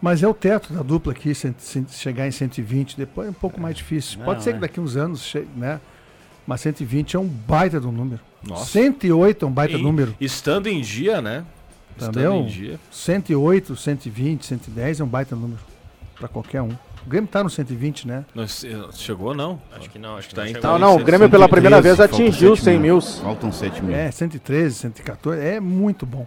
Mas 0.00 0.22
é 0.22 0.26
o 0.26 0.34
teto 0.34 0.72
da 0.72 0.82
dupla 0.82 1.12
aqui, 1.12 1.32
cent- 1.34 1.88
chegar 1.90 2.26
em 2.26 2.32
120, 2.32 2.96
depois 2.96 3.28
é 3.28 3.30
um 3.30 3.34
pouco 3.34 3.60
mais 3.60 3.76
difícil. 3.76 4.18
Não, 4.18 4.24
Pode 4.26 4.42
ser 4.42 4.50
é. 4.50 4.52
que 4.54 4.58
daqui 4.58 4.80
uns 4.80 4.96
anos, 4.96 5.22
che- 5.24 5.46
né? 5.56 5.80
Mas 6.44 6.60
120 6.62 7.14
é 7.14 7.20
um 7.20 7.26
baita 7.28 7.80
de 7.80 7.86
um 7.86 7.92
número. 7.92 8.20
Nossa. 8.42 8.64
108 8.72 9.44
é 9.44 9.48
um 9.48 9.52
baita 9.52 9.76
E 9.76 9.80
número. 9.82 10.16
Estando 10.20 10.66
em 10.66 10.80
dia, 10.80 11.22
né? 11.22 11.44
Estando 11.96 12.18
Entendeu? 12.18 12.34
em 12.40 12.46
dia. 12.46 12.80
108, 12.90 13.76
120, 13.76 14.44
110 14.44 14.98
é 14.98 15.04
um 15.04 15.06
baita 15.06 15.36
número. 15.36 15.60
Pra 16.18 16.26
qualquer 16.26 16.62
um. 16.62 16.70
O 17.06 17.08
Grêmio 17.10 17.28
tá 17.28 17.42
no 17.42 17.50
120, 17.50 18.06
né? 18.06 18.24
Não, 18.34 18.46
se- 18.46 18.68
chegou 18.94 19.34
não? 19.34 19.60
Acho 19.76 19.90
que 19.90 19.98
não, 19.98 20.16
acho 20.16 20.28
que 20.28 20.34
tá 20.34 20.42
não 20.42 20.48
em. 20.48 20.52
Não, 20.54 20.78
não, 20.78 20.96
o 20.96 21.04
Grêmio 21.04 21.28
pela 21.28 21.48
primeira 21.48 21.80
vez 21.80 21.98
atingiu 22.00 22.54
100 22.56 22.78
mil. 22.78 23.00
Faltam 23.00 23.50
7 23.50 23.82
mil. 23.82 23.94
É, 23.96 24.10
113, 24.10 24.74
114. 24.74 25.40
É 25.40 25.58
muito 25.60 26.06
bom. 26.06 26.26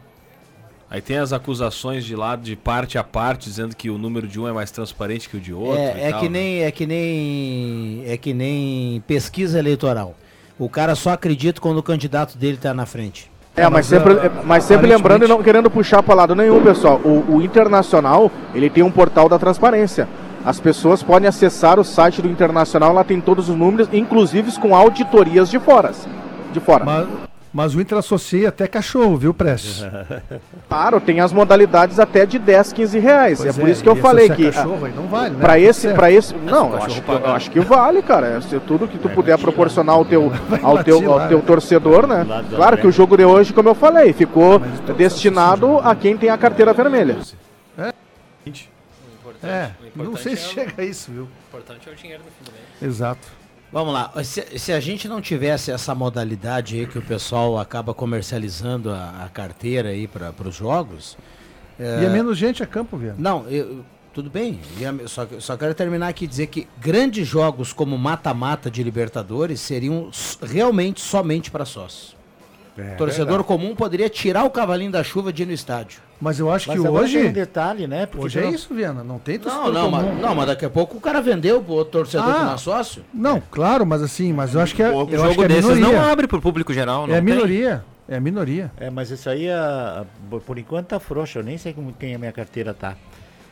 Aí 0.90 1.02
tem 1.02 1.18
as 1.18 1.34
acusações 1.34 2.06
de 2.06 2.16
lado, 2.16 2.44
de 2.44 2.56
parte 2.56 2.98
a 2.98 3.04
parte, 3.04 3.50
dizendo 3.50 3.76
que 3.76 3.90
o 3.90 3.98
número 3.98 4.28
de 4.28 4.40
um 4.40 4.48
é 4.48 4.54
mais 4.54 4.70
transparente 4.70 5.28
que 5.28 5.38
o 5.38 5.40
de 5.40 5.52
outro. 5.54 5.82
e 5.82 5.86
É, 5.86 6.08
é 6.08 6.12
tal, 6.12 6.20
que 6.20 6.30
né? 6.30 6.40
nem 6.40 6.62
é 6.64 6.72
que 6.72 6.86
nem 6.86 8.04
é 8.06 8.18
que 8.18 8.34
nem 8.34 9.02
pesquisa 9.08 9.58
eleitoral. 9.58 10.16
O 10.60 10.70
cara 10.70 10.94
só 10.96 11.12
acredita 11.12 11.60
quando 11.60 11.80
o 11.80 11.84
candidato 11.84 12.38
dele 12.38 12.58
tá 12.58 12.74
na 12.74 12.86
frente. 12.86 13.32
É, 13.58 13.68
mas 13.70 13.86
sempre, 13.86 14.14
mas 14.44 14.66
sempre 14.66 14.86
lembrando 14.88 15.24
e 15.24 15.28
não 15.30 15.42
querendo 15.42 15.70
puxar 15.72 16.04
para 16.04 16.14
lado 16.14 16.36
nenhum, 16.36 16.62
pessoal. 16.62 17.00
O, 17.04 17.36
o 17.38 17.42
Internacional, 17.42 18.30
ele 18.54 18.70
tem 18.70 18.84
um 18.84 18.92
portal 18.92 19.28
da 19.30 19.40
transparência. 19.40 20.08
As 20.46 20.60
pessoas 20.60 21.02
podem 21.02 21.28
acessar 21.28 21.80
o 21.80 21.84
site 21.84 22.22
do 22.22 22.30
Internacional, 22.30 22.94
lá 22.94 23.04
tem 23.04 23.20
todos 23.20 23.50
os 23.50 23.56
números, 23.56 23.90
inclusive 23.92 24.52
com 24.60 24.76
auditorias 24.76 25.50
de 25.50 25.58
fora. 25.58 25.92
De 26.54 26.60
fora. 26.60 26.86
Mas, 26.86 27.08
mas 27.52 27.74
o 27.74 27.82
Inter 27.82 27.98
associa 27.98 28.50
até 28.50 28.68
cachorro, 28.68 29.18
viu, 29.18 29.34
Prestes? 29.34 29.84
Claro, 30.68 31.00
tem 31.00 31.22
as 31.22 31.32
modalidades 31.32 32.00
até 32.00 32.26
de 32.26 32.38
10, 32.38 32.74
15 32.74 33.00
reais. 33.00 33.38
Pois 33.38 33.56
é 33.56 33.60
por 33.62 33.70
é, 33.70 33.72
isso 33.72 33.82
que 33.82 33.88
eu 33.88 33.96
falei 33.96 34.30
que. 34.30 34.52
cachorro 34.52 34.86
aí 34.86 34.94
não 34.94 35.08
vale, 35.08 35.36
né? 35.36 35.40
Pra 35.40 35.58
esse, 35.58 35.94
para 35.94 36.12
esse. 36.12 36.36
É, 36.36 36.38
se 36.38 36.44
Não, 36.44 36.72
eu 36.72 36.84
acho, 36.84 37.04
eu 37.08 37.26
acho 37.28 37.52
que 37.52 37.60
vale, 37.62 38.02
cara. 38.02 38.28
É 38.28 38.42
ser 38.42 38.60
tudo 38.60 38.88
que 38.88 38.98
tu 38.98 39.08
puder 39.10 39.38
proporcionar 39.38 39.96
ao 39.96 40.04
teu, 40.04 40.34
ao 40.62 40.84
teu, 40.84 41.14
ao 41.14 41.28
teu 41.30 41.38
né? 41.38 41.44
torcedor, 41.48 42.08
né? 42.08 42.26
Claro 42.54 42.78
que 42.78 42.86
o 42.86 42.92
jogo 42.92 43.16
de 43.16 43.24
hoje, 43.24 43.54
como 43.54 43.70
eu 43.70 43.76
falei, 43.76 44.12
ficou 44.12 44.60
destinado 44.98 45.80
a 45.80 45.96
quem 45.96 46.18
tem 46.18 46.30
a 46.30 46.38
carteira 46.38 46.74
vermelha. 46.74 47.18
É, 47.78 47.94
não 49.96 50.16
sei 50.16 50.36
se 50.36 50.50
chega 50.50 50.82
a 50.82 50.86
isso, 50.86 51.12
viu? 51.12 51.24
O 51.24 51.30
importante 51.50 51.88
é 51.90 51.92
o 51.92 51.96
dinheiro 51.96 52.24
no 52.24 52.30
fim 52.32 52.44
do 52.44 52.52
mês. 52.52 52.94
Exato. 52.94 53.28
Vamos 53.72 53.94
lá, 53.94 54.12
se, 54.24 54.58
se 54.60 54.72
a 54.72 54.80
gente 54.80 55.08
não 55.08 55.20
tivesse 55.22 55.70
essa 55.72 55.94
modalidade 55.94 56.80
aí 56.80 56.88
que 56.88 56.98
o 56.98 57.02
pessoal 57.02 57.58
acaba 57.58 57.94
comercializando 57.94 58.90
a, 58.92 59.24
a 59.26 59.30
carteira 59.30 59.90
aí 59.90 60.08
para 60.08 60.34
os 60.48 60.56
jogos. 60.56 61.18
E 61.78 61.84
é 61.84 62.10
menos 62.10 62.38
gente 62.38 62.64
a 62.64 62.66
campo, 62.68 62.96
velho. 62.98 63.16
Não, 63.18 63.46
eu- 63.50 63.84
tudo 64.14 64.30
bem. 64.30 64.62
e 64.78 64.86
a- 64.86 64.96
Só, 65.08 65.28
só 65.40 65.58
quero 65.58 65.74
terminar 65.76 66.08
aqui 66.08 66.24
e 66.24 66.28
dizer 66.28 66.48
que 66.48 66.68
grandes 66.80 67.28
jogos 67.28 67.74
como 67.74 67.98
mata-mata 67.98 68.72
de 68.72 68.82
Libertadores 68.82 69.60
seriam 69.60 70.10
realmente 70.42 71.02
somente 71.02 71.52
para 71.52 71.66
sócios. 71.66 72.16
É, 72.78 72.96
torcedor 72.96 73.28
verdade. 73.28 73.48
comum 73.48 73.74
poderia 73.76 74.10
tirar 74.10 74.44
o 74.44 74.50
cavalinho 74.50 74.92
da 74.92 75.02
chuva 75.04 75.32
de 75.32 75.44
ir 75.44 75.46
no 75.46 75.54
estádio. 75.54 76.02
Mas 76.20 76.40
eu 76.40 76.52
acho 76.52 76.68
Mas 76.70 76.80
que 76.82 76.88
hoje. 76.88 77.18
tem 77.20 77.30
um 77.30 77.32
detalhe, 77.32 77.88
né? 77.88 78.06
Porque 78.06 78.26
Hoje 78.26 78.40
é 78.40 78.42
não- 78.44 78.54
isso, 78.54 78.74
Viana. 78.74 79.04
Não 79.04 79.18
tem 79.18 79.38
Não, 79.38 79.44
torcedor 79.46 79.74
não, 79.74 79.92
mas, 79.92 80.04
comum. 80.06 80.22
não, 80.22 80.36
mas 80.36 80.48
daqui 80.48 80.66
a 80.66 80.70
pouco 80.70 80.98
o 80.98 81.02
cara 81.02 81.22
vendeu 81.22 81.62
pro 81.62 81.74
outro 81.74 81.92
torcedor 82.00 82.34
que 82.34 82.40
Ah, 82.40 82.44
não 82.46 82.54
é 82.56 82.58
sócio. 82.58 83.04
Não, 83.14 83.42
claro, 83.50 83.86
mas 83.86 84.02
assim, 84.02 84.34
mas 84.34 84.54
eu 84.54 84.60
acho 84.62 84.76
que 84.76 84.84
é, 84.84 84.88
eu 84.90 84.96
O 84.98 85.02
acho 85.04 85.16
jogo 85.18 85.36
que 85.36 85.44
é 85.44 85.48
desses 85.48 85.76
minoria. 85.76 86.00
não 86.02 86.10
abre 86.12 86.28
pro 86.28 86.42
público 86.42 86.74
geral, 86.74 87.08
não 87.08 87.14
É 87.16 87.18
a 87.20 87.22
tem. 87.22 87.34
minoria. 87.34 87.84
É 88.10 88.18
a 88.18 88.20
minoria. 88.20 88.72
É, 88.78 88.90
mas 88.90 89.10
isso 89.10 89.30
aí, 89.30 89.50
ah, 89.50 90.06
ah, 90.32 90.38
por 90.46 90.58
enquanto 90.60 90.88
tá 90.88 91.00
frouxo. 91.00 91.40
Eu 91.40 91.44
nem 91.44 91.58
sei 91.58 91.74
como 91.74 91.94
quem 91.94 92.14
a 92.14 92.20
minha 92.20 92.32
carteira 92.32 92.74
tá. 92.74 92.96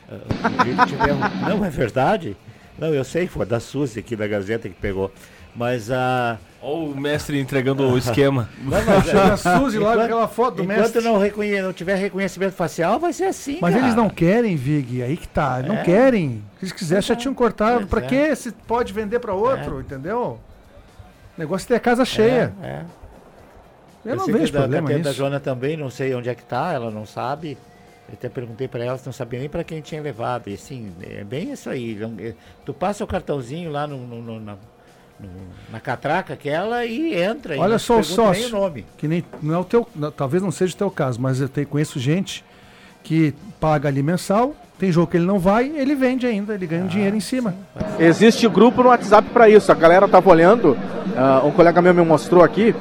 Ah, 0.09 0.85
que 0.85 0.93
um- 0.95 1.49
Não, 1.59 1.65
é 1.65 1.69
verdade? 1.69 2.35
Não, 2.77 2.93
eu 2.93 3.03
sei, 3.03 3.27
foi 3.27 3.45
da 3.45 3.59
Suzy 3.59 3.99
aqui 3.99 4.15
da 4.15 4.27
Gazeta 4.27 4.67
que 4.67 4.75
pegou. 4.75 5.11
Mas 5.55 5.89
a. 5.91 6.37
Olha 6.65 6.91
o 6.91 6.95
mestre 6.97 7.39
entregando 7.39 7.83
o 7.83 7.97
esquema. 7.97 8.47
Não, 8.63 8.69
mas, 8.85 9.03
Chega 9.05 9.33
a 9.33 9.37
Suzy 9.37 9.77
lá 9.79 9.85
com 9.87 9.91
enquanto- 9.91 9.99
aquela 10.05 10.27
foto 10.29 10.55
do 10.55 10.63
enquanto 10.63 10.77
mestre. 10.79 11.01
não, 11.03 11.17
reconhe... 11.17 11.61
não 11.61 11.73
tiver 11.73 11.95
reconhecimento 11.95 12.53
facial, 12.53 12.99
vai 12.99 13.11
ser 13.11 13.25
assim. 13.25 13.57
Mas 13.61 13.73
cara. 13.73 13.85
eles 13.85 13.95
não 13.95 14.09
querem, 14.09 14.55
Vig, 14.55 15.03
aí 15.03 15.17
que 15.17 15.27
tá. 15.27 15.61
Não 15.61 15.75
É. 15.75 15.83
querem. 15.83 16.41
Se 16.59 16.65
eles 16.65 16.71
quisessem, 16.71 17.09
já 17.09 17.15
tinham 17.15 17.33
cortado. 17.33 17.79
Pois 17.85 17.89
Pra 17.89 17.99
é. 17.99 18.03
que 18.29 18.35
se 18.37 18.51
pode 18.53 18.93
vender 18.93 19.19
pra 19.19 19.33
outro, 19.33 19.81
entendeu? 19.81 20.39
O 21.37 21.39
negócio 21.39 21.65
é 21.65 21.67
ter 21.67 21.75
a 21.75 21.79
casa 21.79 22.05
cheia. 22.05 22.53
É, 22.63 22.67
é. 22.67 22.85
Eu 24.05 24.15
não 24.17 24.25
sei 24.25 24.33
que 24.33 24.39
vejo 24.39 24.53
da 24.53 24.59
problema 24.59 24.81
carteira 24.87 25.03
da 25.03 25.09
nisso. 25.09 25.17
Joana 25.17 25.39
também, 25.39 25.75
não 25.77 25.89
sei 25.89 26.13
onde 26.15 26.29
é 26.29 26.35
que 26.35 26.43
tá, 26.43 26.71
ela 26.73 26.89
não 26.91 27.05
sabe. 27.05 27.57
Eu 28.07 28.13
até 28.13 28.27
perguntei 28.29 28.67
pra 28.67 28.83
ela, 28.83 28.99
não 29.05 29.13
sabia 29.13 29.39
nem 29.39 29.47
pra 29.49 29.63
quem 29.63 29.81
tinha 29.81 30.01
levado. 30.01 30.49
E 30.49 30.53
assim, 30.53 30.91
é 31.01 31.23
bem 31.23 31.51
isso 31.53 31.69
aí. 31.69 31.95
não- 31.95 32.13
é- 32.19 32.33
Tu 32.65 32.73
passa 32.73 33.03
o 33.03 33.07
cartãozinho 33.07 33.71
lá 33.71 33.87
no, 33.87 33.97
no- 33.97 34.21
no- 34.21 34.39
na, 34.41 34.55
no- 35.19 35.27
na 35.71 35.79
catraca 35.79 36.33
aquela 36.33 36.85
e 36.85 37.13
entra. 37.21 37.55
e 37.55 37.59
Olha 37.59 37.71
não 37.73 37.79
só 37.79 37.99
o 37.99 38.03
sócio. 38.03 38.47
o 38.47 38.61
nome. 38.61 38.85
Que 38.97 39.07
nem, 39.07 39.23
não 39.41 39.55
é 39.55 39.57
o 39.57 39.63
teu, 39.63 39.87
não, 39.95 40.11
talvez 40.11 40.41
não 40.43 40.51
seja 40.51 40.73
o 40.73 40.77
teu 40.77 40.91
caso, 40.91 41.19
mas 41.21 41.39
eu 41.41 41.49
tenho, 41.49 41.67
conheço 41.67 41.99
gente 41.99 42.43
que 43.03 43.33
paga 43.59 43.89
ali 43.89 44.01
mensal, 44.03 44.55
tem 44.79 44.91
jogo 44.91 45.07
que 45.07 45.17
ele 45.17 45.25
não 45.25 45.39
vai, 45.39 45.67
ele 45.75 45.93
vende 45.95 46.25
ainda, 46.25 46.53
ele 46.53 46.65
Ah, 46.65 46.67
ganha 46.69 46.83
um 46.83 46.87
dinheiro 46.87 47.15
em 47.15 47.19
cima. 47.19 47.53
Existe 47.99 48.47
grupo 48.47 48.81
no 48.83 48.89
WhatsApp 48.89 49.29
para 49.29 49.49
isso. 49.49 49.71
A 49.71 49.75
galera 49.75 50.07
tava 50.07 50.29
olhando, 50.29 50.77
ah, 51.15 51.41
um 51.45 51.51
colega 51.51 51.81
meu 51.81 51.93
me 51.93 52.01
mostrou 52.03 52.43
aqui, 52.43 52.73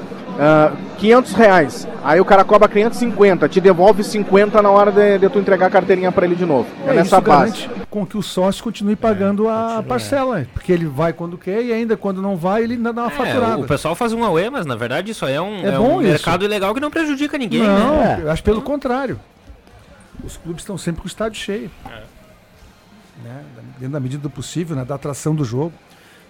ah, 0.44 0.72
500 0.98 1.32
reais. 1.34 1.88
Aí 2.02 2.20
o 2.20 2.24
cara 2.24 2.44
cobra 2.44 2.68
550, 2.68 3.48
te 3.48 3.60
devolve 3.60 4.02
50 4.02 4.60
na 4.60 4.70
hora 4.70 4.90
de, 4.90 5.18
de 5.18 5.28
tu 5.28 5.38
entregar 5.38 5.66
a 5.66 5.70
carteirinha 5.70 6.10
para 6.10 6.26
ele 6.26 6.34
de 6.34 6.44
novo. 6.44 6.68
É, 6.86 6.90
É, 6.90 6.94
nessa 6.94 7.16
isso 7.18 7.26
base. 7.26 7.70
com 7.88 8.04
que 8.04 8.16
o 8.16 8.22
sócio 8.22 8.64
continue 8.64 8.96
pagando 8.96 9.48
a 9.48 9.84
parcela, 9.86 10.46
porque 10.52 10.72
ele 10.72 10.86
vai 10.86 11.12
quando 11.12 11.38
quer 11.38 11.62
e 11.62 11.72
ainda 11.72 11.96
quando 11.96 12.20
não 12.20 12.36
vai, 12.36 12.64
ele 12.64 12.74
ainda 12.74 12.92
dá 12.92 13.02
uma 13.02 13.12
É, 13.12 13.14
faturada. 13.14 13.58
o 13.62 13.66
pessoal 13.66 13.94
faz 13.94 14.12
um 14.12 14.24
away, 14.24 14.50
mas 14.50 14.66
na 14.66 14.74
verdade 14.74 15.12
isso 15.12 15.24
aí 15.24 15.34
é 15.34 15.40
um, 15.40 15.58
É 15.64 15.68
é 15.68 15.78
bom 15.78 15.96
um 15.98 16.00
isso. 16.02 16.10
mercado 16.10 16.44
ilegal 16.44 16.74
que 16.74 16.80
não 16.80 16.90
prejudica 16.90 17.38
ninguém, 17.38 17.62
não, 17.62 17.96
né? 17.98 18.20
eu 18.22 18.30
acho 18.30 18.42
pelo 18.42 18.62
contrário. 18.62 19.20
Os 20.24 20.36
clubes 20.36 20.62
estão 20.62 20.76
sempre 20.76 21.00
com 21.02 21.06
o 21.06 21.08
estádio 21.08 21.38
cheio. 21.40 21.70
Né? 23.22 23.42
Dentro 23.78 23.92
da 23.92 24.00
medida 24.00 24.22
do 24.22 24.30
possível, 24.30 24.74
né? 24.76 24.84
da 24.84 24.94
atração 24.94 25.34
do 25.34 25.44
jogo. 25.44 25.72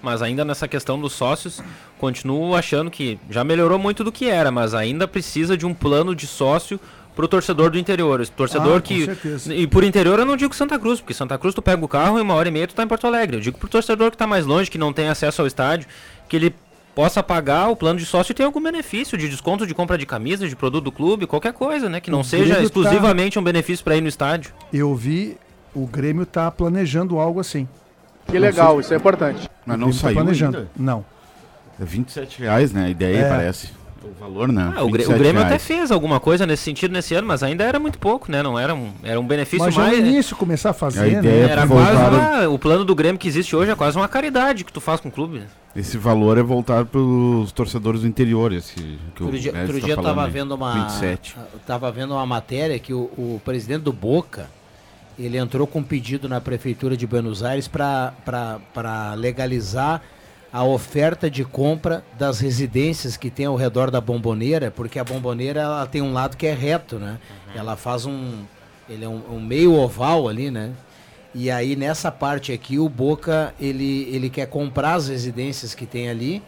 Mas 0.03 0.21
ainda 0.21 0.45
nessa 0.45 0.67
questão 0.67 1.01
dos 1.01 1.13
sócios, 1.13 1.63
continuo 1.99 2.55
achando 2.57 2.91
que 2.91 3.19
já 3.31 3.45
melhorou 3.45 3.79
muito 3.79 4.03
do 4.03 4.11
que 4.11 4.29
era, 4.29 4.51
mas 4.51 4.75
ainda 4.75 5.07
precisa 5.07 5.57
de 5.57 5.65
um 5.65 5.73
plano 5.73 6.15
de 6.15 6.27
sócio 6.27 6.81
pro 7.15 7.29
torcedor 7.29 7.71
do 7.71 7.79
interior. 7.79 8.27
Torcedor 8.29 8.79
Ah, 8.79 8.81
que. 8.81 9.05
certeza. 9.05 9.55
E 9.55 9.67
por 9.67 9.85
interior 9.85 10.19
eu 10.19 10.25
não 10.25 10.37
digo 10.37 10.55
Santa 10.55 10.79
Cruz, 10.79 11.01
porque 11.01 11.15
Santa 11.15 11.39
Cruz 11.39 11.55
tu 11.55 11.63
pega 11.63 11.85
o 11.85 11.89
carro 11.89 12.19
e 12.19 12.23
uma 12.23 12.35
hora 12.35 12.49
e 12.49 12.51
meia 12.51 12.67
tu 12.67 12.75
tá 12.75 12.83
em 12.83 12.89
Porto 12.89 13.07
Alegre. 13.07 13.37
Eu 13.37 13.41
digo 13.41 13.59
pro 13.59 13.69
torcedor 13.69 14.11
que 14.11 14.17
tá 14.17 14.27
mais 14.27 14.45
longe, 14.47 14.71
que 14.71 14.79
não 14.79 14.93
tem 14.93 15.09
acesso 15.09 15.41
ao 15.43 15.47
estádio, 15.47 15.87
que 16.29 16.35
ele 16.37 16.55
possa 16.95 17.23
pagar 17.23 17.69
o 17.69 17.77
plano 17.77 17.99
de 17.99 18.05
sócio 18.05 18.33
e 18.33 18.35
ter 18.35 18.43
algum 18.45 18.63
benefício 18.63 19.17
de 19.17 19.29
desconto 19.29 19.67
de 19.67 19.75
compra 19.75 19.97
de 19.97 20.05
camisa, 20.05 20.49
de 20.49 20.57
produto 20.57 20.85
do 20.85 20.93
clube, 20.93 21.27
qualquer 21.27 21.53
coisa, 21.53 21.89
né? 21.89 22.01
Que 22.01 22.11
não 22.11 22.21
O 22.21 22.25
seja 22.25 22.57
tá- 22.57 22.63
exclusivamente 22.63 23.39
um 23.39 23.43
benefício 23.43 23.85
para 23.85 23.97
ir 23.97 24.01
no 24.01 24.09
estádio. 24.09 24.53
Eu 24.73 24.95
vi 24.95 25.37
o 25.75 25.87
Grêmio 25.87 26.27
tá 26.27 26.51
planejando 26.51 27.19
algo 27.19 27.41
assim. 27.41 27.67
Que 28.27 28.39
legal, 28.39 28.81
isso 28.81 28.93
é 28.93 28.97
importante. 28.97 29.49
Mas 29.67 29.79
não 29.79 29.89
tá 29.89 29.95
saiu 29.95 30.15
planejando. 30.15 30.57
ainda? 30.59 30.71
Não. 30.77 31.05
É 31.81 31.85
27 31.85 32.41
reais, 32.41 32.73
né? 32.73 32.87
A 32.87 32.89
ideia 32.91 33.19
É. 33.19 33.29
parece. 33.29 33.71
O 34.05 34.13
valor, 34.21 34.49
né? 34.53 34.73
Ah, 34.77 34.83
o, 34.83 34.91
Grê- 34.91 35.05
o 35.05 35.09
27 35.09 35.19
Grêmio 35.19 35.41
até 35.43 35.49
reais. 35.51 35.65
fez 35.65 35.91
alguma 35.93 36.19
coisa 36.19 36.45
nesse 36.45 36.65
sentido 36.65 36.91
nesse 36.93 37.15
ano, 37.15 37.29
mas 37.29 37.41
ainda 37.43 37.63
era 37.63 37.79
muito 37.79 37.99
pouco, 38.01 38.31
né? 38.33 38.43
Não 38.43 38.59
era 38.59 38.75
um, 38.75 38.91
era 39.05 39.19
um 39.21 39.25
benefício 39.25 39.65
Mas 39.67 39.75
já 39.75 39.83
mais. 39.83 40.01
no 40.01 40.07
início 40.07 40.35
começar 40.37 40.71
a 40.71 40.73
fazer, 40.73 41.01
A 41.03 41.07
ideia 41.09 41.47
né? 41.47 41.53
Era 41.53 41.63
que 41.63 41.69
quase 41.69 41.93
uma, 41.97 42.49
o 42.49 42.59
plano 42.59 42.85
do 42.85 42.95
Grêmio 42.97 43.17
que 43.19 43.29
existe 43.29 43.55
hoje 43.55 43.71
é 43.71 43.77
quase 43.77 43.97
uma 43.97 44.09
caridade 44.09 44.65
que 44.65 44.73
tu 44.73 44.81
faz 44.81 45.01
com 45.01 45.09
o 45.09 45.13
clube. 45.13 45.39
né? 45.39 45.47
Esse 45.77 45.97
valor 45.97 46.37
é 46.37 46.43
voltado 46.43 46.87
para 46.87 47.01
os 47.01 47.53
torcedores 47.53 48.01
do 48.01 48.07
interior, 48.09 48.53
esse 48.53 48.75
que 48.75 48.99
Outro 49.23 49.37
o 49.37 49.41
dia, 49.41 49.53
outro 49.53 49.75
tá 49.75 49.85
dia 49.87 49.93
eu 49.93 49.97
falando 49.97 50.15
tava 50.17 50.27
aí. 50.27 50.33
vendo 50.33 50.53
uma. 50.55 50.73
27. 50.89 51.37
eu 51.55 51.61
Tava 51.65 51.91
vendo 51.93 52.11
uma 52.13 52.27
matéria 52.27 52.79
que 52.81 52.93
o, 52.93 53.03
o 53.17 53.41
presidente 53.45 53.83
do 53.83 53.93
Boca 53.93 54.49
ele 55.19 55.37
entrou 55.37 55.67
com 55.67 55.81
um 55.81 55.83
pedido 55.83 56.29
na 56.29 56.41
prefeitura 56.41 56.97
de 56.97 57.07
Buenos 57.07 57.43
Aires 57.43 57.69
para 57.69 59.15
legalizar 59.17 60.03
a 60.53 60.65
oferta 60.65 61.31
de 61.31 61.45
compra 61.45 62.05
das 62.19 62.39
residências 62.41 63.17
que 63.17 63.31
tem 63.31 63.47
ao 63.47 63.57
redor 63.57 63.91
da 63.91 64.01
bomboneira, 64.01 64.71
porque 64.71 64.99
a 64.99 65.05
bomboneira 65.05 65.61
ela 65.61 65.87
tem 65.87 66.03
um 66.03 66.13
lado 66.13 66.37
que 66.37 66.47
é 66.47 66.53
reto, 66.53 66.99
né? 66.99 67.19
Ela 67.55 67.75
faz 67.75 68.05
um. 68.05 68.45
Ele 68.89 69.05
é 69.05 69.09
um, 69.09 69.23
um 69.31 69.41
meio 69.41 69.75
oval 69.75 70.29
ali, 70.29 70.51
né? 70.51 70.73
E 71.35 71.51
aí 71.51 71.75
nessa 71.75 72.13
parte 72.13 72.53
aqui 72.53 72.79
o 72.79 72.89
Boca 72.89 73.55
ele, 73.59 74.07
ele 74.13 74.29
quer 74.29 74.47
comprar 74.47 74.95
as 74.95 75.09
residências 75.09 75.75
que 75.75 75.87
tem 75.87 76.11
ali 76.11 76.43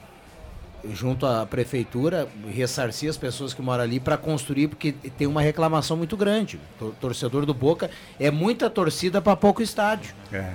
junto 0.93 1.27
à 1.27 1.47
prefeitura, 1.47 2.29
ressarcir 2.53 3.09
as 3.09 3.17
pessoas 3.17 3.55
que 3.55 3.63
moram 3.63 3.85
ali 3.85 3.99
para 3.99 4.17
construir, 4.17 4.69
porque 4.69 4.93
tem 4.93 5.27
uma 5.27 5.41
reclamação 5.41 5.97
muito 5.97 6.17
grande. 6.17 6.61
Torcedor 7.01 7.47
do 7.47 7.55
Boca 7.55 7.91
é 8.19 8.31
muita 8.31 8.69
torcida 8.69 9.21
para 9.23 9.37
pouco 9.37 9.63
estádio. 9.63 10.15
É. 10.33 10.53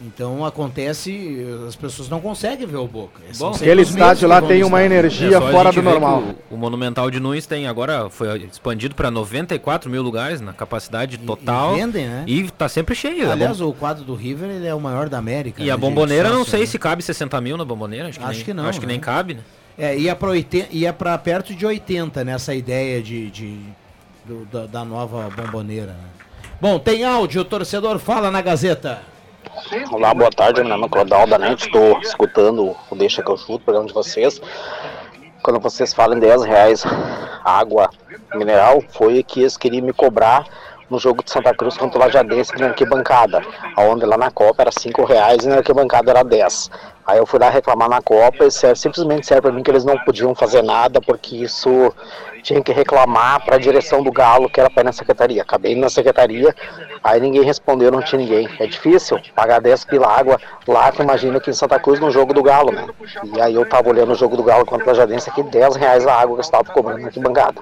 Então 0.00 0.44
acontece, 0.44 1.46
as 1.68 1.76
pessoas 1.76 2.08
não 2.08 2.20
conseguem 2.20 2.66
ver 2.66 2.76
o 2.76 2.86
Boca. 2.86 3.20
São 3.32 3.50
Bom, 3.50 3.56
aquele 3.56 3.82
estádio 3.82 4.20
que 4.20 4.26
lá 4.26 4.42
tem 4.42 4.64
uma 4.64 4.82
energia 4.82 5.30
É 5.30 5.34
a 5.36 5.40
fora 5.40 5.70
do 5.70 5.74
que 5.74 5.80
normal. 5.80 6.34
O, 6.50 6.54
o 6.56 6.58
Monumental 6.58 7.10
de 7.10 7.20
Nunes 7.20 7.46
tem 7.46 7.68
agora, 7.68 8.10
foi 8.10 8.42
expandido 8.42 8.94
para 8.94 9.08
94 9.10 9.88
mil 9.88 10.02
lugares 10.02 10.40
na 10.40 10.52
capacidade 10.52 11.16
total. 11.18 11.74
e 11.76 11.80
vendem, 11.80 12.06
né? 12.08 12.24
E 12.26 12.50
tá 12.50 12.68
sempre 12.68 12.94
cheio. 12.94 13.30
Aliás, 13.30 13.60
a 13.60 13.64
bom- 13.64 13.70
o 13.70 13.72
quadro 13.72 14.04
do 14.04 14.14
River 14.14 14.50
ele 14.50 14.66
é 14.66 14.74
o 14.74 14.80
maior 14.80 15.08
da 15.08 15.16
América. 15.18 15.62
E 15.62 15.70
a 15.70 15.74
né, 15.74 15.80
de 15.80 15.80
bomboneira, 15.80 16.28
não 16.28 16.38
sócio, 16.38 16.50
sei 16.50 16.60
né? 16.60 16.66
se 16.66 16.78
cabe 16.78 17.02
60 17.02 17.40
mil 17.40 17.56
na 17.56 17.64
bomboneira. 17.64 18.08
Acho 18.08 18.18
que, 18.18 18.24
Acho 18.24 18.34
nem, 18.34 18.44
que 18.44 18.54
não, 18.54 18.66
Acho 18.66 18.80
que 18.80 18.86
né? 18.86 18.92
nem 18.92 19.00
cabe, 19.00 19.34
né? 19.34 19.40
É, 19.76 19.96
ia 19.96 20.14
para 20.14 20.30
ia 20.70 20.92
para 20.92 21.16
perto 21.18 21.54
de 21.54 21.66
80 21.66 22.24
nessa 22.24 22.54
ideia 22.54 23.02
de, 23.02 23.30
de- 23.30 23.60
do- 24.24 24.66
da, 24.68 24.84
nova 24.84 25.28
bomboneira. 25.30 25.92
né? 25.92 26.08
Bom, 26.60 26.78
tem 26.78 27.04
áudio, 27.04 27.42
o 27.42 27.44
torcedor 27.44 27.98
fala 27.98 28.30
na 28.30 28.40
Gazeta. 28.40 29.02
Olá, 29.90 30.14
boa 30.14 30.30
tarde, 30.30 30.60
meu 30.60 30.70
nome 30.70 30.84
é 30.86 30.88
Clodal 30.88 31.26
da 31.26 31.38
NET, 31.38 31.66
estou 31.66 31.98
escutando 32.00 32.76
o 32.90 32.96
Deixa 32.96 33.22
que 33.22 33.30
eu 33.30 33.36
chuto, 33.36 33.64
programa 33.64 33.86
de 33.88 33.92
vocês. 33.94 34.40
Quando 35.42 35.60
vocês 35.60 35.92
falam 35.92 36.16
em 36.16 36.20
10 36.20 36.44
reais 36.44 36.84
água 37.44 37.90
mineral, 38.34 38.82
foi 38.96 39.22
que 39.22 39.40
eles 39.40 39.56
queriam 39.56 39.84
me 39.84 39.92
cobrar 39.92 40.46
no 40.88 40.98
jogo 40.98 41.22
de 41.22 41.30
Santa 41.30 41.52
Cruz 41.54 41.76
contra 41.76 41.98
o 41.98 42.00
Lajadense 42.00 42.52
na 42.58 42.68
arquibancada, 42.68 43.42
onde 43.76 44.06
lá 44.06 44.16
na 44.16 44.30
Copa 44.30 44.62
era 44.62 44.70
5 44.72 45.04
reais 45.04 45.44
e 45.44 45.48
na 45.48 45.56
arquibancada 45.56 46.10
era 46.10 46.22
10. 46.22 46.70
Aí 47.06 47.18
eu 47.18 47.26
fui 47.26 47.38
lá 47.38 47.50
reclamar 47.50 47.88
na 47.88 48.00
Copa 48.00 48.46
e 48.46 48.50
simplesmente 48.50 49.26
serve 49.26 49.42
para 49.42 49.52
mim 49.52 49.62
que 49.62 49.70
eles 49.70 49.84
não 49.84 49.98
podiam 49.98 50.34
fazer 50.34 50.62
nada 50.62 51.00
porque 51.00 51.36
isso 51.36 51.92
tinha 52.42 52.62
que 52.62 52.72
reclamar 52.72 53.44
para 53.44 53.56
a 53.56 53.58
direção 53.58 54.02
do 54.02 54.12
Galo 54.12 54.48
que 54.48 54.60
era 54.60 54.70
para 54.70 54.82
ir 54.82 54.84
na 54.84 54.92
secretaria. 54.92 55.42
Acabei 55.42 55.74
na 55.74 55.88
secretaria, 55.88 56.54
aí 57.02 57.20
ninguém 57.20 57.42
respondeu, 57.42 57.90
não 57.90 58.02
tinha 58.02 58.20
ninguém. 58.20 58.48
É 58.58 58.66
difícil 58.66 59.20
pagar 59.34 59.60
10 59.60 59.84
pila 59.84 60.06
água 60.06 60.40
lá, 60.66 60.90
que 60.92 61.02
imagina 61.02 61.38
aqui 61.38 61.50
em 61.50 61.54
Santa 61.54 61.78
Cruz 61.78 62.00
no 62.00 62.10
jogo 62.10 62.32
do 62.32 62.42
Galo, 62.42 62.72
né? 62.72 62.86
E 63.34 63.40
aí 63.40 63.54
eu 63.54 63.68
tava 63.68 63.88
olhando 63.88 64.12
o 64.12 64.16
jogo 64.16 64.36
do 64.36 64.42
Galo 64.42 64.64
contra 64.64 64.84
o 64.84 64.88
Lajadense 64.88 65.30
aqui, 65.30 65.42
10 65.42 65.76
reais 65.76 66.06
a 66.06 66.14
água 66.14 66.36
que 66.36 66.40
eu 66.40 66.44
estava 66.44 66.64
cobrando 66.64 67.00
na 67.00 67.06
arquibancada. 67.08 67.60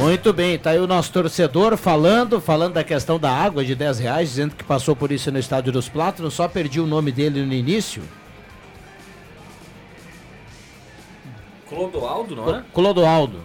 Muito 0.00 0.32
bem, 0.32 0.58
tá 0.58 0.70
aí 0.70 0.78
o 0.78 0.86
nosso 0.86 1.12
torcedor 1.12 1.76
falando, 1.76 2.40
falando 2.40 2.72
da 2.72 2.82
questão 2.82 3.18
da 3.18 3.30
água 3.30 3.62
de 3.62 3.74
10 3.74 3.98
reais, 3.98 4.30
dizendo 4.30 4.54
que 4.54 4.64
passou 4.64 4.96
por 4.96 5.12
isso 5.12 5.30
no 5.30 5.38
Estádio 5.38 5.70
dos 5.70 5.90
Plátanos, 5.90 6.32
só 6.32 6.48
perdi 6.48 6.80
o 6.80 6.86
nome 6.86 7.12
dele 7.12 7.44
no 7.44 7.52
início. 7.52 8.02
Clodoaldo, 11.68 12.34
não 12.34 12.56
é? 12.56 12.64
Clodoaldo. 12.72 13.40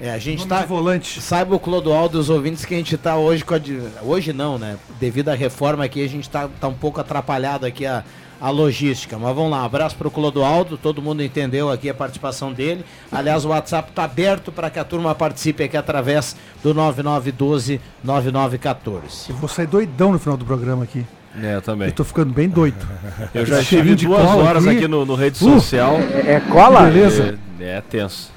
É, 0.00 0.10
a 0.10 0.18
gente 0.18 0.46
tá. 0.46 0.64
volante. 0.64 1.20
Saiba 1.20 1.56
o 1.56 1.58
Clodoaldo, 1.58 2.20
os 2.20 2.30
ouvintes, 2.30 2.64
que 2.64 2.74
a 2.74 2.78
gente 2.78 2.96
tá 2.96 3.16
hoje 3.16 3.44
com 3.44 3.54
a. 3.54 3.60
Hoje 4.04 4.32
não, 4.32 4.58
né? 4.58 4.78
Devido 5.00 5.30
à 5.30 5.34
reforma 5.34 5.84
aqui, 5.84 6.04
a 6.04 6.08
gente 6.08 6.30
tá, 6.30 6.48
tá 6.60 6.68
um 6.68 6.74
pouco 6.74 7.00
atrapalhado 7.00 7.66
aqui 7.66 7.84
a, 7.84 8.04
a 8.40 8.50
logística. 8.50 9.18
Mas 9.18 9.34
vamos 9.34 9.50
lá, 9.50 9.64
abraço 9.64 9.96
pro 9.96 10.10
Clodoaldo, 10.10 10.76
todo 10.76 11.00
mundo 11.02 11.22
entendeu 11.22 11.70
aqui 11.70 11.88
a 11.88 11.94
participação 11.94 12.52
dele. 12.52 12.84
Aliás, 13.10 13.44
o 13.44 13.48
WhatsApp 13.48 13.92
tá 13.92 14.04
aberto 14.04 14.52
para 14.52 14.68
que 14.70 14.78
a 14.78 14.84
turma 14.84 15.14
participe 15.14 15.62
aqui 15.64 15.76
através 15.76 16.36
do 16.62 16.72
9912 16.74 17.80
9914. 18.04 19.30
Eu 19.30 19.36
vou 19.36 19.48
sair 19.48 19.66
doidão 19.66 20.12
no 20.12 20.18
final 20.18 20.36
do 20.36 20.44
programa 20.44 20.84
aqui. 20.84 21.04
É, 21.42 21.56
eu 21.56 21.62
também. 21.62 21.88
Eu 21.88 21.92
tô 21.94 22.02
ficando 22.04 22.32
bem 22.32 22.48
doido. 22.48 22.86
Eu 23.34 23.44
já 23.44 23.60
estive 23.60 23.94
duas 23.94 24.24
horas 24.26 24.66
aqui, 24.66 24.88
no, 24.88 25.04
no 25.04 25.14
rede 25.14 25.36
Uh, 25.44 25.52
social. 25.60 25.96
É- 25.96 26.34
é 26.34 26.40
cola? 26.40 26.82
Beleza. 26.82 27.38
É, 27.60 27.76
é 27.76 27.80
tenso. 27.82 28.30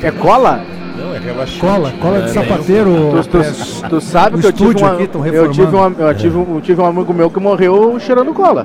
É 0.00 0.10
cola? 0.12 0.64
Não, 0.96 1.12
é 1.14 1.18
relaxante. 1.18 1.58
Cola, 1.58 1.92
cola 2.00 2.22
de 2.22 2.28
É, 2.30 2.32
sapateiro. 2.32 2.92
Tu, 3.24 3.28
tu- 3.28 3.88
tu 3.88 4.00
sabe 4.00 4.36
O 4.36 4.40
que 4.40 4.46
eu 4.46 4.52
tive, 4.52 4.76
uma, 4.80 4.92
aqui 4.92 5.08
eu, 5.32 5.50
tive 5.50 5.74
uma, 5.74 5.86
eu, 5.98 6.14
tive 6.14 6.36
um, 6.36 6.54
eu 6.56 6.60
tive 6.60 6.80
um 6.80 6.86
amigo 6.86 7.12
meu 7.12 7.28
que 7.28 7.40
morreu 7.40 7.98
cheirando 7.98 8.32
cola. 8.32 8.64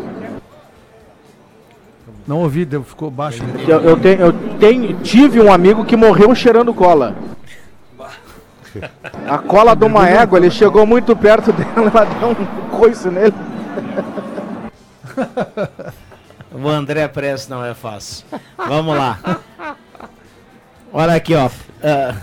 Não 2.28 2.39
ouvi, 2.39 2.65
deu- 2.65 2.84
ficou 2.84 3.09
baixo. 3.09 3.41
Eu, 3.67 3.80
eu, 3.82 3.97
tenho, 3.99 4.19
eu 4.19 4.34
tenho, 4.59 4.93
tive 4.99 5.39
um 5.39 5.51
amigo 5.51 5.86
que 5.86 5.95
morreu 5.95 6.34
cheirando 6.36 6.73
cola. 6.73 7.15
A 9.28 9.38
cola 9.39 9.75
de 9.75 9.86
uma 9.86 10.07
égua, 10.07 10.38
ele 10.38 10.51
chegou 10.51 10.86
muito 10.86 11.15
perto 11.15 11.51
dela, 11.51 11.71
ela 11.89 12.05
deu 12.05 12.30
um 12.30 12.69
coice 12.69 13.09
nele. 13.09 13.34
O 16.53 16.67
André 16.67 17.07
Press 17.07 17.47
não 17.47 17.63
é 17.63 17.73
fácil. 17.73 18.25
Vamos 18.57 18.95
lá. 18.95 19.17
Olha 20.93 21.15
aqui, 21.15 21.34
ó. 21.34 21.49
Ah, 21.84 22.15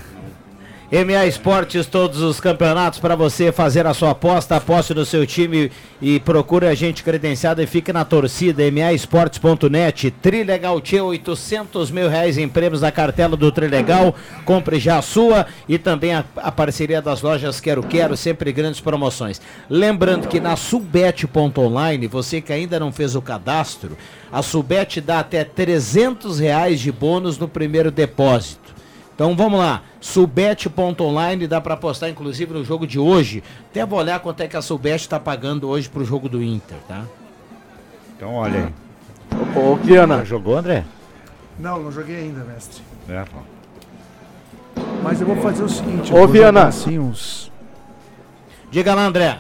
MA 0.93 1.26
Esportes, 1.26 1.87
todos 1.87 2.20
os 2.20 2.39
campeonatos 2.39 2.99
para 2.99 3.16
você 3.16 3.51
fazer 3.51 3.87
a 3.87 3.95
sua 3.95 4.11
aposta. 4.11 4.57
Aposte 4.57 4.93
no 4.93 5.05
seu 5.07 5.26
time 5.26 5.72
e 6.01 6.20
procure 6.20 6.66
a 6.66 6.74
gente 6.74 7.03
credenciado 7.03 7.62
e 7.62 7.66
fique 7.66 7.93
na 7.93 8.05
torcida. 8.05 8.62
MAEsportes.net. 8.70 10.11
Trilegal 10.11 10.80
Tchê, 10.82 11.01
800 11.01 11.91
mil 11.91 12.09
reais 12.09 12.37
em 12.37 12.47
prêmios 12.47 12.82
da 12.82 12.93
cartela 12.93 13.35
do 13.35 13.51
Trilegal. 13.51 14.14
Compre 14.45 14.78
já 14.78 14.99
a 14.99 15.03
sua 15.03 15.47
e 15.66 15.78
também 15.78 16.14
a, 16.14 16.22
a 16.37 16.53
parceria 16.53 17.01
das 17.01 17.22
lojas 17.22 17.61
Quero 17.61 17.82
Quero, 17.82 18.14
sempre 18.14 18.53
grandes 18.53 18.80
promoções. 18.80 19.41
Lembrando 19.70 20.28
que 20.28 20.39
na 20.39 20.55
subet.online, 20.55 22.07
você 22.07 22.43
que 22.43 22.53
ainda 22.53 22.78
não 22.78 22.93
fez 22.93 23.16
o 23.16 23.22
cadastro, 23.22 23.97
a 24.30 24.43
Subet 24.43 25.01
dá 25.01 25.20
até 25.20 25.45
300 25.45 26.39
reais 26.41 26.78
de 26.80 26.93
bônus 26.93 27.39
no 27.39 27.49
primeiro 27.49 27.91
depósito. 27.91 28.74
Então 29.14 29.36
vamos 29.36 29.60
lá, 29.60 29.82
subet.online 30.00 31.46
dá 31.46 31.60
para 31.60 31.74
apostar 31.74 32.10
inclusive 32.10 32.52
no 32.52 32.64
jogo 32.64 32.84
de 32.86 32.98
hoje. 32.98 33.44
Até 33.70 33.86
vou 33.86 34.00
olhar 34.00 34.18
quanto 34.18 34.40
é 34.40 34.48
que 34.48 34.56
a 34.56 34.62
Subet 34.62 34.96
está 34.96 35.20
pagando 35.20 35.68
hoje 35.68 35.88
pro 35.88 36.04
jogo 36.04 36.28
do 36.28 36.42
Inter, 36.42 36.78
tá? 36.88 37.04
Então 38.16 38.34
olha 38.34 38.64
aí. 38.66 38.84
Ô, 39.56 39.76
Viana. 39.76 40.24
Jogou, 40.24 40.56
André? 40.56 40.84
Não, 41.58 41.80
não 41.80 41.92
joguei 41.92 42.16
ainda, 42.16 42.44
mestre. 42.44 42.82
É, 43.08 43.22
pô. 43.24 44.82
Mas 45.02 45.20
eu 45.20 45.26
vou 45.26 45.36
fazer 45.36 45.62
o 45.62 45.68
seguinte. 45.68 46.12
Ô, 46.12 46.26
Viana. 46.26 46.66
Assim, 46.66 46.98
uns... 46.98 47.52
Diga 48.70 48.94
lá, 48.94 49.06
André. 49.06 49.38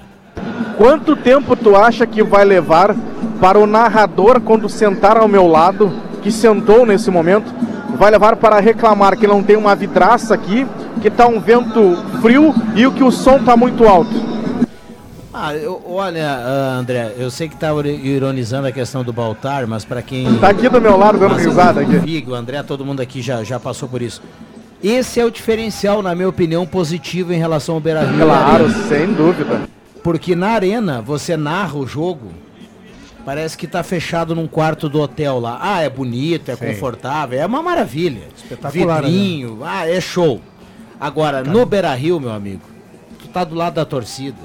Quanto 0.76 1.16
tempo 1.16 1.56
tu 1.56 1.74
acha 1.74 2.06
que 2.06 2.22
vai 2.22 2.44
levar 2.44 2.94
para 3.40 3.58
o 3.58 3.66
narrador, 3.66 4.40
quando 4.40 4.68
sentar 4.68 5.16
ao 5.16 5.26
meu 5.26 5.46
lado, 5.46 5.92
que 6.22 6.30
sentou 6.30 6.86
nesse 6.86 7.10
momento, 7.10 7.52
vai 7.96 8.10
levar 8.10 8.36
para 8.36 8.60
reclamar 8.60 9.16
que 9.16 9.26
não 9.26 9.42
tem 9.42 9.56
uma 9.56 9.74
vidraça 9.74 10.34
aqui, 10.34 10.66
que 11.00 11.10
tá 11.10 11.26
um 11.26 11.40
vento 11.40 11.96
frio 12.20 12.54
e 12.74 12.86
o 12.86 12.92
que 12.92 13.02
o 13.02 13.10
som 13.10 13.38
tá 13.42 13.56
muito 13.56 13.86
alto? 13.86 14.34
Ah, 15.32 15.52
eu- 15.54 15.82
olha, 15.88 16.28
ah, 16.30 16.76
André, 16.78 17.12
eu 17.18 17.28
sei 17.30 17.48
que 17.48 17.56
tá 17.56 17.74
ori- 17.74 18.00
ironizando 18.06 18.68
a 18.68 18.72
questão 18.72 19.02
do 19.02 19.12
Baltar, 19.12 19.66
mas 19.66 19.84
para 19.84 20.00
quem. 20.00 20.36
Tá 20.38 20.48
aqui 20.50 20.68
do 20.68 20.80
meu 20.80 20.96
lado 20.96 21.18
dando 21.18 21.34
risada 21.34 21.80
o 21.80 21.82
aqui. 21.82 22.24
O 22.28 22.34
André, 22.34 22.62
todo 22.62 22.84
mundo 22.84 23.00
aqui 23.00 23.20
já, 23.20 23.42
já 23.42 23.58
passou 23.58 23.88
por 23.88 24.00
isso. 24.00 24.22
Esse 24.82 25.18
é 25.18 25.24
o 25.24 25.30
diferencial, 25.30 26.02
na 26.02 26.14
minha 26.14 26.28
opinião, 26.28 26.64
positivo 26.66 27.32
em 27.32 27.38
relação 27.38 27.74
ao 27.74 27.80
Beira 27.80 28.04
Rio. 28.04 28.24
Claro, 28.26 28.70
sem 28.88 29.12
dúvida. 29.12 29.62
Porque 30.04 30.36
na 30.36 30.50
arena 30.50 31.00
você 31.00 31.36
narra 31.36 31.78
o 31.78 31.86
jogo, 31.86 32.28
parece 33.24 33.56
que 33.56 33.66
tá 33.66 33.82
fechado 33.82 34.34
num 34.34 34.46
quarto 34.46 34.88
do 34.88 35.00
hotel 35.00 35.38
lá. 35.40 35.58
Ah, 35.60 35.80
é 35.82 35.88
bonito, 35.88 36.50
é 36.50 36.56
Sim. 36.56 36.66
confortável, 36.66 37.40
é 37.40 37.46
uma 37.46 37.62
maravilha. 37.62 38.22
Espetacular, 38.36 39.02
né? 39.02 39.08
Vidrinho, 39.08 39.58
ah, 39.62 39.88
é 39.88 40.00
show. 40.00 40.40
Agora, 41.00 41.42
no 41.42 41.64
Beira 41.66 41.94
Rio, 41.94 42.20
meu 42.20 42.30
amigo, 42.32 42.62
tu 43.18 43.28
tá 43.28 43.44
do 43.44 43.54
lado 43.54 43.74
da 43.74 43.84
torcida. 43.84 44.36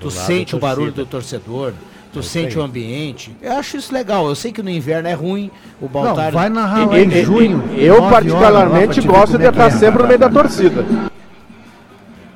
Tu 0.00 0.08
Do 0.08 0.14
lado 0.14 0.26
sente 0.26 0.54
o 0.54 0.58
barulho 0.58 0.92
do 0.92 1.04
torcedor. 1.06 1.72
Tu 2.12 2.20
É 2.20 2.22
sente 2.22 2.58
o 2.58 2.62
ambiente. 2.62 3.36
Eu 3.42 3.52
acho 3.52 3.76
isso 3.76 3.92
legal. 3.92 4.26
Eu 4.28 4.34
sei 4.34 4.50
que 4.52 4.62
no 4.62 4.70
inverno 4.70 5.08
é 5.08 5.12
ruim. 5.12 5.50
O 5.80 5.88
Baltar. 5.88 6.32
vai 6.32 6.48
narrar 6.48 6.88
E- 6.96 7.04
e- 7.04 7.78
e- 7.78 7.84
Eu, 7.84 8.08
particularmente, 8.08 9.00
gosto 9.02 9.36
de 9.36 9.44
estar 9.44 9.70
sempre 9.72 10.02
no 10.02 10.08
meio 10.08 10.18
da 10.18 10.30
torcida. 10.30 10.84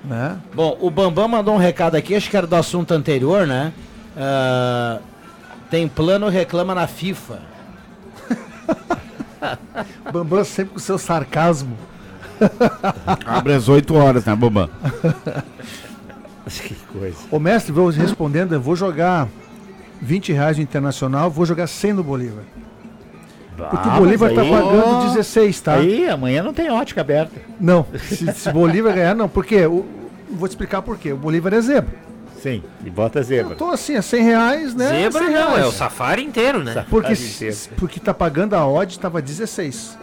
Né? 0.04 0.36
Bom, 0.54 0.76
o 0.80 0.90
Bambam 0.90 1.28
mandou 1.28 1.54
um 1.54 1.58
recado 1.58 1.94
aqui, 1.94 2.14
acho 2.14 2.28
que 2.28 2.36
era 2.36 2.46
do 2.46 2.56
assunto 2.56 2.92
anterior, 2.92 3.46
né? 3.46 3.72
Ah, 4.16 4.98
tem 5.72 5.88
plano, 5.88 6.28
reclama 6.28 6.74
na 6.74 6.86
FIFA. 6.86 7.38
Bambam 10.12 10.44
sempre 10.44 10.74
com 10.74 10.78
seu 10.78 10.98
sarcasmo. 10.98 11.78
Abre 13.24 13.54
às 13.54 13.70
8 13.70 13.94
horas, 13.94 14.26
né, 14.26 14.36
Bambam? 14.36 14.68
Que 16.44 16.74
coisa. 16.74 17.16
Ô 17.30 17.38
mestre, 17.38 17.72
vou 17.72 17.88
respondendo, 17.88 18.52
eu 18.52 18.60
vou 18.60 18.76
jogar 18.76 19.26
20 20.02 20.32
reais 20.34 20.58
no 20.58 20.62
Internacional, 20.62 21.30
vou 21.30 21.46
jogar 21.46 21.66
100 21.66 21.94
no 21.94 22.04
Bolívar. 22.04 22.44
Porque 23.56 23.88
Ah, 23.88 23.96
o 23.96 24.00
Bolívar 24.00 24.28
mas 24.34 24.36
tá 24.36 24.42
aí- 24.42 24.50
pagando 24.50 25.06
16, 25.14 25.60
tá? 25.60 25.74
Aí 25.76 26.06
amanhã 26.06 26.42
não 26.42 26.52
tem 26.52 26.70
ótica 26.70 27.00
aberta. 27.00 27.40
Não, 27.58 27.86
se, 27.96 28.30
se 28.34 28.52
Bolívar 28.52 28.92
ganhar, 28.92 29.14
não. 29.14 29.30
Porque, 29.30 29.64
o, 29.64 29.86
vou 30.30 30.46
te 30.46 30.50
explicar 30.50 30.82
por 30.82 30.98
quê. 30.98 31.12
O 31.12 31.16
Bolívar 31.16 31.54
é 31.54 31.60
zebra. 31.62 31.94
Sim, 32.42 32.60
e 32.84 32.90
bota 32.90 33.22
zebra. 33.22 33.54
Então 33.54 33.70
assim, 33.70 33.94
é 33.94 34.02
100 34.02 34.22
reais, 34.24 34.74
né? 34.74 34.88
Zebra 34.88 35.24
100 35.26 35.32
não, 35.32 35.48
reais. 35.50 35.64
é 35.64 35.68
o 35.68 35.70
safari 35.72 36.24
inteiro, 36.24 36.64
né? 36.64 36.84
Porque, 36.90 37.14
porque 37.76 38.00
tá 38.00 38.12
pagando 38.12 38.54
a 38.54 38.66
odd, 38.66 38.98
tava 38.98 39.22
16. 39.22 39.96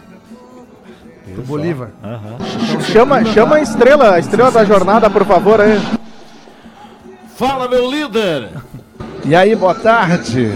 Do 1.36 1.42
Bolívar. 1.42 1.90
Chama, 2.92 3.24
chama 3.26 3.56
a 3.56 3.60
estrela, 3.60 4.14
a 4.14 4.18
estrela 4.18 4.50
da 4.50 4.64
jornada, 4.64 5.10
por 5.10 5.24
favor, 5.26 5.60
aí. 5.60 5.78
Fala, 7.36 7.68
meu 7.68 7.90
líder! 7.90 8.48
E 9.24 9.34
aí, 9.34 9.54
boa 9.54 9.74
tarde. 9.74 10.50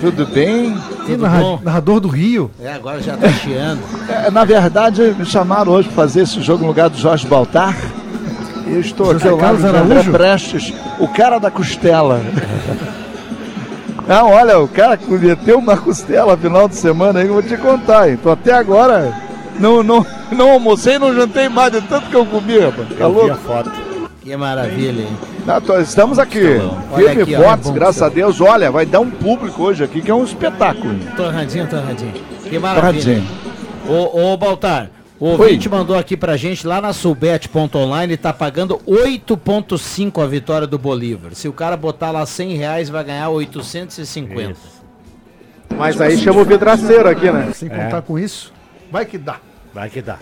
Tudo 0.00 0.26
bem? 0.26 0.74
E 1.06 1.16
narra- 1.16 1.60
narrador 1.62 2.00
do 2.00 2.08
Rio. 2.08 2.50
É, 2.58 2.72
agora 2.72 3.00
já 3.02 3.16
tá 3.16 3.28
chiando. 3.28 3.80
É, 4.08 4.30
na 4.30 4.44
verdade, 4.44 5.14
me 5.18 5.26
chamaram 5.26 5.72
hoje 5.72 5.88
para 5.88 5.96
fazer 5.96 6.22
esse 6.22 6.40
jogo 6.40 6.62
no 6.62 6.68
lugar 6.68 6.88
do 6.88 6.96
Jorge 6.96 7.26
Baltar. 7.26 7.76
Eu 8.72 8.80
estou 8.80 9.12
José 9.12 9.16
aqui 9.18 9.28
ao 9.28 9.36
lado 9.36 9.60
Carlos 9.62 9.64
Araújo? 9.64 10.12
Prestes, 10.12 10.72
o 10.98 11.08
cara 11.08 11.38
da 11.38 11.50
costela. 11.50 12.20
Não, 14.06 14.30
olha, 14.30 14.58
o 14.58 14.66
cara 14.68 14.96
que 14.96 15.08
meteu 15.10 15.58
uma 15.58 15.76
costela 15.76 16.36
final 16.36 16.68
de 16.68 16.74
semana 16.76 17.20
aí, 17.20 17.26
eu 17.26 17.34
vou 17.34 17.42
te 17.42 17.56
contar. 17.56 18.08
hein. 18.08 18.14
Então 18.20 18.32
até 18.32 18.52
agora 18.52 19.12
não, 19.58 19.82
não, 19.82 20.04
não 20.32 20.50
almocei, 20.52 20.98
não 20.98 21.14
jantei 21.14 21.48
mais 21.48 21.72
de 21.72 21.80
tanto 21.82 22.08
que 22.08 22.14
eu 22.16 22.26
comi, 22.26 22.58
rapaz. 22.58 22.88
Tá 22.88 22.94
Eu 23.04 23.10
vi 23.12 23.16
louco? 23.18 23.30
a 23.32 23.36
foto. 23.36 23.70
Que 24.22 24.36
maravilha, 24.36 25.02
hein? 25.02 25.16
Não, 25.46 25.60
tô- 25.60 25.78
estamos 25.80 26.18
aqui, 26.18 26.38
e 26.40 26.58
ó, 27.36 27.42
fortes, 27.42 27.70
é 27.70 27.72
graças 27.72 28.02
a 28.02 28.08
Deus. 28.08 28.40
Olha, 28.40 28.70
vai 28.70 28.84
dar 28.84 29.00
um 29.00 29.10
público 29.10 29.62
hoje 29.62 29.82
aqui 29.82 30.02
que 30.02 30.10
é 30.10 30.14
um 30.14 30.24
espetáculo. 30.24 30.94
Torradinho, 31.16 31.66
torradinho. 31.66 32.12
Que 32.48 32.58
maravilha. 32.58 33.02
Torradinho. 33.02 33.26
Ô, 33.88 34.32
ô 34.32 34.36
Baltar, 34.36 34.88
o 35.20 35.26
Oi. 35.26 35.32
ouvinte 35.32 35.68
mandou 35.68 35.96
aqui 35.96 36.16
pra 36.16 36.34
gente 36.38 36.66
lá 36.66 36.80
na 36.80 36.94
Sulbet.online, 36.94 38.16
tá 38.16 38.32
pagando 38.32 38.78
8,5 38.86 40.22
a 40.22 40.26
vitória 40.26 40.66
do 40.66 40.78
Bolívar. 40.78 41.34
Se 41.34 41.46
o 41.46 41.52
cara 41.52 41.76
botar 41.76 42.10
lá 42.10 42.24
100 42.24 42.56
reais, 42.56 42.88
vai 42.88 43.04
ganhar 43.04 43.28
850. 43.28 44.56
Mas 45.76 46.00
aí 46.00 46.16
chama 46.16 46.40
o 46.40 46.44
vidraceiro 46.44 47.06
aqui, 47.06 47.30
né? 47.30 47.52
Sem 47.54 47.68
É. 47.70 47.84
contar 47.84 48.00
com 48.00 48.18
isso, 48.18 48.50
vai 48.90 49.04
que 49.04 49.18
dá. 49.18 49.36
Vai 49.74 49.90
que 49.90 50.00
dá. 50.00 50.18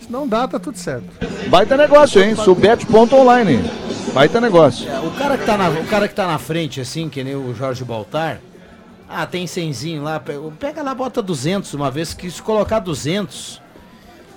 Se 0.00 0.12
não 0.12 0.28
dá, 0.28 0.46
tá 0.46 0.58
tudo 0.58 0.76
certo. 0.76 1.06
Baita 1.48 1.76
negócio, 1.78 2.22
hein? 2.22 2.36
Subet.online. 2.36 3.64
Baita 4.12 4.40
negócio. 4.42 4.88
É, 4.88 5.00
o, 5.00 5.10
cara 5.12 5.38
que 5.38 5.46
tá 5.46 5.56
na, 5.56 5.70
o 5.70 5.86
cara 5.86 6.06
que 6.06 6.14
tá 6.14 6.26
na 6.26 6.38
frente, 6.38 6.82
assim, 6.82 7.08
que 7.08 7.24
nem 7.24 7.34
o 7.34 7.54
Jorge 7.54 7.82
Baltar, 7.82 8.40
ah, 9.08 9.24
tem 9.24 9.46
100 9.46 10.00
lá, 10.00 10.20
pega, 10.20 10.40
pega 10.60 10.82
lá, 10.82 10.94
bota 10.94 11.22
200, 11.22 11.72
uma 11.72 11.90
vez 11.90 12.12
que 12.12 12.30
se 12.30 12.42
colocar 12.42 12.78
200 12.80 13.63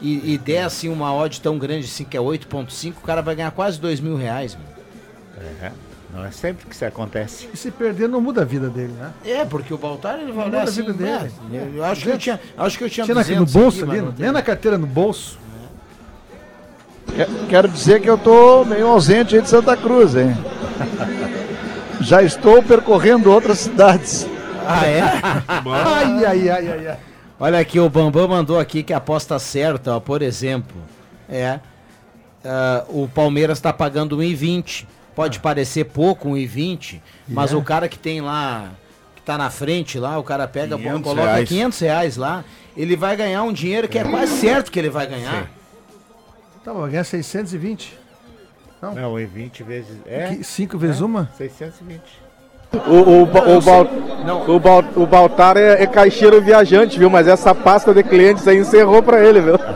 e, 0.02 0.34
e 0.34 0.38
der, 0.38 0.64
assim, 0.64 0.90
uma 0.90 1.14
odd 1.14 1.42
tão 1.42 1.58
grande 1.58 1.86
assim, 1.86 2.04
que 2.04 2.16
é 2.16 2.20
8,5, 2.20 2.94
o 2.98 3.06
cara 3.06 3.22
vai 3.22 3.36
ganhar 3.36 3.52
quase 3.52 3.80
2 3.80 4.00
mil 4.00 4.16
reais, 4.16 4.56
mano. 4.56 4.68
É, 5.62 5.72
não 6.14 6.26
é 6.26 6.32
sempre 6.32 6.66
que 6.66 6.74
isso 6.74 6.84
acontece. 6.86 7.48
E 7.54 7.58
se 7.58 7.70
perder, 7.72 8.08
não 8.10 8.20
muda 8.22 8.42
a 8.42 8.46
vida 8.46 8.70
dele, 8.70 8.94
né? 8.98 9.12
É, 9.26 9.46
porque 9.46 9.74
o 9.74 9.78
Baltar, 9.78 10.16
ele 10.20 10.32
vai 10.32 10.46
Muda 10.46 10.58
olhar 10.58 10.60
a 10.62 10.64
assim, 10.64 10.82
vida 10.82 10.94
dele. 10.94 11.32
né, 11.50 11.72
eu 11.76 11.84
acho 11.84 12.04
que 12.04 12.10
eu 12.10 12.18
tinha, 12.18 12.40
acho 12.58 12.78
que 12.78 12.84
eu 12.84 12.90
tinha, 12.90 13.06
Tinha 13.06 13.16
no 13.16 13.22
200 13.22 13.54
bolso 13.54 13.82
aqui, 13.84 13.92
ali, 13.92 14.00
não 14.00 14.08
não- 14.08 14.16
nem 14.18 14.32
na 14.32 14.42
carteira 14.42 14.78
no 14.78 14.88
bolso. 14.88 15.38
Que- 17.08 17.48
Quero 17.50 17.68
dizer 17.68 18.02
que 18.02 18.10
eu 18.10 18.18
tô 18.18 18.66
meio 18.66 18.88
ausente 18.88 19.36
aí 19.36 19.42
de 19.42 19.50
Santa 19.50 19.76
Cruz, 19.78 20.16
hein? 20.16 20.36
Já 22.02 22.22
estou 22.22 22.62
percorrendo 22.62 23.32
outras 23.32 23.60
cidades. 23.60 24.28
Ah, 24.68 24.86
é? 24.86 25.02
ai, 25.66 26.26
ai, 26.26 26.50
ai, 26.50 26.68
ai, 26.70 26.88
ai. 26.88 26.98
Olha 27.40 27.60
aqui, 27.60 27.80
o 27.80 27.90
Bambam 27.90 28.28
mandou 28.28 28.60
aqui 28.60 28.82
que 28.82 28.94
a 28.94 28.98
aposta 28.98 29.38
certa, 29.38 29.96
ó, 29.96 30.00
por 30.00 30.22
exemplo, 30.22 30.76
é 31.30 31.60
ah, 32.44 32.84
o 32.90 33.08
Palmeiras 33.08 33.58
está 33.58 33.72
pagando 33.72 34.18
1,20. 34.18 34.86
Pode 35.16 35.40
parecer 35.40 35.86
pouco 35.86 36.30
1,20, 36.30 37.02
mas 37.28 37.52
É. 37.52 37.56
o 37.56 37.62
cara 37.64 37.90
que 37.90 37.98
tem 37.98 38.22
lá, 38.22 38.70
que 39.16 39.22
tá 39.24 39.36
na 39.38 39.50
frente 39.50 39.98
lá, 40.00 40.18
o 40.20 40.24
cara 40.24 40.48
pega, 40.48 40.78
500 40.78 41.02
coloca 41.02 41.24
reais. 41.32 41.50
500 41.50 41.80
reais 41.80 42.18
lá, 42.18 42.44
ele 42.76 42.96
vai 42.96 43.16
ganhar 43.16 43.42
um 43.44 43.52
dinheiro 43.52 43.88
que 43.88 43.98
é 43.98 44.04
quase 44.04 44.34
certo 44.40 44.72
que 44.72 44.78
ele 44.78 44.90
vai 44.92 45.08
ganhar. 45.08 45.50
Tá, 46.64 46.72
vai 46.72 46.90
ganhar 46.92 47.04
620. 47.04 47.98
Não, 48.80 48.94
Não, 48.94 49.20
em 49.20 49.26
20 49.26 49.64
vezes. 49.64 49.98
É? 50.06 50.36
Que- 50.36 50.44
cinco 50.44 50.78
vezes 50.78 51.02
uma? 51.02 51.30
620. 51.36 52.02
O, 52.86 52.92
o, 52.92 53.24
o, 53.24 53.26
Bal- 53.62 53.88
o, 54.48 54.60
Bal- 54.60 54.84
o 54.96 55.06
Baltar 55.06 55.58
é, 55.58 55.82
é 55.84 55.88
caixeiro 55.88 56.42
viajante, 56.42 57.00
viu? 57.00 57.10
Mas 57.10 57.28
essa 57.28 57.56
pasta 57.56 57.94
de 57.94 58.04
clientes 58.04 58.48
aí 58.48 58.58
encerrou 58.58 59.02
pra 59.02 59.24
ele, 59.24 59.42
viu? 59.42 59.58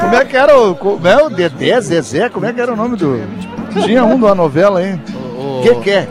Como 0.00 0.14
é 0.16 0.24
que 0.24 0.36
era 0.36 0.58
o, 0.58 0.74
como 0.74 1.06
é 1.06 1.22
o 1.22 1.28
Dedé, 1.30 1.80
Zezé? 1.80 2.28
Como 2.28 2.44
é 2.46 2.52
que 2.52 2.60
era 2.60 2.72
o 2.72 2.76
nome 2.76 2.96
do... 2.96 3.20
Tinha 3.84 4.04
um 4.04 4.14
uma 4.14 4.34
novela, 4.34 4.82
hein? 4.82 5.00
O 5.36 5.62
Que 5.62 5.74
que 5.76 5.90
é? 5.90 6.08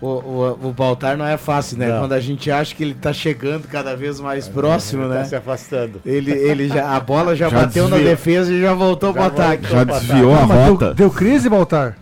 O, 0.00 0.06
o, 0.06 0.58
o 0.68 0.72
Baltar 0.72 1.16
não 1.16 1.26
é 1.26 1.36
fácil, 1.36 1.76
né? 1.78 1.88
Não. 1.88 2.00
Quando 2.00 2.12
a 2.12 2.20
gente 2.20 2.50
acha 2.50 2.74
que 2.74 2.82
ele 2.84 2.94
tá 2.94 3.12
chegando 3.12 3.66
cada 3.68 3.96
vez 3.96 4.20
mais 4.20 4.46
próximo, 4.48 5.02
Ele 5.04 5.10
né? 5.14 5.18
Tá 5.20 5.24
se 5.24 5.36
afastando. 5.36 6.00
Ele, 6.06 6.30
ele 6.32 6.68
já, 6.68 6.94
a 6.96 7.00
bola 7.00 7.34
já, 7.34 7.48
Já 7.48 7.60
bateu 7.62 7.84
na 7.88 7.96
desviou. 7.96 8.10
defesa 8.16 8.52
e 8.52 8.60
já 8.60 8.74
voltou 8.74 9.12
pro 9.12 9.24
ataque. 9.24 9.68
Já 9.68 9.82
desviou 9.84 10.34
a 10.34 10.38
rota. 10.44 10.84
deu, 10.86 10.94
deu 10.94 11.10
crise, 11.10 11.48
Baltar? 11.48 11.96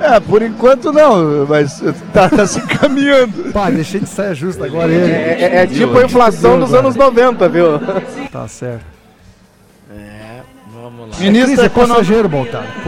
É, 0.00 0.20
por 0.20 0.42
enquanto 0.42 0.92
não, 0.92 1.46
mas 1.46 1.82
tá, 2.12 2.28
tá 2.28 2.46
se 2.46 2.58
encaminhando. 2.60 3.52
Pá, 3.52 3.68
deixei 3.70 4.00
de 4.00 4.06
sair 4.08 4.34
justo 4.34 4.62
agora 4.64 4.92
ele. 4.92 5.10
É, 5.12 5.38
é- 5.40 5.56
é 5.62 5.66
tipo 5.66 5.98
a 5.98 6.04
inflação 6.04 6.58
dos 6.58 6.72
anos 6.72 6.94
90, 6.94 7.48
viu? 7.48 7.78
Tá 8.30 8.46
certo. 8.46 8.84
É, 9.90 10.40
vamos 10.72 11.10
lá. 11.10 11.16
Ministro, 11.20 11.56
da 11.56 11.62
é 11.62 11.66
Econo- 11.66 11.94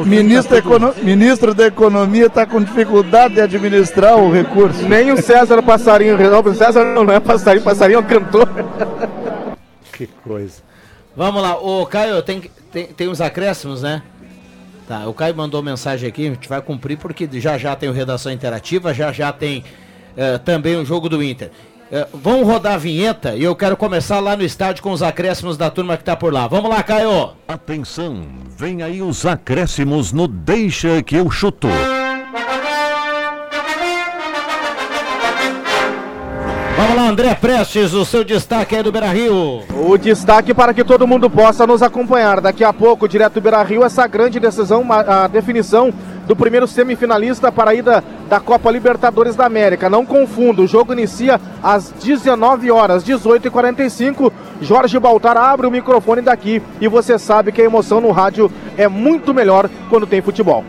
Ministro, 0.07 0.43
tá 0.45 0.51
da 0.55 0.59
Econo- 0.59 0.95
Ministro 1.03 1.55
da 1.55 1.67
Economia 1.67 2.27
está 2.27 2.47
com 2.47 2.63
dificuldade 2.63 3.35
de 3.35 3.41
administrar 3.41 4.17
o 4.17 4.31
recurso. 4.31 4.83
Nem 4.89 5.11
o 5.11 5.21
César 5.21 5.61
Passarinho 5.63 6.17
resolve. 6.17 6.51
O 6.51 6.55
César 6.55 6.85
não, 6.85 7.03
não 7.05 7.15
é 7.15 7.19
passarinho, 7.21 7.65
passarinho 7.65 7.97
é 7.97 8.01
o 8.01 8.05
cantor. 8.05 8.49
Que 9.93 10.07
coisa. 10.07 10.63
Vamos 11.17 11.43
lá, 11.43 11.57
ô 11.59 11.85
Caio, 11.87 12.23
tem, 12.23 12.43
tem, 12.73 12.87
tem 12.87 13.09
uns 13.09 13.21
acréscimos, 13.21 13.83
né? 13.83 14.01
Tá, 14.91 15.07
o 15.07 15.15
Caio 15.15 15.37
mandou 15.37 15.63
mensagem 15.63 16.09
aqui, 16.09 16.27
a 16.27 16.31
gente 16.31 16.49
vai 16.49 16.61
cumprir 16.61 16.99
porque 16.99 17.29
já 17.35 17.57
já 17.57 17.77
tem 17.77 17.89
o 17.89 17.93
Redação 17.93 18.33
Interativa, 18.33 18.93
já 18.93 19.13
já 19.13 19.33
tem 19.33 19.63
eh, 20.17 20.37
também 20.39 20.75
o 20.75 20.85
jogo 20.85 21.09
do 21.09 21.23
Inter. 21.23 21.53
Eh, 21.93 22.09
vamos 22.13 22.45
rodar 22.45 22.75
a 22.75 22.77
vinheta 22.77 23.37
e 23.37 23.45
eu 23.45 23.55
quero 23.55 23.77
começar 23.77 24.19
lá 24.19 24.37
no 24.37 24.43
estádio 24.43 24.83
com 24.83 24.91
os 24.91 25.01
acréscimos 25.01 25.57
da 25.57 25.71
turma 25.71 25.97
que 25.97 26.03
tá 26.03 26.17
por 26.17 26.33
lá. 26.33 26.49
Vamos 26.49 26.69
lá, 26.69 26.83
Caio! 26.83 27.35
Atenção, 27.47 28.27
vem 28.59 28.83
aí 28.83 29.01
os 29.01 29.25
acréscimos 29.25 30.11
no 30.11 30.27
Deixa 30.27 31.01
que 31.05 31.15
eu 31.15 31.31
chuto. 31.31 31.69
André 37.11 37.35
Prestes, 37.35 37.93
o 37.93 38.05
seu 38.05 38.23
destaque 38.23 38.77
aí 38.77 38.85
do 38.85 38.93
Beira 38.93 39.09
Rio. 39.09 39.65
O 39.75 39.99
destaque 39.99 40.55
para 40.55 40.73
que 40.73 40.85
todo 40.85 41.09
mundo 41.09 41.29
possa 41.29 41.67
nos 41.67 41.83
acompanhar. 41.83 42.41
Daqui 42.41 42.63
a 42.63 42.73
pouco, 42.73 43.09
direto 43.09 43.33
do 43.33 43.41
Beira 43.41 43.61
Rio, 43.65 43.83
essa 43.83 44.07
grande 44.07 44.39
decisão, 44.39 44.87
a 44.93 45.27
definição 45.27 45.93
do 46.29 46.37
primeiro 46.37 46.69
semifinalista 46.69 47.51
para 47.51 47.73
a 47.73 47.75
ida 47.75 48.05
da 48.29 48.39
Copa 48.39 48.71
Libertadores 48.71 49.35
da 49.35 49.45
América. 49.45 49.91
Não 49.91 50.07
confunda, 50.07 50.63
o 50.63 50.69
jogo 50.69 50.93
inicia 50.93 51.41
às 51.61 51.91
19 51.91 52.71
horas, 52.71 53.03
18h45. 53.03 54.31
Jorge 54.61 54.97
Baltar 55.01 55.37
abre 55.37 55.67
o 55.67 55.71
microfone 55.71 56.23
daqui 56.23 56.63
e 56.81 56.87
você 56.87 57.19
sabe 57.19 57.51
que 57.51 57.61
a 57.61 57.65
emoção 57.65 58.01
no 58.01 58.13
rádio 58.13 58.49
é 58.79 58.87
muito 58.87 59.35
melhor 59.35 59.69
quando 59.89 60.07
tem 60.07 60.23
futebol. 60.23 60.65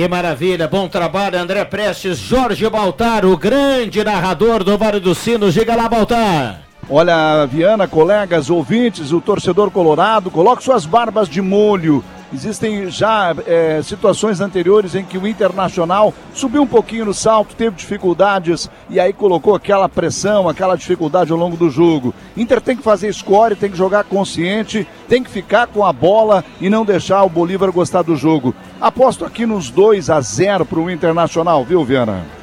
Que 0.00 0.08
maravilha, 0.08 0.66
bom 0.66 0.88
trabalho, 0.88 1.38
André 1.38 1.62
Prestes, 1.62 2.16
Jorge 2.16 2.66
Baltar, 2.70 3.26
o 3.26 3.36
grande 3.36 4.02
narrador 4.02 4.64
do 4.64 4.78
Vale 4.78 4.98
dos 4.98 5.18
Sinos. 5.18 5.52
Diga 5.52 5.76
lá, 5.76 5.90
Baltar. 5.90 6.62
Olha, 6.88 7.44
Viana, 7.44 7.86
colegas, 7.86 8.48
ouvintes, 8.48 9.12
o 9.12 9.20
torcedor 9.20 9.70
colorado, 9.70 10.30
coloque 10.30 10.64
suas 10.64 10.86
barbas 10.86 11.28
de 11.28 11.42
molho. 11.42 12.02
Existem 12.32 12.88
já 12.88 13.34
eh, 13.44 13.80
situações 13.82 14.40
anteriores 14.40 14.94
em 14.94 15.04
que 15.04 15.18
o 15.18 15.26
Internacional 15.26 16.14
subiu 16.32 16.62
um 16.62 16.66
pouquinho 16.66 17.04
no 17.04 17.12
salto, 17.12 17.56
teve 17.56 17.74
dificuldades 17.74 18.70
e 18.88 19.00
aí 19.00 19.12
colocou 19.12 19.54
aquela 19.54 19.88
pressão, 19.88 20.48
aquela 20.48 20.76
dificuldade 20.76 21.32
ao 21.32 21.38
longo 21.38 21.56
do 21.56 21.68
jogo. 21.68 22.14
Inter 22.36 22.60
tem 22.60 22.76
que 22.76 22.84
fazer 22.84 23.12
score, 23.12 23.56
tem 23.56 23.70
que 23.70 23.76
jogar 23.76 24.04
consciente, 24.04 24.86
tem 25.08 25.24
que 25.24 25.30
ficar 25.30 25.66
com 25.66 25.84
a 25.84 25.92
bola 25.92 26.44
e 26.60 26.70
não 26.70 26.84
deixar 26.84 27.24
o 27.24 27.28
Bolívar 27.28 27.72
gostar 27.72 28.02
do 28.02 28.14
jogo. 28.14 28.54
Aposto 28.80 29.24
aqui 29.24 29.44
nos 29.44 29.68
2 29.68 30.08
a 30.08 30.20
0 30.20 30.64
para 30.64 30.78
o 30.78 30.90
Internacional, 30.90 31.64
viu, 31.64 31.84
Viana? 31.84 32.39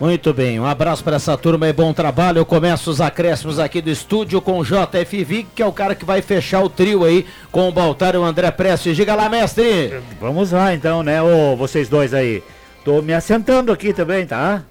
Muito 0.00 0.34
bem, 0.34 0.58
um 0.58 0.66
abraço 0.66 1.04
para 1.04 1.14
essa 1.16 1.36
turma 1.36 1.68
e 1.68 1.72
bom 1.72 1.92
trabalho. 1.92 2.38
Eu 2.38 2.46
começo 2.46 2.90
os 2.90 3.00
acréscimos 3.00 3.60
aqui 3.60 3.80
do 3.80 3.88
estúdio 3.90 4.40
com 4.40 4.58
o 4.58 4.64
JFV, 4.64 5.46
que 5.54 5.62
é 5.62 5.66
o 5.66 5.72
cara 5.72 5.94
que 5.94 6.04
vai 6.04 6.20
fechar 6.20 6.60
o 6.62 6.68
trio 6.68 7.04
aí 7.04 7.24
com 7.52 7.68
o 7.68 7.72
Baltar 7.72 8.14
e 8.14 8.18
o 8.18 8.24
André 8.24 8.50
Prestes. 8.50 8.96
Diga 8.96 9.14
lá, 9.14 9.28
mestre! 9.28 10.00
Vamos 10.20 10.50
lá 10.50 10.74
então, 10.74 11.04
né, 11.04 11.22
ô, 11.22 11.54
vocês 11.56 11.88
dois 11.88 12.12
aí. 12.12 12.42
Tô 12.84 13.00
me 13.00 13.12
assentando 13.14 13.70
aqui 13.70 13.92
também, 13.92 14.26
tá? 14.26 14.62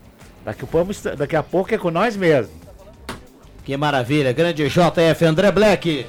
Daqui, 0.43 0.65
a 0.65 0.67
pouco- 0.67 0.91
daqui 1.15 1.35
a 1.35 1.43
pouco 1.43 1.73
é 1.73 1.77
com 1.77 1.91
nós 1.91 2.17
mesmo. 2.17 2.51
Que 3.63 3.77
maravilha, 3.77 4.33
grande 4.33 4.67
JF 4.67 5.23
André 5.25 5.49
Black. 5.51 6.05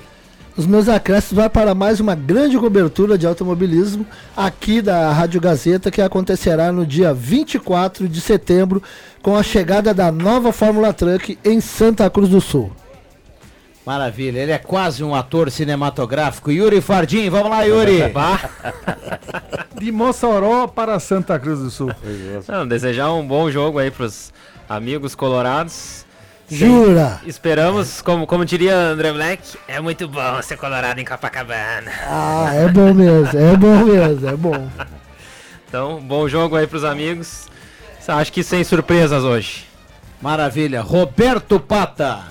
Os 0.55 0.67
meus 0.67 0.87
acréscimos 0.87 1.43
vai 1.43 1.49
para 1.49 1.75
mais 1.75 1.99
uma 1.99 2.15
grande 2.15 2.59
cobertura 2.59 3.17
de 3.17 3.27
automobilismo 3.27 4.07
aqui 4.37 4.83
da 4.83 5.11
Rádio 5.11 5.41
Gazeta, 5.41 5.91
que 5.91 6.03
acontecerá 6.03 6.71
no 6.71 6.85
dia 6.85 7.15
24 7.15 8.07
de 8.07 8.21
setembro, 8.21 8.83
com 9.23 9.35
a 9.35 9.43
chegada 9.43 9.95
da 9.95 10.13
nova 10.13 10.53
Fórmula 10.53 10.93
Truck 10.93 11.39
em 11.43 11.59
Santa 11.59 12.11
Cruz 12.11 12.29
do 12.29 12.41
Sul. 12.41 12.71
Maravilha, 13.85 14.41
ele 14.41 14.53
é 14.53 14.59
quase 14.59 15.03
um 15.03 15.15
ator 15.15 15.51
cinematográfico. 15.51 16.53
Yuri 16.53 16.83
Fardim, 16.83 17.31
vamos 17.31 17.51
lá, 17.51 17.63
Yuri. 17.63 18.03
De 19.81 19.91
Mossoró 19.91 20.69
para 20.69 21.01
Santa 21.01 21.39
Cruz 21.39 21.61
do 21.61 21.71
Sul. 21.71 21.91
Não, 22.47 22.69
desejar 22.69 23.11
um 23.13 23.27
bom 23.27 23.51
jogo 23.51 23.79
aí 23.79 23.91
pros 23.91 24.33
amigos 24.69 25.15
colorados. 25.15 26.05
Jura? 26.49 27.21
Esperamos, 27.27 28.03
como, 28.03 28.27
como 28.27 28.45
diria 28.45 28.77
André 28.77 29.13
Black, 29.13 29.57
é 29.67 29.81
muito 29.81 30.07
bom 30.07 30.43
ser 30.43 30.57
colorado 30.57 31.01
em 31.01 31.05
Copacabana. 31.05 31.91
Ah, 32.07 32.51
é 32.53 32.69
bom 32.69 32.93
mesmo, 32.93 33.39
é 33.39 33.57
bom 33.57 33.85
mesmo, 33.85 34.29
é 34.29 34.37
bom. 34.37 34.69
Então, 35.69 36.03
bom 36.03 36.29
jogo 36.29 36.55
aí 36.55 36.67
pros 36.67 36.85
amigos. 36.85 37.49
Acho 38.07 38.31
que 38.31 38.43
sem 38.45 38.63
surpresas 38.63 39.25
hoje. 39.25 39.65
Maravilha. 40.21 40.83
Roberto 40.83 41.59
Pata. 41.59 42.25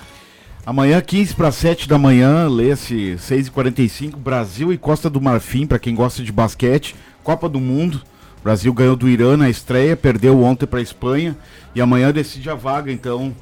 Amanhã, 0.64 1.00
15 1.00 1.34
para 1.34 1.50
7 1.50 1.88
da 1.88 1.98
manhã, 1.98 2.48
lê-se 2.48 3.16
6h45, 3.18 4.16
Brasil 4.16 4.72
e 4.72 4.78
Costa 4.78 5.10
do 5.10 5.20
Marfim, 5.20 5.66
para 5.66 5.80
quem 5.80 5.92
gosta 5.92 6.22
de 6.22 6.30
basquete, 6.30 6.94
Copa 7.24 7.48
do 7.48 7.58
Mundo. 7.58 8.00
O 8.40 8.44
Brasil 8.44 8.72
ganhou 8.72 8.94
do 8.94 9.08
Irã 9.08 9.36
na 9.36 9.50
estreia, 9.50 9.96
perdeu 9.96 10.40
ontem 10.40 10.64
para 10.64 10.78
a 10.78 10.82
Espanha 10.82 11.36
e 11.74 11.80
amanhã 11.80 12.12
decide 12.12 12.48
a 12.48 12.54
vaga, 12.54 12.92
então, 12.92 13.34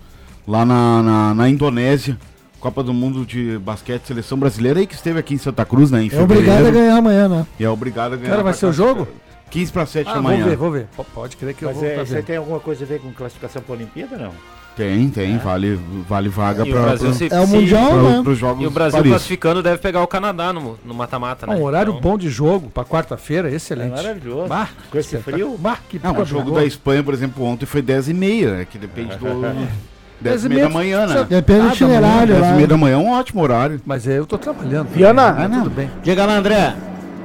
lá 0.46 0.64
na, 0.64 1.02
na, 1.02 1.34
na 1.34 1.48
Indonésia. 1.48 2.16
Copa 2.58 2.82
do 2.82 2.92
Mundo 2.92 3.24
de 3.24 3.56
Basquete, 3.58 4.04
seleção 4.06 4.36
brasileira 4.38 4.80
aí 4.80 4.86
que 4.86 4.94
esteve 4.94 5.18
aqui 5.18 5.32
em 5.32 5.38
Santa 5.38 5.64
Cruz, 5.64 5.90
né? 5.90 6.02
Em 6.02 6.10
É 6.12 6.20
obrigado 6.20 6.66
a 6.66 6.70
ganhar 6.70 6.96
amanhã, 6.98 7.26
né? 7.26 7.46
E 7.58 7.64
é 7.64 7.70
obrigado 7.70 8.12
a 8.12 8.16
ganhar. 8.16 8.30
Cara, 8.32 8.42
vai 8.42 8.52
ser 8.52 8.66
o 8.66 8.72
jogo? 8.72 9.08
15 9.50 9.72
para 9.72 9.86
7 9.86 10.06
Ah, 10.08 10.14
da 10.14 10.20
vou 10.20 10.30
manhã. 10.30 10.44
ver, 10.44 10.56
vou 10.56 10.70
ver. 10.70 10.86
Pode 11.14 11.36
crer 11.38 11.54
que 11.54 11.64
eu 11.64 11.68
Mas 11.70 11.78
vou 11.78 11.86
é, 11.86 11.92
isso 11.94 12.00
aí 12.00 12.06
vendo. 12.16 12.24
tem 12.26 12.36
alguma 12.36 12.60
coisa 12.60 12.84
a 12.84 12.86
ver 12.86 13.00
com 13.00 13.10
classificação 13.12 13.62
para 13.62 13.74
a 13.74 13.76
Olimpíada, 13.78 14.16
não? 14.18 14.30
Tem, 14.76 15.08
tem, 15.08 15.38
vale, 15.38 15.80
vale 16.06 16.28
vaga 16.28 16.64
E 16.66 16.70
o 16.70 16.74
para 16.74 16.82
Brasil 16.82 17.12
se- 17.14 17.32
É 17.32 17.40
o 17.40 17.46
Mundial, 17.48 17.92
né? 17.96 18.22
os 18.24 18.38
Jogos 18.38 18.62
E 18.62 18.66
o 18.66 18.70
Brasil 18.70 18.98
Paris. 18.98 19.10
classificando 19.10 19.62
deve 19.62 19.78
pegar 19.78 20.02
o 20.02 20.06
Canadá 20.06 20.52
no 20.52 20.78
no 20.84 20.92
mata-mata, 20.94 21.46
né? 21.46 21.56
um 21.56 21.62
horário 21.62 21.90
Então, 21.92 22.00
bom 22.02 22.18
de 22.18 22.28
jogo 22.28 22.68
para 22.70 22.84
quarta-feira, 22.84 23.50
excelente. 23.50 23.92
É 23.92 23.96
maravilhoso. 23.96 24.48
Bah, 24.48 24.68
Com 24.90 24.98
esse 24.98 25.16
frio. 25.18 25.56
Bah, 25.58 25.78
que 25.88 25.98
Não, 26.02 26.16
o 26.16 26.24
jogo 26.26 26.50
da 26.52 26.64
Espanha, 26.64 27.02
por 27.02 27.14
exemplo, 27.14 27.42
ontem 27.44 27.64
foi 27.66 27.82
10h30, 27.82 28.60
é 28.60 28.64
que 28.66 28.76
depende 28.78 29.16
do. 29.18 29.26
10 30.20 30.42
10 30.42 30.44
e 30.44 30.48
meia 30.48 30.62
da 30.64 30.70
manhã, 30.70 31.06
né? 31.06 31.26
Depende 31.28 31.60
do 31.60 31.74
itinerário 31.74 32.34
10 32.34 32.46
e 32.46 32.52
meia 32.52 32.66
da 32.66 32.76
manhã 32.76 32.94
é 32.94 32.98
um 32.98 33.10
ótimo 33.10 33.42
horário. 33.42 33.80
Mas 33.84 34.06
eu 34.06 34.26
tô 34.26 34.36
trabalhando. 34.36 34.88
Viana? 34.88 35.28
Ah, 35.28 35.48
tudo 35.48 35.70
bem. 35.70 35.90
Diga 36.02 36.26
lá, 36.26 36.36
André. 36.36 36.74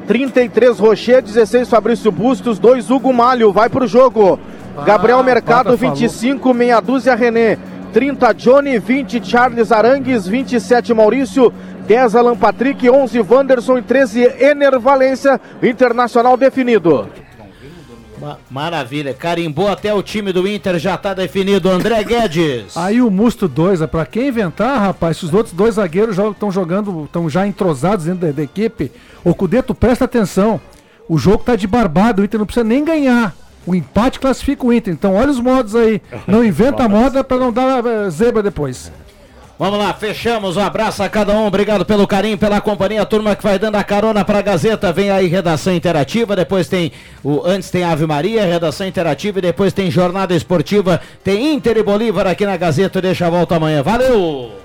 33 0.07 0.79
Rocher, 0.79 1.21
16 1.21 1.67
Fabrício 1.67 2.11
Bustos, 2.11 2.59
2 2.59 2.89
Hugo 2.89 3.11
Malho, 3.11 3.51
vai 3.51 3.69
pro 3.69 3.87
jogo. 3.87 4.39
Ah, 4.77 4.83
Gabriel 4.83 5.21
Mercado, 5.23 5.65
Pata 5.65 5.77
falou. 5.77 5.95
25, 5.95 6.53
meia 6.53 6.79
dúzia 6.79 7.15
René. 7.15 7.57
30 7.91 8.33
Johnny, 8.33 8.77
20 8.77 9.25
Charles 9.25 9.71
Arangues, 9.71 10.27
27 10.27 10.93
Maurício, 10.93 11.53
10 11.87 12.15
Alan 12.15 12.35
Patrick, 12.35 12.89
11 12.89 13.21
Wanderson 13.21 13.77
e 13.77 13.81
13 13.81 14.33
Ener 14.37 14.77
Valência, 14.79 15.39
Internacional 15.63 16.35
definido. 16.35 17.07
Ma- 18.19 18.37
Maravilha, 18.49 19.13
carimbou 19.13 19.67
até 19.67 19.93
o 19.93 20.01
time 20.01 20.31
do 20.31 20.47
Inter, 20.47 20.79
já 20.79 20.97
tá 20.97 21.13
definido. 21.13 21.69
André 21.69 22.03
Guedes. 22.03 22.75
Aí 22.77 23.01
o 23.01 23.11
Musto 23.11 23.47
2, 23.47 23.81
é 23.81 23.87
pra 23.87 24.05
quem 24.05 24.27
inventar, 24.29 24.79
rapaz, 24.79 25.17
se 25.17 25.25
os 25.25 25.33
outros 25.33 25.53
dois 25.53 25.75
zagueiros 25.75 26.17
estão 26.17 26.51
jogando, 26.51 27.05
estão 27.05 27.29
já 27.29 27.45
entrosados 27.45 28.05
dentro 28.05 28.27
da, 28.27 28.31
da 28.31 28.43
equipe, 28.43 28.91
o 29.23 29.33
Cudeto 29.33 29.75
presta 29.75 30.05
atenção. 30.05 30.59
O 31.07 31.17
jogo 31.17 31.43
tá 31.43 31.55
de 31.55 31.67
barbado, 31.67 32.21
o 32.21 32.25
Inter 32.25 32.39
não 32.39 32.45
precisa 32.47 32.63
nem 32.63 32.83
ganhar. 32.83 33.35
O 33.67 33.73
empate 33.75 34.19
classifica 34.19 34.65
o 34.65 34.71
Inter. 34.73 34.93
Então 34.93 35.13
olha 35.15 35.29
os 35.31 35.39
modos 35.39 35.75
aí. 35.75 35.99
Não 36.27 36.43
inventa 36.45 36.83
a 36.83 36.89
moda 36.89 37.23
pra 37.23 37.37
não 37.37 37.51
dar 37.51 37.83
eh, 37.83 38.09
zebra 38.11 38.43
depois. 38.43 38.91
Vamos 39.57 39.79
lá, 39.79 39.93
fechamos. 39.93 40.57
Um 40.57 40.61
abraço 40.61 41.01
a 41.01 41.07
cada 41.07 41.33
um. 41.33 41.47
Obrigado 41.47 41.85
pelo 41.85 42.05
carinho, 42.05 42.37
pela 42.37 42.59
companhia. 42.59 43.01
A 43.01 43.05
turma 43.05 43.35
que 43.35 43.43
vai 43.43 43.57
dando 43.57 43.75
a 43.75 43.83
carona 43.83 44.25
pra 44.25 44.41
Gazeta. 44.41 44.91
Vem 44.91 45.09
aí 45.09 45.27
redação 45.27 45.73
interativa. 45.73 46.35
Depois 46.35 46.67
tem 46.67 46.91
o. 47.23 47.41
Antes 47.45 47.69
tem 47.69 47.83
Ave 47.83 48.05
Maria, 48.05 48.45
redação 48.45 48.85
interativa. 48.85 49.39
E 49.39 49.41
depois 49.41 49.71
tem 49.71 49.89
jornada 49.89 50.35
esportiva. 50.35 50.99
Tem 51.23 51.53
Inter 51.53 51.77
e 51.77 51.83
Bolívar 51.83 52.27
aqui 52.27 52.45
na 52.45 52.57
Gazeta. 52.57 53.01
Deixa 53.01 53.27
a 53.27 53.29
volta 53.29 53.55
amanhã. 53.55 53.81
Valeu! 53.81 54.64